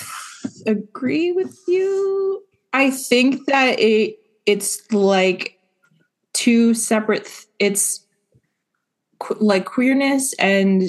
agree 0.66 1.32
with 1.32 1.58
you. 1.66 2.42
I 2.72 2.90
think 2.90 3.46
that 3.46 3.78
it 3.80 4.18
it's 4.46 4.90
like 4.92 5.58
two 6.32 6.74
separate 6.74 7.24
th- 7.24 7.46
it's 7.58 8.04
qu- 9.18 9.36
like 9.40 9.64
queerness 9.64 10.34
and 10.34 10.82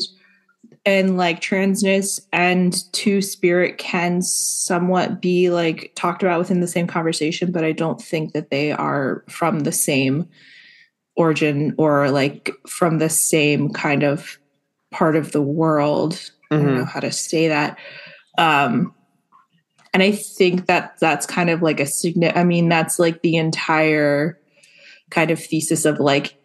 and 0.85 1.17
like 1.17 1.41
transness 1.41 2.19
and 2.31 2.91
two 2.93 3.21
spirit 3.21 3.77
can 3.77 4.21
somewhat 4.21 5.21
be 5.21 5.49
like 5.49 5.91
talked 5.95 6.21
about 6.21 6.39
within 6.39 6.59
the 6.59 6.67
same 6.67 6.87
conversation 6.87 7.51
but 7.51 7.63
i 7.63 7.71
don't 7.71 8.01
think 8.01 8.33
that 8.33 8.49
they 8.51 8.71
are 8.71 9.23
from 9.29 9.61
the 9.61 9.71
same 9.71 10.27
origin 11.15 11.73
or 11.77 12.09
like 12.11 12.51
from 12.67 12.97
the 12.99 13.09
same 13.09 13.69
kind 13.71 14.03
of 14.03 14.37
part 14.91 15.15
of 15.15 15.31
the 15.31 15.41
world 15.41 16.31
I 16.51 16.57
don't 16.57 16.65
Mhm. 16.67 16.77
know 16.77 16.85
how 16.85 16.99
to 16.99 17.11
say 17.11 17.47
that. 17.47 17.77
Um, 18.37 18.93
and 19.93 20.03
I 20.03 20.11
think 20.11 20.67
that 20.67 20.93
that's 20.99 21.25
kind 21.25 21.49
of 21.49 21.61
like 21.63 21.79
a 21.79 21.83
signi- 21.85 22.35
I 22.37 22.43
mean, 22.43 22.69
that's 22.69 22.99
like 22.99 23.21
the 23.23 23.35
entire 23.35 24.37
kind 25.09 25.31
of 25.31 25.39
thesis 25.43 25.85
of 25.85 25.99
like 25.99 26.35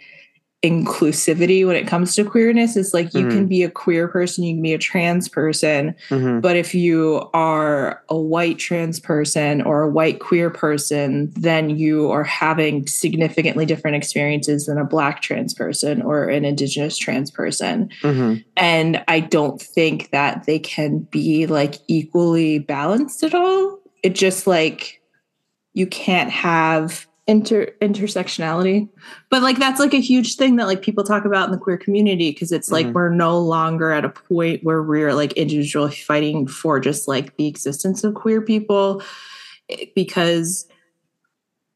inclusivity 0.62 1.66
when 1.66 1.74
it 1.76 1.86
comes 1.86 2.14
to 2.14 2.24
queerness. 2.24 2.76
Is 2.76 2.92
like 2.92 3.14
you 3.14 3.26
can 3.28 3.46
be 3.46 3.62
a 3.62 3.70
queer 3.70 4.08
person, 4.08 4.44
you 4.44 4.54
can 4.54 4.62
be 4.62 4.74
a 4.74 4.78
trans 4.78 5.28
person, 5.28 5.94
Mhm. 6.10 6.42
but 6.42 6.54
if 6.56 6.74
you 6.74 7.28
are 7.32 8.02
a 8.10 8.16
white 8.18 8.58
trans 8.58 9.00
person 9.00 9.62
or 9.62 9.82
a 9.82 9.88
white 9.88 10.18
queer 10.20 10.50
person, 10.50 11.32
then 11.34 11.70
you 11.70 12.10
are 12.10 12.24
having 12.24 12.86
significantly 12.86 13.64
different 13.64 13.96
experiences 13.96 14.66
than 14.66 14.76
a 14.76 14.84
black 14.84 15.22
trans 15.22 15.54
person 15.54 16.02
or 16.02 16.24
an 16.28 16.44
indigenous 16.44 16.98
trans 16.98 17.30
person 17.30 17.88
Mhm. 18.02 18.44
and 18.56 19.02
i 19.08 19.18
don't 19.20 19.60
think 19.60 20.10
that 20.10 20.44
they 20.46 20.58
can 20.58 20.98
be 21.10 21.46
like 21.46 21.76
equally 21.88 22.58
balanced 22.58 23.22
at 23.22 23.34
all 23.34 23.78
it 24.02 24.14
just 24.14 24.46
like 24.46 25.00
you 25.74 25.86
can't 25.86 26.30
have 26.30 27.06
inter 27.30 27.66
intersectionality 27.80 28.88
but 29.30 29.40
like 29.40 29.56
that's 29.58 29.78
like 29.78 29.94
a 29.94 30.00
huge 30.00 30.34
thing 30.34 30.56
that 30.56 30.66
like 30.66 30.82
people 30.82 31.04
talk 31.04 31.24
about 31.24 31.44
in 31.46 31.52
the 31.52 31.58
queer 31.58 31.78
community 31.78 32.32
because 32.32 32.50
it's 32.50 32.72
like 32.72 32.86
Mhm. 32.86 32.92
we're 32.94 33.14
no 33.14 33.38
longer 33.38 33.92
at 33.92 34.04
a 34.04 34.08
point 34.08 34.64
where 34.64 34.82
we're 34.82 35.14
like 35.14 35.32
individually 35.34 35.94
fighting 35.94 36.48
for 36.48 36.80
just 36.80 37.06
like 37.06 37.36
the 37.36 37.46
existence 37.46 38.02
of 38.02 38.14
queer 38.14 38.42
people 38.42 39.00
eh, 39.68 39.86
because 39.94 40.66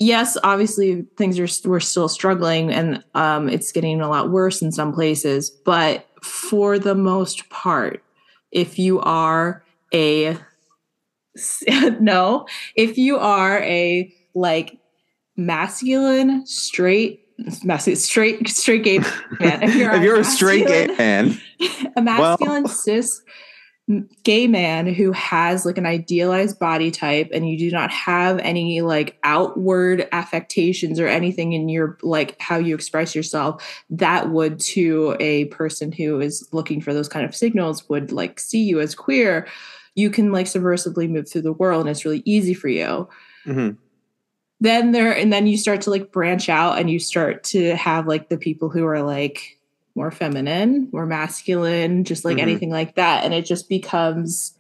yes 0.01 0.37
obviously 0.43 1.07
things 1.17 1.39
are 1.39 1.69
we're 1.69 1.79
still 1.79 2.09
struggling 2.09 2.73
and 2.73 3.05
um 3.15 3.49
it's 3.49 3.71
getting 3.71 4.01
a 4.01 4.09
lot 4.09 4.31
worse 4.31 4.61
in 4.61 4.73
some 4.73 4.93
places 4.93 5.51
but 5.65 6.09
for 6.23 6.81
the 6.81 6.97
most 6.97 7.49
part 7.51 8.03
if 8.51 8.77
you 8.77 8.99
are 9.01 9.63
a 9.93 10.37
no 12.01 12.45
if 12.75 12.99
you 12.99 13.19
are 13.19 13.61
a 13.63 14.13
like 14.35 14.79
masculine 15.37 16.47
straight 16.47 17.21
masculine 17.65 17.99
straight 17.99 18.49
straight 18.49 18.85
gay 18.85 18.99
man. 18.99 19.63
If 19.63 19.75
you're 19.77 20.17
a 20.21 20.25
straight 20.25 20.67
gay 20.67 20.87
man, 20.87 21.41
a 21.97 22.03
masculine 22.03 22.69
cis 22.69 23.23
gay 24.23 24.47
man 24.47 24.87
who 24.87 25.13
has 25.13 25.67
like 25.67 25.77
an 25.77 25.85
idealized 25.85 26.59
body 26.59 26.91
type 26.91 27.29
and 27.35 27.47
you 27.47 27.59
do 27.59 27.71
not 27.71 27.91
have 27.91 28.39
any 28.39 28.81
like 28.81 29.19
outward 29.25 30.09
affectations 30.11 30.99
or 30.99 31.07
anything 31.07 31.53
in 31.53 31.69
your 31.69 31.99
like 32.03 32.35
how 32.41 32.57
you 32.57 32.75
express 32.75 33.15
yourself 33.15 33.63
that 33.91 34.31
would 34.31 34.59
to 34.59 35.15
a 35.21 35.45
person 35.47 35.93
who 35.93 36.19
is 36.19 36.49
looking 36.51 36.81
for 36.81 36.95
those 36.95 37.11
kind 37.11 37.27
of 37.27 37.37
signals 37.37 37.87
would 37.91 38.11
like 38.11 38.41
see 38.41 38.63
you 38.63 38.81
as 38.81 38.95
queer. 38.95 39.47
You 39.95 40.09
can 40.09 40.33
like 40.33 40.47
subversively 40.47 41.09
move 41.09 41.31
through 41.31 41.43
the 41.43 41.53
world 41.53 41.83
and 41.83 41.91
it's 41.91 42.07
really 42.07 42.23
easy 42.25 42.55
for 42.55 42.69
you. 42.69 43.07
Mhm. 43.47 43.77
Then 44.61 44.93
there 44.93 45.13
and 45.17 45.33
then 45.33 45.47
you 45.47 45.57
start 45.57 45.81
to 45.83 45.91
like 45.91 46.13
branch 46.13 46.49
out 46.49 46.79
and 46.79 46.91
you 46.91 46.99
start 46.99 47.45
to 47.45 47.75
have 47.77 48.07
like 48.07 48.29
the 48.29 48.39
people 48.39 48.69
who 48.71 48.87
are 48.87 49.03
like 49.03 49.59
more 49.95 50.11
feminine 50.11 50.89
more 50.93 51.07
masculine 51.07 52.05
just 52.05 52.25
like 52.25 52.37
Mhm. 52.39 52.43
anything 52.43 52.71
like 52.71 52.95
that 52.97 53.25
and 53.25 53.35
it 53.35 53.45
just 53.45 53.69
becomes 53.69 54.57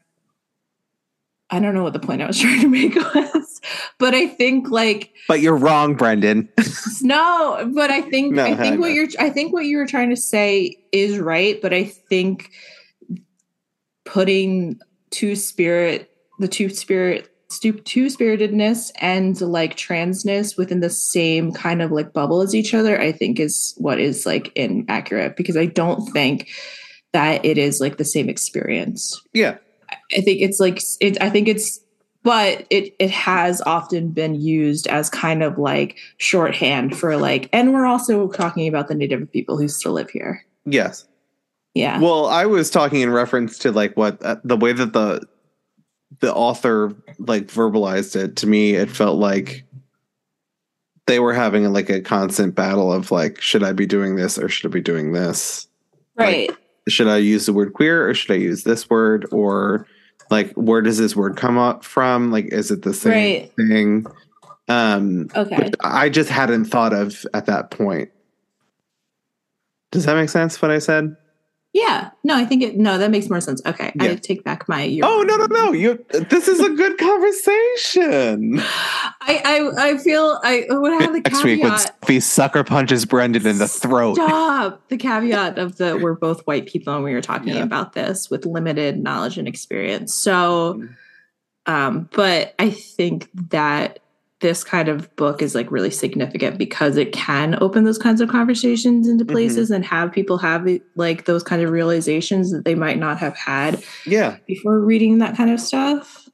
i 1.51 1.59
don't 1.59 1.75
know 1.75 1.83
what 1.83 1.93
the 1.93 1.99
point 2.01 2.23
i 2.23 2.27
was 2.27 2.39
trying 2.41 2.61
to 2.61 2.69
make 2.69 2.95
was 2.95 3.61
but 3.99 4.15
i 4.15 4.27
think 4.27 4.71
like 4.71 5.13
but 5.29 5.41
you're 5.41 5.57
wrong, 5.57 5.95
Brendan. 5.95 6.49
no 7.03 7.71
but 7.75 7.91
i 7.91 8.01
think 8.03 8.35
No, 8.35 8.45
i 8.45 8.51
I 8.53 8.57
think 8.57 8.81
what 8.81 8.93
you're 8.93 9.09
i 9.19 9.31
think 9.31 9.53
what 9.53 9.65
you 9.65 9.79
were 9.79 9.87
trying 9.87 10.11
to 10.11 10.17
say 10.17 10.77
is 10.93 11.19
right 11.19 11.61
but 11.63 11.73
i 11.73 11.85
think 11.85 12.51
putting 14.05 14.79
two 15.11 15.35
spirit 15.35 16.11
the 16.39 16.49
two 16.49 16.69
spirit 16.69 17.34
two 17.59 18.07
spiritedness 18.07 18.91
and 18.97 19.41
like 19.41 19.77
transness 19.77 20.57
within 20.57 20.81
the 20.81 20.91
same 20.91 21.53
kind 21.53 21.83
of 21.83 21.93
like 21.93 22.13
bubble 22.13 22.41
as 22.41 22.55
each 22.55 22.75
other 22.75 23.01
i 23.01 23.13
think 23.13 23.39
is 23.41 23.75
what 23.79 23.99
is 23.99 24.27
like 24.27 24.53
inaccurate 24.55 25.37
because 25.37 25.57
i 25.57 25.67
don't 25.67 26.07
think 26.13 26.49
that 27.13 27.45
it 27.45 27.59
is 27.59 27.81
like 27.81 27.97
the 27.97 28.05
same 28.05 28.29
experience 28.29 29.21
yeah. 29.33 29.57
I 30.17 30.21
think 30.21 30.41
it's 30.41 30.61
like 30.61 30.81
it. 31.01 31.21
I 31.21 31.31
think 31.31 31.49
it's, 31.49 31.81
but 32.23 32.67
it 32.71 32.95
it 32.99 33.11
has 33.11 33.61
often 33.63 34.11
been 34.11 34.35
used 34.35 34.87
as 34.87 35.11
kind 35.11 35.43
of 35.43 35.59
like 35.59 35.99
shorthand 36.19 36.97
for 36.97 37.17
like, 37.17 37.49
and 37.53 37.73
we're 37.73 37.87
also 37.87 38.29
talking 38.29 38.69
about 38.69 38.89
the 38.89 38.95
native 38.95 39.31
people 39.33 39.59
who 39.59 39.69
still 39.69 39.93
live 39.93 40.11
here. 40.11 40.45
Yes. 40.65 41.07
Yeah, 41.75 41.99
Well, 41.99 42.27
I 42.27 42.47
was 42.47 42.71
talking 42.71 43.01
in 43.01 43.11
reference 43.11 43.59
to 43.59 43.73
like 43.73 43.97
what 43.97 44.23
uh, 44.23 44.37
the 44.45 44.57
way 44.57 44.73
that 44.73 44.93
the 44.93 45.27
the 46.21 46.33
author 46.35 46.95
like 47.19 47.47
verbalized 47.47 48.17
it 48.17 48.37
to 48.37 48.47
me 48.47 48.75
it 48.75 48.91
felt 48.91 49.19
like 49.19 49.65
they 51.07 51.21
were 51.21 51.35
having 51.35 51.71
like 51.73 51.91
a 51.91 52.01
constant 52.01 52.55
battle 52.55 52.93
of 52.93 53.11
like 53.11 53.41
should 53.41 53.63
I 53.63 53.73
be 53.73 53.87
doing 53.87 54.17
this 54.17 54.39
or 54.39 54.49
should 54.49 54.71
I 54.71 54.73
be 54.73 54.81
doing 54.81 55.13
this? 55.13 55.67
right. 56.17 56.51
Should 56.89 57.09
I 57.09 57.17
use 57.17 57.47
the 57.47 57.53
word 57.53 57.73
queer 57.73 58.09
or 58.09 58.15
should 58.15 58.31
I 58.31 58.39
use 58.39 58.65
this 58.65 58.89
word 58.91 59.27
or 59.33 59.87
like 60.31 60.53
where 60.53 60.81
does 60.83 60.99
this 60.99 61.15
word 61.17 61.37
come 61.37 61.59
up 61.59 61.85
from? 61.85 62.31
Like, 62.31 62.47
is 62.47 62.71
it 62.71 62.83
the 62.83 62.95
same 62.95 63.13
Right. 63.13 63.53
thing? 63.57 64.07
Um, 64.69 65.29
Okay. 65.37 65.71
I 65.83 66.09
just 66.09 66.31
hadn't 66.31 66.67
thought 66.67 66.93
of 66.95 67.25
at 67.35 67.47
that 67.47 67.71
point. 67.71 68.11
Does 69.93 70.05
that 70.07 70.15
make 70.17 70.29
sense? 70.31 70.61
What 70.63 70.71
I 70.71 70.79
said? 70.79 71.17
Yeah. 71.75 72.11
No, 72.23 72.37
I 72.37 72.45
think 72.47 72.63
it. 72.63 72.77
No, 72.79 72.99
that 72.99 73.11
makes 73.11 73.29
more 73.29 73.41
sense. 73.41 73.61
Okay, 73.67 73.91
Yeah. 73.97 74.05
I 74.13 74.15
take 74.15 74.45
back 74.45 74.69
my. 74.69 74.85
You're 74.85 75.05
Oh 75.07 75.23
no 75.23 75.37
no 75.37 75.47
no! 75.47 75.73
You. 75.73 76.03
This 76.31 76.47
is 76.47 76.61
a 76.61 76.71
good 76.71 76.97
conversation. 76.99 78.61
I, 78.61 79.43
I 79.45 79.71
I 79.91 79.99
feel 79.99 80.41
I 80.45 80.67
would 80.71 80.93
have 81.03 81.13
the 81.13 81.21
Next 81.21 81.43
week 81.43 81.63
when 81.63 81.73
caveat. 81.73 81.97
Sophie 82.01 82.21
sucker 82.21 82.63
punches 82.63 83.05
Brendan 83.05 83.45
in 83.47 83.59
the 83.59 83.67
throat. 83.67 84.15
Stop 84.15 84.87
the 84.89 84.97
caveat 84.97 85.59
of 85.59 85.77
the 85.77 85.99
we're 85.99 86.15
both 86.15 86.47
white 86.47 86.67
people 86.67 86.95
and 86.95 87.03
we 87.03 87.13
were 87.13 87.21
talking 87.21 87.55
Yeah. 87.55 87.65
about 87.65 87.93
this 87.95 88.31
with 88.31 88.47
limited 88.47 89.03
knowledge 89.03 89.37
and 89.37 89.49
experience. 89.49 90.15
So, 90.15 90.81
um, 91.67 92.09
but 92.13 92.55
I 92.61 92.71
think 92.71 93.29
that 93.51 93.99
this 94.45 94.63
kind 94.63 94.91
of 94.91 95.15
book 95.17 95.41
is 95.41 95.55
like 95.55 95.71
really 95.71 95.91
significant 95.91 96.59
because 96.59 96.99
it 96.99 97.13
can 97.13 97.57
open 97.63 97.85
those 97.85 97.97
kinds 97.97 98.21
of 98.21 98.29
conversations 98.29 99.09
into 99.09 99.25
Mhm. 99.25 99.31
places 99.31 99.71
and 99.71 99.83
have 99.87 100.13
people 100.13 100.37
have 100.37 100.69
like 100.97 101.25
those 101.25 101.43
kind 101.43 101.63
of 101.63 101.71
realizations 101.71 102.53
that 102.53 102.67
they 102.67 102.75
might 102.75 102.99
not 102.99 103.17
have 103.17 103.35
had 103.39 103.83
Yeah, 104.05 104.37
before 104.47 104.79
reading 104.81 105.17
that 105.21 105.35
kind 105.35 105.51
of 105.51 105.59
stuff. 105.61 106.29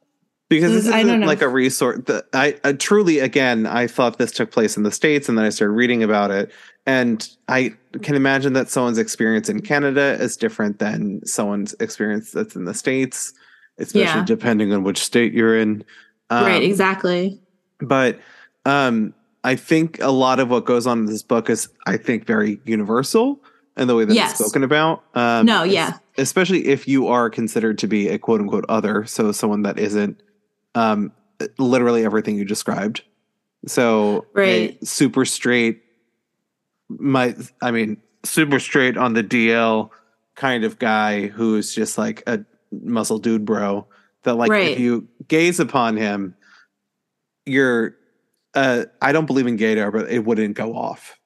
because 0.49 0.73
this 0.73 0.87
I 0.93 0.97
don't 1.03 1.07
isn't 1.07 1.19
know. 1.21 1.27
like 1.27 1.41
a 1.41 1.47
resource. 1.47 2.01
The, 2.05 2.25
I, 2.33 2.57
I 2.65 2.73
truly, 2.73 3.19
again, 3.19 3.65
I 3.65 3.87
thought 3.87 4.17
this 4.17 4.33
took 4.33 4.51
place 4.51 4.75
in 4.75 4.83
the 4.83 4.91
states, 4.91 5.29
and 5.29 5.37
then 5.37 5.45
I 5.45 5.49
started 5.49 5.71
reading 5.75 6.03
about 6.03 6.29
it, 6.31 6.51
and 6.85 7.25
I 7.47 7.73
can 8.01 8.15
imagine 8.15 8.51
that 8.51 8.69
someone's 8.69 8.97
experience 8.97 9.47
in 9.47 9.61
Canada 9.61 10.17
is 10.19 10.35
different 10.35 10.79
than 10.79 11.21
someone's 11.25 11.73
experience 11.79 12.31
that's 12.31 12.57
in 12.57 12.65
the 12.65 12.73
states, 12.73 13.31
especially 13.79 14.19
Yeah. 14.19 14.25
depending 14.25 14.73
on 14.73 14.83
which 14.83 14.97
state 15.01 15.31
you're 15.31 15.57
in. 15.57 15.85
Um, 16.29 16.43
right, 16.45 16.61
exactly. 16.61 17.39
But 17.81 18.19
um 18.65 19.13
i 19.43 19.55
think 19.55 19.99
a 20.01 20.11
lot 20.11 20.39
of 20.39 20.49
what 20.49 20.65
goes 20.65 20.85
on 20.87 20.99
in 20.99 21.05
this 21.05 21.23
book 21.23 21.49
is 21.49 21.67
i 21.87 21.97
think 21.97 22.25
very 22.25 22.59
universal 22.65 23.39
in 23.77 23.87
the 23.87 23.95
way 23.95 24.05
that 24.05 24.13
Yes. 24.13 24.31
it's 24.31 24.39
spoken 24.39 24.63
about 24.63 25.03
um 25.15 25.45
No, 25.45 25.63
yeah. 25.63 25.97
especially 26.17 26.67
if 26.67 26.87
you 26.87 27.07
are 27.07 27.29
considered 27.29 27.77
to 27.79 27.87
be 27.87 28.07
a 28.09 28.17
quote 28.19 28.41
unquote 28.41 28.65
other 28.69 29.05
so 29.05 29.31
someone 29.31 29.63
that 29.63 29.79
isn't 29.79 30.21
um 30.75 31.11
literally 31.57 32.05
everything 32.05 32.35
you 32.35 32.45
described 32.45 33.01
so 33.65 34.25
Right. 34.33 34.77
super 34.87 35.25
straight 35.25 35.81
my 36.89 37.35
i 37.61 37.71
mean 37.71 37.97
super 38.23 38.59
straight 38.59 38.97
on 38.97 39.13
the 39.13 39.23
dl 39.23 39.89
kind 40.35 40.63
of 40.63 40.77
guy 40.79 41.27
who's 41.27 41.73
just 41.73 41.97
like 41.97 42.21
a 42.27 42.43
muscle 42.71 43.17
dude 43.19 43.45
bro 43.45 43.87
that 44.23 44.35
like 44.35 44.51
Right. 44.51 44.71
if 44.71 44.79
you 44.79 45.07
gaze 45.27 45.59
upon 45.59 45.97
him 45.97 46.35
you're 47.45 47.95
uh 48.55 48.85
i 49.01 49.11
don't 49.11 49.25
believe 49.25 49.47
in 49.47 49.57
gaydar 49.57 49.91
but 49.91 50.09
it 50.09 50.25
wouldn't 50.25 50.55
go 50.55 50.75
off 50.75 51.17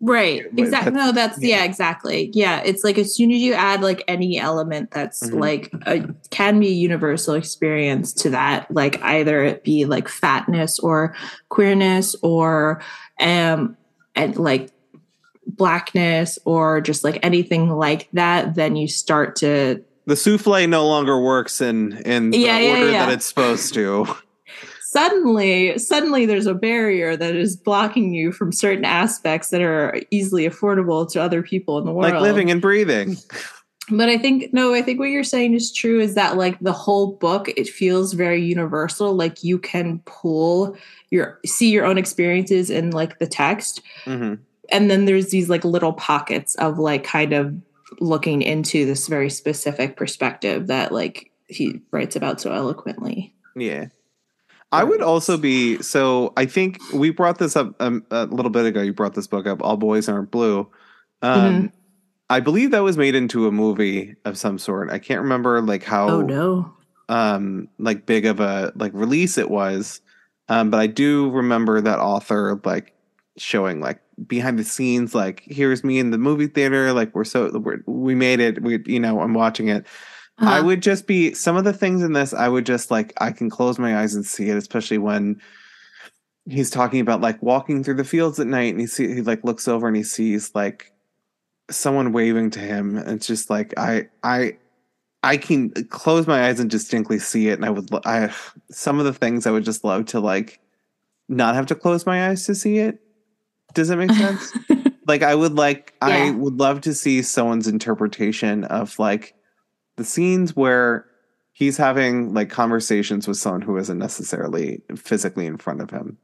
Right. 0.00 0.44
Exactly. 0.56 0.92
No, 0.92 1.10
that's 1.10 1.42
yeah. 1.42 1.56
yeah. 1.56 1.64
exactly. 1.64 2.30
Yeah. 2.32 2.62
It's 2.64 2.84
like 2.84 2.98
as 2.98 3.14
soon 3.16 3.32
as 3.32 3.38
you 3.38 3.54
add 3.54 3.82
like 3.82 4.04
any 4.06 4.38
element 4.38 4.92
that's 4.92 5.28
Mhm. 5.28 5.40
like 5.40 5.72
a 5.86 6.08
can 6.30 6.60
be 6.60 6.68
a 6.68 6.72
universal 6.72 7.34
experience 7.34 8.12
to 8.14 8.30
that, 8.30 8.70
like 8.70 9.02
either 9.02 9.42
it 9.42 9.64
be 9.64 9.86
like 9.86 10.06
fatness 10.08 10.78
or 10.78 11.16
queerness 11.48 12.14
or 12.22 12.80
um 13.18 13.76
and 14.14 14.36
like 14.36 14.70
blackness 15.46 16.38
or 16.44 16.80
just 16.80 17.02
like 17.02 17.18
anything 17.24 17.68
like 17.70 18.08
that, 18.12 18.54
then 18.54 18.76
you 18.76 18.86
start 18.86 19.34
to 19.36 19.82
the 20.06 20.14
souffle 20.14 20.64
no 20.68 20.86
longer 20.86 21.20
works 21.20 21.60
in 21.60 21.94
in 22.06 22.30
the 22.30 22.38
yeah, 22.38 22.70
order 22.70 22.90
yeah. 22.90 23.06
that 23.06 23.12
it's 23.14 23.26
supposed 23.26 23.74
to 23.74 24.06
suddenly 24.90 25.78
suddenly 25.78 26.26
there's 26.26 26.46
a 26.46 26.54
barrier 26.54 27.16
that 27.16 27.34
is 27.34 27.56
blocking 27.56 28.14
you 28.14 28.32
from 28.32 28.52
certain 28.52 28.84
aspects 28.84 29.50
that 29.50 29.60
are 29.60 30.00
easily 30.10 30.48
affordable 30.48 31.10
to 31.10 31.20
other 31.20 31.42
people 31.42 31.78
in 31.78 31.84
the 31.84 31.92
world. 31.92 32.12
like 32.12 32.22
living 32.22 32.50
and 32.50 32.60
breathing 32.60 33.16
But 33.90 34.10
I 34.10 34.18
think 34.18 34.52
no, 34.52 34.74
I 34.74 34.82
think 34.82 34.98
what 34.98 35.08
you're 35.08 35.24
saying 35.24 35.54
is 35.54 35.72
true 35.72 35.98
is 35.98 36.14
that 36.14 36.36
like 36.36 36.60
the 36.60 36.74
whole 36.74 37.12
book 37.12 37.48
it 37.56 37.66
feels 37.66 38.12
very 38.12 38.44
universal 38.44 39.14
like 39.14 39.42
you 39.42 39.58
can 39.58 40.00
pull 40.00 40.76
your 41.08 41.40
see 41.46 41.70
your 41.70 41.86
own 41.86 41.96
experiences 41.96 42.68
in 42.68 42.90
like 42.90 43.18
the 43.18 43.26
text 43.26 43.80
hmm 44.04 44.34
and 44.70 44.90
then 44.90 45.06
there's 45.06 45.30
these 45.30 45.48
like 45.48 45.64
little 45.64 45.92
pockets 45.92 46.54
of 46.56 46.78
like 46.78 47.04
kind 47.04 47.32
of 47.32 47.54
looking 48.00 48.42
into 48.42 48.84
this 48.84 49.08
very 49.08 49.30
specific 49.30 49.96
perspective 49.96 50.66
that 50.66 50.92
like 50.92 51.30
he 51.46 51.80
writes 51.90 52.16
about 52.16 52.40
so 52.40 52.52
eloquently. 52.52 53.34
Yeah. 53.56 53.86
I 54.70 54.84
would 54.84 55.02
also 55.02 55.36
be 55.38 55.80
so. 55.82 56.32
I 56.36 56.44
think 56.44 56.78
we 56.92 57.10
brought 57.10 57.38
this 57.38 57.56
up 57.56 57.74
um, 57.80 58.04
a 58.10 58.26
little 58.26 58.50
bit 58.50 58.66
ago. 58.66 58.82
You 58.82 58.92
brought 58.92 59.14
this 59.14 59.26
book 59.26 59.46
up, 59.46 59.62
"All 59.62 59.76
Boys 59.76 60.08
Aren't 60.08 60.30
Blue." 60.30 60.68
Um, 61.22 61.72
I 62.30 62.40
believe 62.40 62.70
that 62.72 62.82
was 62.82 62.98
made 62.98 63.14
into 63.14 63.46
a 63.46 63.52
movie 63.52 64.14
of 64.24 64.36
some 64.36 64.58
sort. 64.58 64.90
I 64.90 64.98
can't 64.98 65.22
remember 65.22 65.60
like 65.62 65.84
how 65.84 66.08
Oh 66.08 66.20
no. 66.20 66.74
um 67.08 67.68
like 67.78 68.04
big 68.04 68.26
of 68.26 68.40
a 68.40 68.72
like 68.76 68.92
release 68.94 69.38
it 69.38 69.50
was, 69.50 70.00
um, 70.48 70.70
but 70.70 70.78
I 70.80 70.86
do 70.86 71.30
remember 71.30 71.80
that 71.80 71.98
author 71.98 72.60
like 72.64 72.92
showing 73.38 73.80
like 73.80 74.00
behind 74.26 74.58
the 74.58 74.64
scenes, 74.64 75.14
like 75.14 75.44
here's 75.46 75.82
me 75.82 75.98
in 75.98 76.10
the 76.10 76.18
movie 76.18 76.46
theater, 76.48 76.92
like 76.92 77.14
we're 77.14 77.24
so 77.24 77.50
we're, 77.58 77.82
we 77.86 78.14
made 78.14 78.40
it. 78.40 78.62
We 78.62 78.80
you 78.84 79.00
know 79.00 79.20
I'm 79.20 79.32
watching 79.32 79.68
it. 79.68 79.86
I 80.40 80.58
Uh-huh. 80.58 80.66
would 80.66 80.82
just 80.82 81.06
be 81.06 81.34
some 81.34 81.56
of 81.56 81.64
the 81.64 81.72
things 81.72 82.02
in 82.02 82.12
this. 82.12 82.32
I 82.32 82.48
would 82.48 82.64
just 82.66 82.90
like 82.90 83.12
I 83.20 83.32
can 83.32 83.50
close 83.50 83.78
my 83.78 83.98
eyes 83.98 84.14
and 84.14 84.24
see 84.24 84.48
it, 84.50 84.56
especially 84.56 84.98
when 84.98 85.40
he's 86.46 86.70
talking 86.70 87.00
about 87.00 87.20
like 87.20 87.42
walking 87.42 87.82
through 87.84 87.94
the 87.96 88.04
fields 88.04 88.38
at 88.40 88.46
night, 88.46 88.72
and 88.72 88.80
he 88.80 88.86
see 88.86 89.12
he 89.14 89.22
like 89.22 89.42
looks 89.44 89.66
over 89.68 89.88
and 89.88 89.96
he 89.96 90.02
sees 90.04 90.54
like 90.54 90.92
someone 91.70 92.12
waving 92.12 92.50
to 92.50 92.60
him. 92.60 92.96
It's 92.98 93.26
just 93.26 93.50
like 93.50 93.74
I 93.76 94.08
I 94.22 94.56
I 95.24 95.36
can 95.36 95.70
close 95.90 96.26
my 96.28 96.46
eyes 96.46 96.60
and 96.60 96.70
distinctly 96.70 97.18
see 97.18 97.48
it, 97.48 97.54
and 97.54 97.64
I 97.64 97.70
would 97.70 97.88
I 98.06 98.32
some 98.70 98.98
of 99.00 99.04
the 99.06 99.12
things 99.12 99.46
I 99.46 99.50
would 99.50 99.64
just 99.64 99.82
love 99.84 100.06
to 100.06 100.20
like 100.20 100.60
not 101.28 101.56
have 101.56 101.66
to 101.66 101.74
close 101.74 102.06
my 102.06 102.28
eyes 102.28 102.46
to 102.46 102.54
see 102.54 102.78
it. 102.78 103.00
Does 103.74 103.88
that 103.88 103.96
make 103.96 104.12
sense? 104.12 104.52
like 105.08 105.22
I 105.24 105.34
would 105.34 105.54
like 105.54 105.94
I 106.00 106.30
would 106.30 106.54
love 106.58 106.80
to 106.82 106.94
see 106.94 107.22
someone's 107.22 107.66
interpretation 107.66 108.64
of 108.64 108.96
like 109.00 109.34
the 109.98 110.04
scenes 110.04 110.56
where 110.56 111.04
he's 111.52 111.76
having 111.76 112.32
like 112.32 112.48
conversations 112.48 113.28
with 113.28 113.36
someone 113.36 113.60
who 113.60 113.76
isn't 113.76 113.98
necessarily 113.98 114.80
physically 114.96 115.44
in 115.44 115.58
front 115.58 115.82
of 115.82 115.90
him. 115.90 116.16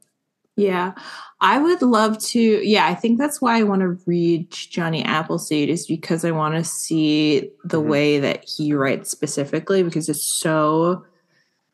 Yeah, 0.55 0.93
I 1.41 1.59
would 1.59 1.81
love 1.81 2.17
to. 2.29 2.39
Yeah, 2.39 2.87
I 2.87 2.95
think 2.95 3.19
that's 3.19 3.41
why 3.41 3.57
I 3.59 3.63
want 3.63 3.81
to 3.81 3.99
read 4.05 4.49
Johnny 4.49 5.03
Appleseed 5.03 5.67
is 5.69 5.85
because 5.85 6.23
I 6.23 6.31
want 6.31 6.55
to 6.55 6.63
see 6.63 7.51
the 7.65 7.81
Mhm. 7.81 7.87
way 7.87 8.19
that 8.21 8.45
he 8.45 8.73
writes 8.73 9.11
specifically 9.11 9.83
because 9.83 10.07
it's 10.07 10.23
so 10.23 11.03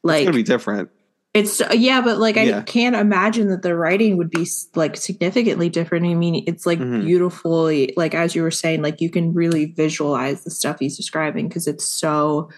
like. 0.04 0.22
it's 0.22 0.26
like 0.26 0.26
gonna 0.26 0.38
be 0.38 0.44
different. 0.44 0.90
It's 1.34 1.62
yeah, 1.74 2.02
but 2.02 2.18
like 2.20 2.36
Yeah. 2.36 2.60
I 2.60 2.62
can't 2.62 2.96
imagine 2.96 3.48
that 3.50 3.62
the 3.62 3.76
writing 3.76 4.18
would 4.18 4.30
be 4.30 4.46
like 4.76 4.98
significantly 4.98 5.70
different. 5.70 6.06
I 6.06 6.14
mean, 6.14 6.44
it's 6.48 6.66
like 6.66 6.80
Mhm. 6.80 7.02
beautifully 7.06 7.94
like 7.96 8.14
as 8.14 8.36
you 8.36 8.42
were 8.44 8.52
saying, 8.52 8.82
like 8.82 9.00
you 9.00 9.10
can 9.10 9.34
really 9.34 9.66
visualize 9.66 10.44
the 10.44 10.52
stuff 10.52 10.80
he's 10.80 10.98
describing 10.98 11.48
because 11.48 11.68
it's 11.68 11.86
so 11.86 12.50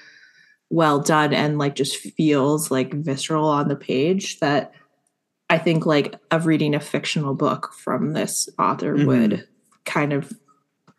well 0.71 0.99
done 0.99 1.33
and 1.33 1.59
like 1.59 1.75
just 1.75 1.97
feels 1.97 2.71
like 2.71 2.93
visceral 2.93 3.45
on 3.47 3.67
the 3.67 3.75
page 3.75 4.39
that 4.39 4.71
I 5.51 5.59
think 5.59 5.85
like 5.85 6.15
of 6.31 6.47
reading 6.47 6.73
a 6.73 6.79
fictional 6.79 7.35
book 7.35 7.73
from 7.77 8.13
this 8.13 8.49
author 8.57 8.95
Mhm. 8.97 9.05
would 9.05 9.47
kind 9.85 10.13
of 10.13 10.33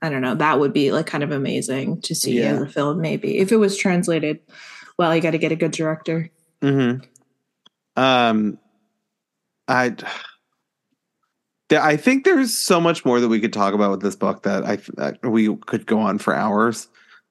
I 0.01 0.11
don't 0.11 0.21
know, 0.21 0.35
that 0.35 0.61
would 0.61 0.75
be 0.75 0.93
like 0.93 1.07
kind 1.07 1.25
of 1.25 1.33
amazing 1.33 2.03
to 2.03 2.15
see 2.15 2.39
Yeah. 2.39 2.53
as 2.53 2.61
a 2.61 2.67
film 2.69 3.01
maybe. 3.01 3.39
If 3.39 3.51
it 3.51 3.57
was 3.57 3.77
translated, 3.77 4.39
well, 4.99 5.17
you 5.17 5.23
got 5.23 5.31
to 5.31 5.39
get 5.39 5.51
a 5.51 5.57
good 5.57 5.73
director. 5.73 6.31
hmm 6.63 6.97
Um, 7.97 8.59
I, 9.69 9.95
I 11.73 11.97
think 11.97 12.25
there's 12.25 12.57
so 12.57 12.81
much 12.81 13.05
more 13.05 13.21
that 13.21 13.29
we 13.29 13.41
could 13.41 13.53
talk 13.53 13.75
about 13.75 13.91
with 13.91 14.03
this 14.03 14.17
book 14.17 14.43
that 14.43 14.65
I 14.65 14.77
that 14.97 15.19
we 15.23 15.55
could 15.57 15.87
go 15.87 16.01
on 16.01 16.19
for 16.19 16.35
hours. 16.35 16.89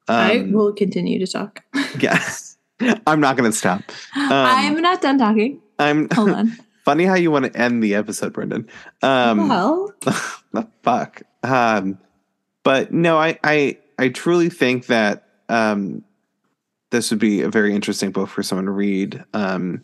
I 0.08 0.40
Um, 0.40 0.52
will 0.52 0.74
continue 0.74 1.20
to 1.20 1.28
talk. 1.32 1.64
Yeah, 2.00 2.20
I'm 3.08 3.20
not 3.22 3.38
going 3.38 3.50
to 3.50 3.56
stop. 3.56 3.82
I'm 4.16 4.82
not 4.82 5.02
done 5.02 5.18
talking. 5.18 5.62
I'm 5.80 6.10
Hold 6.14 6.32
on. 6.32 6.58
funny 6.86 7.06
how 7.06 7.14
you 7.14 7.32
want 7.32 7.46
to 7.46 7.56
end 7.58 7.82
the 7.84 7.96
episode, 7.96 8.34
Brendan. 8.34 8.68
Um, 9.02 9.48
well, 9.48 9.94
the 10.02 10.68
fuck. 10.82 11.22
Um, 11.44 12.00
but 12.64 12.92
no, 12.92 13.18
I, 13.18 13.40
I, 13.44 13.78
I 13.98 14.10
truly 14.10 14.50
think 14.50 14.88
that 14.88 15.28
um, 15.50 16.04
this 16.90 17.12
would 17.12 17.20
be 17.20 17.42
a 17.42 17.50
very 17.50 17.74
interesting 17.76 18.12
book 18.12 18.28
for 18.28 18.44
someone 18.44 18.66
to 18.66 18.72
read, 18.72 19.24
um, 19.34 19.84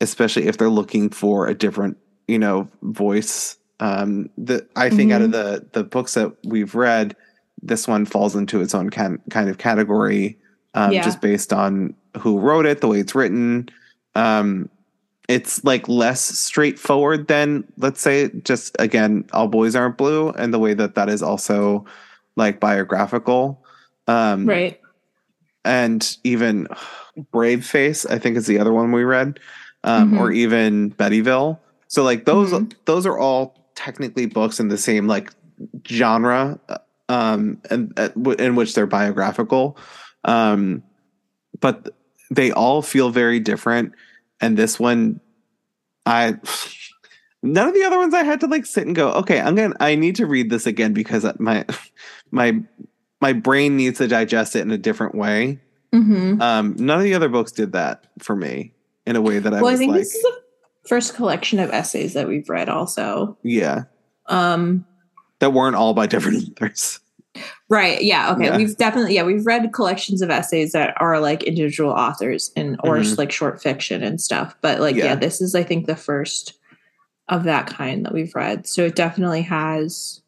especially 0.00 0.46
if 0.46 0.58
they're 0.58 0.68
looking 0.70 1.10
for 1.10 1.46
a 1.46 1.54
different, 1.54 1.96
you 2.28 2.38
know, 2.38 2.68
voice. 2.82 3.56
Um, 3.80 4.28
the 4.36 4.66
I 4.76 4.90
think 4.90 5.10
out 5.12 5.22
of 5.22 5.32
the 5.32 5.66
the 5.72 5.84
books 5.84 6.14
that 6.14 6.32
we've 6.44 6.74
read, 6.74 7.16
this 7.62 7.88
one 7.88 8.04
falls 8.04 8.36
into 8.36 8.60
its 8.60 8.74
own 8.74 8.90
can, 8.90 9.18
kind 9.30 9.48
of 9.48 9.58
category, 9.58 10.38
um, 10.74 10.92
Yeah. 10.92 11.02
just 11.02 11.20
based 11.20 11.52
on 11.52 11.94
who 12.18 12.38
wrote 12.38 12.66
it, 12.66 12.80
the 12.80 12.88
way 12.88 13.00
it's 13.00 13.14
written. 13.14 13.68
Um, 14.14 14.68
it's 15.28 15.62
like 15.64 15.88
less 15.88 16.20
straightforward 16.20 17.28
than 17.28 17.62
let's 17.76 18.00
say 18.00 18.30
just 18.42 18.74
again 18.80 19.24
all 19.32 19.46
boys 19.46 19.76
aren't 19.76 19.96
blue 19.96 20.30
and 20.30 20.52
the 20.52 20.58
way 20.58 20.74
that 20.74 20.96
that 20.96 21.08
is 21.08 21.22
also 21.22 21.84
like 22.34 22.58
biographical 22.58 23.64
um 24.08 24.44
Right. 24.46 24.80
and 25.64 26.16
even 26.24 26.66
brave 27.30 27.64
face 27.64 28.04
i 28.06 28.18
think 28.18 28.36
is 28.36 28.48
the 28.48 28.58
other 28.58 28.72
one 28.72 28.90
we 28.90 29.04
read 29.04 29.38
um 29.84 30.12
Mhm. 30.12 30.18
or 30.18 30.30
even 30.32 30.90
bettyville 30.92 31.58
so 31.88 32.02
like 32.02 32.24
those 32.24 32.52
Mhm. 32.52 32.72
those 32.84 33.06
are 33.06 33.18
all 33.18 33.70
technically 33.74 34.26
books 34.26 34.60
in 34.60 34.68
the 34.68 34.76
same 34.78 35.06
like 35.06 35.30
genre 35.88 36.58
um 37.08 37.58
and 37.70 37.92
uh, 37.98 38.08
in 38.38 38.54
which 38.56 38.74
they're 38.74 38.86
biographical 38.86 39.76
um 40.24 40.82
but 41.60 41.88
they 42.30 42.52
all 42.52 42.82
feel 42.82 43.10
very 43.10 43.40
different 43.40 43.92
and 44.40 44.56
this 44.56 44.78
one 44.78 45.20
i 46.06 46.36
none 47.42 47.68
of 47.68 47.74
the 47.74 47.84
other 47.84 47.98
ones 47.98 48.12
i 48.14 48.22
had 48.22 48.40
to 48.40 48.46
like 48.46 48.66
sit 48.66 48.86
and 48.86 48.94
go 48.94 49.10
okay 49.12 49.40
i'm 49.40 49.54
gonna 49.54 49.74
i 49.80 49.94
need 49.94 50.16
to 50.16 50.26
read 50.26 50.50
this 50.50 50.66
again 50.66 50.92
because 50.92 51.26
my 51.38 51.64
my 52.30 52.60
my 53.22 53.32
brain 53.32 53.76
needs 53.76 53.98
to 53.98 54.06
digest 54.08 54.54
it 54.56 54.60
in 54.60 54.70
a 54.70 54.78
different 54.78 55.14
way 55.14 55.58
Mm-hmm. 55.92 56.40
um 56.40 56.76
none 56.78 56.98
of 56.98 57.02
the 57.04 57.14
other 57.14 57.28
books 57.28 57.50
did 57.50 57.72
that 57.72 58.06
for 58.20 58.36
me 58.36 58.72
in 59.06 59.16
a 59.16 59.20
way 59.20 59.38
that 59.38 59.52
i 59.54 59.60
Well, 59.60 59.68
I 59.68 59.72
was 59.72 59.78
think 59.80 59.92
like 59.92 60.00
this 60.02 60.14
is 60.14 60.22
the 60.22 60.40
first 60.88 61.14
collection 61.14 61.58
of 61.58 61.70
essays 61.70 62.14
that 62.14 62.28
we've 62.28 62.48
read, 62.48 62.68
also. 62.68 63.36
yeah 63.42 63.84
Um, 64.26 64.84
that 65.40 65.52
weren't 65.52 65.76
all 65.76 65.94
by 65.94 66.06
different 66.06 66.48
authors 66.50 67.00
right. 67.68 68.02
Yeah. 68.02 68.32
Okay. 68.32 68.46
Yeah. 68.46 68.56
We've 68.56 68.76
definitely, 68.76 69.14
yeah, 69.14 69.22
we've 69.22 69.46
read 69.46 69.72
collections 69.72 70.20
of 70.20 70.30
essays 70.30 70.72
that 70.72 70.94
are 71.00 71.20
like 71.20 71.44
individual 71.44 71.92
authors 71.92 72.50
and 72.56 72.76
or 72.82 72.98
Mhm. 72.98 73.16
like 73.18 73.30
short 73.30 73.62
fiction 73.62 74.02
and 74.02 74.20
stuff. 74.20 74.56
But 74.60 74.80
like, 74.80 74.96
yeah. 74.96 75.04
Yeah. 75.04 75.14
this 75.14 75.40
is, 75.40 75.54
I 75.54 75.62
think, 75.62 75.86
the 75.86 75.94
first 75.94 76.54
of 77.28 77.44
that 77.44 77.68
kind 77.68 78.04
that 78.04 78.12
we've 78.12 78.34
read. 78.34 78.66
So 78.66 78.84
it 78.86 78.96
definitely 78.96 79.42
has. 79.42 80.20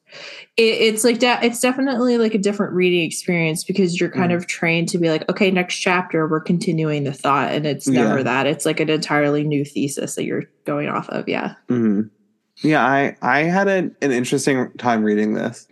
It, 0.57 0.63
it's 0.63 1.05
like 1.05 1.19
de- 1.19 1.39
it's 1.45 1.61
definitely 1.61 2.19
like 2.19 2.35
a 2.35 2.39
different 2.39 2.75
reading 2.75 3.03
experience 3.03 3.65
because 3.65 3.99
you're 3.99 4.11
kind 4.11 4.33
Mhm. 4.33 4.37
of 4.37 4.47
trained 4.47 4.89
to 4.91 4.99
be 4.99 5.09
like, 5.11 5.29
okay, 5.31 5.51
next 5.51 5.77
chapter 5.77 6.27
we're 6.29 6.41
continuing 6.41 7.05
the 7.05 7.13
thought, 7.13 7.53
and 7.53 7.67
it's 7.67 7.87
never 7.89 8.19
Yeah. 8.19 8.23
that. 8.25 8.47
It's 8.47 8.67
like 8.67 8.81
an 8.81 8.91
entirely 8.91 9.45
new 9.45 9.65
thesis 9.65 10.15
that 10.17 10.25
you're 10.25 10.45
going 10.67 10.89
off 10.89 11.09
of. 11.09 11.29
Yeah. 11.29 11.55
hmm 11.69 12.03
Yeah, 12.63 12.85
I 12.85 13.17
I 13.23 13.41
had 13.45 13.69
an, 13.69 13.97
an 14.03 14.13
interesting 14.13 14.71
time 14.79 15.03
reading 15.03 15.35
this. 15.35 15.67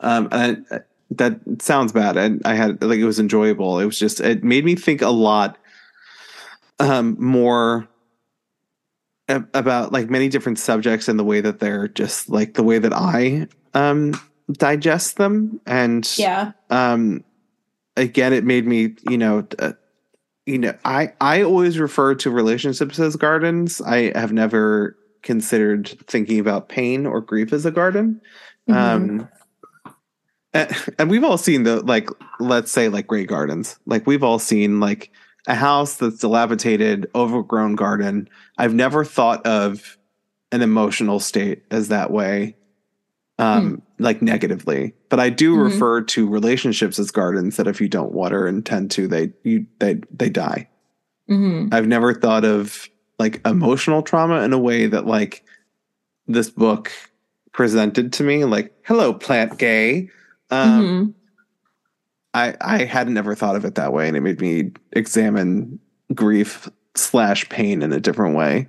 Um, 0.00 0.28
and 0.32 0.66
I, 0.70 0.80
that 1.12 1.40
sounds 1.60 1.92
bad. 1.92 2.16
And 2.16 2.40
I 2.44 2.54
had 2.54 2.82
like 2.82 2.98
it 2.98 3.04
was 3.04 3.18
enjoyable. 3.20 3.78
It 3.80 3.84
was 3.86 3.98
just 3.98 4.20
it 4.20 4.42
made 4.44 4.64
me 4.64 4.74
think 4.74 5.02
a 5.02 5.10
lot 5.10 5.56
um 6.78 7.16
more 7.18 7.86
about 9.54 9.92
like 9.92 10.10
many 10.10 10.28
different 10.28 10.58
subjects 10.58 11.08
and 11.08 11.18
the 11.18 11.24
way 11.24 11.40
that 11.40 11.60
they're 11.60 11.88
just 11.88 12.28
like 12.28 12.54
the 12.54 12.62
way 12.62 12.78
that 12.78 12.92
I 12.92 13.46
um 13.74 14.12
digest 14.52 15.16
them 15.16 15.60
and 15.66 16.10
Yeah. 16.18 16.52
um 16.70 17.22
again 17.96 18.32
it 18.32 18.44
made 18.44 18.66
me 18.66 18.94
you 19.08 19.16
know 19.16 19.46
uh, 19.60 19.72
you 20.46 20.58
know 20.58 20.74
i 20.84 21.12
i 21.20 21.42
always 21.42 21.78
refer 21.78 22.14
to 22.16 22.30
relationships 22.32 22.98
as 22.98 23.14
gardens 23.14 23.80
i 23.82 24.10
have 24.18 24.32
never 24.32 24.96
considered 25.22 25.88
thinking 26.08 26.40
about 26.40 26.68
pain 26.68 27.06
or 27.06 27.20
grief 27.20 27.52
as 27.52 27.64
a 27.64 27.70
garden 27.70 28.20
Mhm. 28.68 28.74
um 28.74 29.28
and, 30.52 30.76
and 30.98 31.10
we've 31.10 31.22
all 31.24 31.38
seen 31.38 31.62
the 31.62 31.80
like 31.82 32.08
let's 32.40 32.72
say 32.72 32.88
like 32.88 33.06
great 33.06 33.28
gardens 33.28 33.78
like 33.86 34.06
we've 34.06 34.24
all 34.24 34.38
seen 34.40 34.80
like 34.80 35.12
a 35.46 35.54
house 35.54 35.96
that's 35.96 36.18
dilapidated 36.18 37.08
overgrown 37.14 37.74
garden 37.74 38.28
i've 38.58 38.74
never 38.74 39.04
thought 39.04 39.44
of 39.46 39.96
an 40.52 40.62
emotional 40.62 41.18
state 41.20 41.62
as 41.70 41.88
that 41.88 42.10
way 42.10 42.54
um 43.38 43.80
like 43.98 44.20
negatively 44.20 44.92
but 45.08 45.18
i 45.18 45.30
do 45.30 45.54
Mhm. 45.56 45.64
refer 45.64 46.02
to 46.02 46.28
relationships 46.28 46.98
as 46.98 47.10
gardens 47.10 47.56
that 47.56 47.66
if 47.66 47.80
you 47.80 47.88
don't 47.88 48.12
water 48.12 48.46
and 48.46 48.66
tend 48.66 48.90
to 48.92 49.08
they 49.08 49.32
you 49.44 49.66
they 49.78 50.00
they 50.14 50.28
die 50.28 50.68
Mhm. 51.28 51.72
i've 51.72 51.86
never 51.86 52.12
thought 52.12 52.44
of 52.44 52.88
like 53.18 53.40
emotional 53.46 54.02
trauma 54.02 54.42
in 54.42 54.52
a 54.52 54.58
way 54.58 54.86
that 54.86 55.06
like 55.06 55.44
this 56.26 56.50
book 56.50 56.90
presented 57.52 58.12
to 58.14 58.22
me 58.24 58.44
like 58.44 58.72
hello 58.84 59.12
plant 59.14 59.58
gay 59.58 60.08
um 60.50 60.84
Mhm. 60.84 61.14
I 62.34 62.54
I 62.60 62.84
hadn't 62.84 63.16
ever 63.18 63.34
thought 63.34 63.56
of 63.56 63.64
it 63.64 63.74
that 63.76 63.92
way, 63.92 64.08
and 64.08 64.16
it 64.16 64.20
made 64.20 64.40
me 64.40 64.72
examine 64.92 65.78
grief 66.14 66.68
slash 66.96 67.48
pain 67.48 67.82
in 67.82 67.92
a 67.92 68.00
different 68.00 68.36
way. 68.36 68.68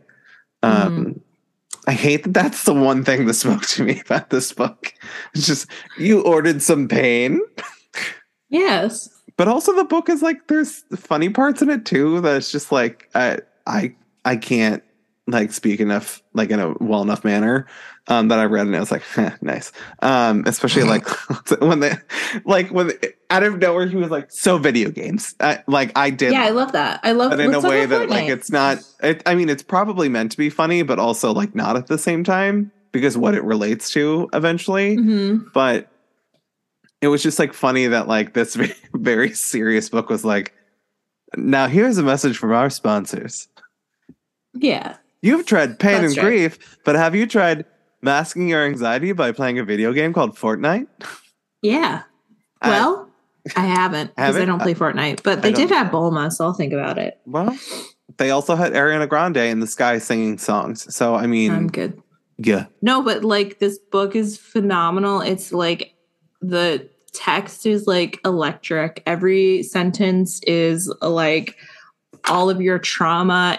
Um, 0.64 1.20
I 1.88 1.94
hate 1.94 2.24
that 2.24 2.34
that's 2.34 2.64
the 2.66 2.74
one 2.74 3.04
thing 3.04 3.26
that 3.26 3.34
spoke 3.34 3.64
to 3.68 3.84
me 3.84 4.00
about 4.06 4.30
this 4.30 4.54
book. 4.54 4.94
It's 5.34 5.48
just 5.48 5.68
you 5.98 6.22
ordered 6.22 6.62
some 6.62 6.88
pain, 6.88 7.40
Yes. 8.50 9.10
but 9.38 9.48
also 9.48 9.74
the 9.76 9.84
book 9.84 10.10
is 10.10 10.22
like 10.22 10.48
there's 10.48 10.84
funny 10.96 11.30
parts 11.30 11.62
in 11.62 11.70
it 11.70 11.86
too. 11.86 12.22
that's 12.22 12.52
just 12.52 12.72
like 12.72 13.10
I 13.16 13.40
I 13.66 13.96
I 14.26 14.36
can't 14.36 14.84
like 15.28 15.52
speak 15.54 15.80
enough 15.80 16.22
like 16.34 16.50
in 16.50 16.60
a 16.60 16.74
well 16.80 17.02
enough 17.04 17.24
manner 17.24 17.68
um 18.08 18.28
that 18.30 18.40
I 18.40 18.46
read 18.46 18.66
and 18.66 18.76
I 18.76 18.80
was 18.80 18.92
like 18.92 19.04
"Heh, 19.04 19.32
nice 19.42 19.72
um 20.02 20.44
especially 20.48 20.84
like 20.84 21.08
when 21.60 21.80
they 21.80 21.94
like 22.44 22.70
when 22.70 22.88
they, 22.88 22.96
out 23.30 23.44
of 23.44 23.60
nowhere 23.60 23.86
he 23.88 23.96
was 23.98 24.10
like 24.10 24.32
so 24.32 24.58
video 24.58 24.90
games 24.90 25.36
I, 25.40 25.64
like 25.68 25.92
I 25.96 26.10
did 26.10 26.34
Yeah, 26.34 26.44
I 26.44 26.50
love 26.50 26.72
that. 26.72 27.00
I 27.04 27.12
love 27.12 27.30
but 27.30 27.40
in 27.40 27.54
a 27.54 27.62
way 27.62 27.86
that 27.86 28.10
like 28.10 28.30
it's 28.30 28.50
not 28.52 28.80
it, 29.04 29.22
I 29.26 29.36
mean 29.36 29.48
it's 29.48 29.64
probably 29.64 30.10
meant 30.10 30.32
to 30.32 30.38
be 30.38 30.50
funny 30.50 30.82
but 30.82 30.98
also 30.98 31.32
like 31.32 31.54
not 31.54 31.78
at 31.78 31.86
the 31.88 32.00
same 32.00 32.24
time 32.24 32.72
because 32.92 33.16
what 33.16 33.36
it 33.36 33.44
relates 33.44 33.92
to 33.92 34.28
eventually 34.34 34.98
Mhm. 34.98 35.54
but 35.54 35.88
it 37.00 37.08
was 37.10 37.22
just 37.24 37.38
like 37.40 37.54
funny 37.54 37.86
that 37.88 38.08
like 38.08 38.34
this 38.34 38.56
very, 38.56 38.74
very 38.96 39.34
serious 39.34 39.88
book 39.88 40.10
was 40.10 40.26
like 40.26 40.54
now 41.38 41.68
here's 41.68 42.00
a 42.00 42.04
message 42.04 42.38
from 42.40 42.52
our 42.52 42.72
sponsors 42.72 43.48
Yeah. 44.56 44.98
You've 45.22 45.46
tried 45.46 45.80
pain 45.80 46.02
That's 46.02 46.16
and 46.16 46.24
right. 46.24 46.30
grief, 46.32 46.78
but 46.84 46.96
have 46.96 47.16
you 47.16 47.28
tried 47.28 47.66
masking 48.02 48.48
your 48.50 48.66
anxiety 48.66 49.12
by 49.12 49.32
playing 49.32 49.60
a 49.60 49.64
video 49.64 49.94
game 49.94 50.14
called 50.14 50.36
Fortnite? 50.36 50.88
Yeah. 51.62 52.04
I- 52.62 52.70
Well, 52.70 53.10
I 53.56 53.62
haven't 53.66 54.16
because 54.16 54.36
I 54.36 54.46
don't 54.46 54.62
play 54.62 54.74
Fortnite, 54.76 55.24
but 55.24 55.42
they 55.42 55.52
did 55.52 55.70
have 55.70 55.92
Bulma, 55.92 56.32
so 56.32 56.46
I'll 56.46 56.54
think 56.54 56.74
about 56.74 56.98
it. 57.00 57.20
well, 57.26 57.58
they 58.18 58.30
also 58.30 58.56
had 58.56 58.74
Ariana 58.74 59.08
Grande 59.10 59.38
in 59.38 59.60
the 59.62 59.68
sky 59.68 59.98
singing 59.98 60.38
songs. 60.38 60.94
So 60.94 61.16
I 61.16 61.26
mean, 61.28 61.52
I'm 61.52 61.68
good. 61.68 62.00
yeah, 62.38 62.66
No, 62.84 63.02
but 63.02 63.24
like 63.24 63.58
this 63.60 63.80
book 63.80 64.16
is 64.16 64.38
phenomenal. 64.38 65.22
It's 65.22 65.52
like 65.52 65.96
the 66.42 66.88
text 67.14 67.66
is 67.66 67.88
like 67.88 68.20
electric. 68.26 69.02
Every 69.08 69.64
sentence 69.64 70.40
is 70.44 70.94
like 71.02 71.58
all 72.30 72.50
of 72.52 72.62
your 72.62 72.78
trauma. 72.80 73.58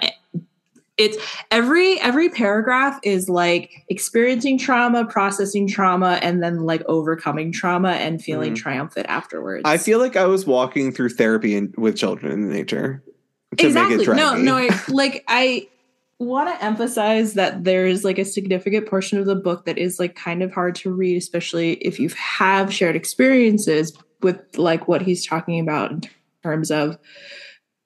It's 0.99 1.17
every 1.51 1.99
every 2.01 2.29
paragraph 2.29 3.01
is 3.03 3.29
like 3.29 3.85
experiencing 3.89 4.59
trauma, 4.59 5.07
processing 5.07 5.67
trauma, 5.67 6.19
and 6.23 6.43
then 6.43 6.61
like 6.61 6.83
overcoming 6.87 7.51
trauma 7.51 7.93
and 7.93 8.23
feeling 8.23 8.53
Mhm. 8.53 8.57
triumphant 8.57 9.07
afterwards. 9.09 9.63
I 9.65 9.79
feel 9.79 9.99
like 9.99 10.17
I 10.17 10.27
was 10.27 10.47
walking 10.47 10.93
through 10.93 11.11
therapy 11.11 11.57
in, 11.57 11.73
with 11.77 11.97
children 11.97 12.33
in 12.33 12.51
nature 12.51 13.03
exactly. 13.59 14.05
no, 14.07 14.35
no, 14.35 14.57
I, 14.57 14.69
like 14.89 15.25
I 15.29 15.69
want 16.19 16.49
to 16.49 16.65
emphasize 16.65 17.35
that 17.35 17.65
there 17.65 17.87
is 17.87 18.05
like 18.05 18.19
a 18.19 18.25
significant 18.25 18.87
portion 18.87 19.19
of 19.19 19.27
the 19.27 19.35
book 19.35 19.65
that 19.67 19.79
is 19.79 19.99
like 19.99 20.15
kind 20.15 20.43
of 20.43 20.53
hard 20.53 20.75
to 20.77 20.93
read, 20.93 21.17
especially 21.17 21.73
if 21.75 21.99
you 21.99 22.09
have 22.11 22.73
shared 22.73 22.97
experiences 22.97 23.93
with 24.23 24.41
like 24.57 24.87
what 24.89 25.03
he's 25.03 25.27
talking 25.27 25.59
about 25.59 25.91
in 25.91 26.03
terms 26.43 26.71
of 26.71 26.97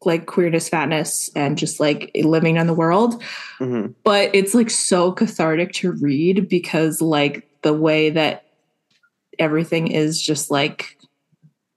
like 0.07 0.27
queerness, 0.27 0.69
fatness, 0.69 1.29
and 1.35 1.59
just 1.59 1.81
like 1.81 2.11
living 2.15 2.57
in 2.57 2.67
the 2.67 2.73
world. 2.75 3.23
Mhm. 3.59 3.95
But 4.05 4.31
it's 4.33 4.55
like 4.55 4.71
so 4.71 5.13
cathartic 5.13 5.73
to 5.75 5.93
read 5.93 6.49
because 6.49 7.03
like 7.03 7.47
the 7.63 7.75
way 7.75 8.11
that 8.11 8.45
everything 9.39 9.89
is 9.89 10.23
just 10.23 10.51
like 10.51 10.97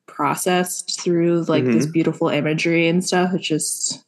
processed 0.05 1.01
through 1.01 1.43
like 1.43 1.65
this 1.65 1.85
beautiful 1.85 2.29
imagery 2.29 2.87
and 2.87 3.03
stuff. 3.03 3.33
It's 3.33 3.47
just 3.47 4.05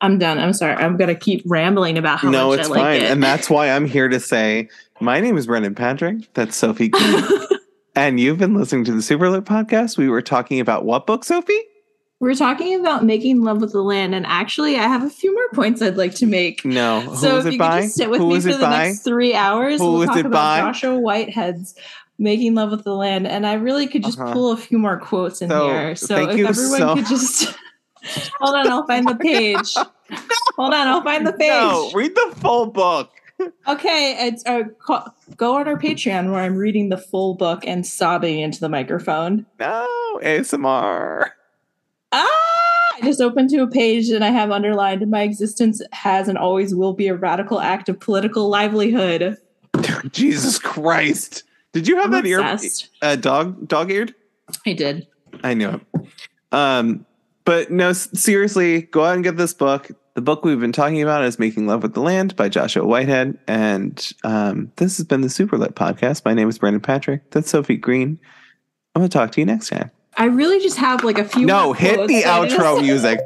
I'm 0.00 0.18
done. 0.18 0.38
I'm 0.38 0.52
sorry. 0.52 0.74
I'm 0.74 0.96
gonna 0.96 1.14
keep 1.14 1.42
rambling 1.46 1.98
about 1.98 2.18
how 2.18 2.30
no, 2.30 2.48
much 2.48 2.60
it's 2.60 2.68
I 2.68 2.70
like 2.70 2.80
fine, 2.80 3.02
it. 3.02 3.10
and 3.10 3.22
that's 3.22 3.48
why 3.50 3.70
I'm 3.70 3.84
here 3.86 4.08
to 4.08 4.18
say 4.18 4.68
my 5.00 5.20
name 5.20 5.36
is 5.36 5.46
Brendan 5.46 5.74
Patrick. 5.74 6.32
That's 6.34 6.56
Sophie, 6.56 6.90
and 7.94 8.18
you've 8.18 8.38
been 8.38 8.54
listening 8.54 8.84
to 8.86 8.92
the 8.92 8.98
Superlit 8.98 9.42
podcast. 9.42 9.98
We 9.98 10.08
were 10.08 10.22
talking 10.22 10.60
about 10.60 10.84
what 10.84 11.06
book, 11.06 11.24
Sophie? 11.24 11.60
We're 12.22 12.36
talking 12.36 12.78
about 12.78 13.04
making 13.04 13.42
love 13.42 13.60
with 13.60 13.72
the 13.72 13.82
land, 13.82 14.14
and 14.14 14.24
actually, 14.26 14.76
I 14.76 14.82
have 14.84 15.02
a 15.02 15.10
few 15.10 15.34
more 15.34 15.48
points 15.54 15.82
I'd 15.82 15.96
like 15.96 16.14
to 16.14 16.26
make. 16.26 16.64
No, 16.64 17.00
who 17.00 17.16
so 17.16 17.38
if 17.38 17.46
it 17.46 17.54
you 17.54 17.58
by? 17.58 17.78
could 17.80 17.82
just 17.86 17.96
sit 17.96 18.10
with 18.10 18.20
Who 18.20 18.28
me 18.34 18.40
for 18.40 18.52
the 18.52 18.58
by? 18.60 18.70
next 18.86 19.00
three 19.00 19.34
hours, 19.34 19.80
Who 19.80 19.92
we'll 19.94 20.06
talk 20.06 20.18
about 20.18 20.30
by? 20.30 20.60
Joshua 20.60 20.96
Whitehead's 21.00 21.74
Making 22.20 22.54
Love 22.54 22.70
with 22.70 22.84
the 22.84 22.94
Land, 22.94 23.26
and 23.26 23.44
I 23.44 23.54
really 23.54 23.88
could 23.88 24.04
just 24.04 24.20
Uh-huh. 24.20 24.32
pull 24.32 24.52
a 24.52 24.56
few 24.56 24.78
more 24.78 25.00
quotes 25.00 25.42
in 25.42 25.50
So, 25.50 25.66
here. 25.66 25.96
So 25.96 26.14
if 26.14 26.28
everyone 26.30 26.54
so- 26.54 26.94
could 26.94 27.06
just 27.06 27.56
hold 28.40 28.54
on, 28.54 28.68
I'll 28.70 28.86
find 28.86 29.08
the 29.08 29.16
page. 29.16 29.74
Hold 30.56 30.74
on, 30.74 30.86
I'll 30.86 31.02
find 31.02 31.26
the 31.26 31.32
page. 31.32 31.50
No, 31.50 31.90
read 31.92 32.14
the 32.14 32.34
full 32.36 32.66
book. 32.66 33.10
Okay, 33.66 34.28
it's 34.28 34.46
uh, 34.46 34.62
go 35.36 35.56
on 35.56 35.66
our 35.66 35.76
Patreon 35.76 36.30
where 36.30 36.42
I'm 36.42 36.54
reading 36.54 36.88
the 36.88 36.98
full 36.98 37.34
book 37.34 37.66
and 37.66 37.84
sobbing 37.84 38.38
into 38.38 38.60
the 38.60 38.68
microphone. 38.68 39.44
No, 39.58 40.20
ASMR. 40.22 41.30
Ah! 42.12 42.28
I 42.94 43.00
just 43.02 43.20
opened 43.20 43.50
to 43.50 43.62
a 43.62 43.66
page 43.66 44.10
and 44.10 44.22
I 44.24 44.28
have 44.28 44.50
underlined 44.50 45.08
my 45.10 45.22
existence 45.22 45.80
has 45.92 46.28
and 46.28 46.36
always 46.38 46.74
will 46.74 46.92
be 46.92 47.08
a 47.08 47.14
radical 47.14 47.60
act 47.60 47.88
of 47.88 47.98
political 47.98 48.48
livelihood. 48.48 49.38
Jesus 50.12 50.58
Christ. 50.58 51.44
Did 51.72 51.88
you 51.88 51.96
have 51.96 52.06
I'm 52.06 52.10
that 52.12 52.26
ear 52.26 52.40
obsessed. 52.40 52.90
uh, 53.00 53.16
dog 53.16 53.66
dog 53.66 53.90
eared? 53.90 54.14
I 54.66 54.74
did. 54.74 55.06
I 55.42 55.54
knew 55.54 55.70
it. 55.70 56.06
Um, 56.52 57.06
but 57.44 57.70
no, 57.70 57.92
seriously, 57.92 58.82
go 58.82 59.04
out 59.04 59.14
and 59.14 59.24
get 59.24 59.36
this 59.36 59.54
book. 59.54 59.90
The 60.14 60.20
book 60.20 60.44
we've 60.44 60.60
been 60.60 60.72
talking 60.72 61.00
about 61.00 61.24
is 61.24 61.38
Making 61.38 61.66
Love 61.66 61.82
with 61.82 61.94
the 61.94 62.02
Land 62.02 62.36
by 62.36 62.50
Joshua 62.50 62.84
Whitehead. 62.84 63.38
And 63.48 64.12
um, 64.24 64.70
this 64.76 64.98
has 64.98 65.06
been 65.06 65.22
the 65.22 65.28
Superlit 65.28 65.72
Podcast. 65.72 66.26
My 66.26 66.34
name 66.34 66.50
is 66.50 66.58
Brendan 66.58 66.82
Patrick. 66.82 67.30
That's 67.30 67.50
Sophie 67.50 67.78
Green. 67.78 68.20
I'm 68.94 69.00
going 69.00 69.08
to 69.08 69.18
talk 69.18 69.32
to 69.32 69.40
you 69.40 69.46
next 69.46 69.70
time. 69.70 69.90
I 70.16 70.26
really 70.26 70.60
just 70.60 70.76
have 70.76 71.04
like 71.04 71.18
a 71.18 71.24
few. 71.24 71.46
No, 71.46 71.72
hit 71.72 72.06
the 72.06 72.22
that 72.22 72.26
I 72.40 72.46
just- 72.46 72.58
outro 72.60 72.80
music. 72.80 73.18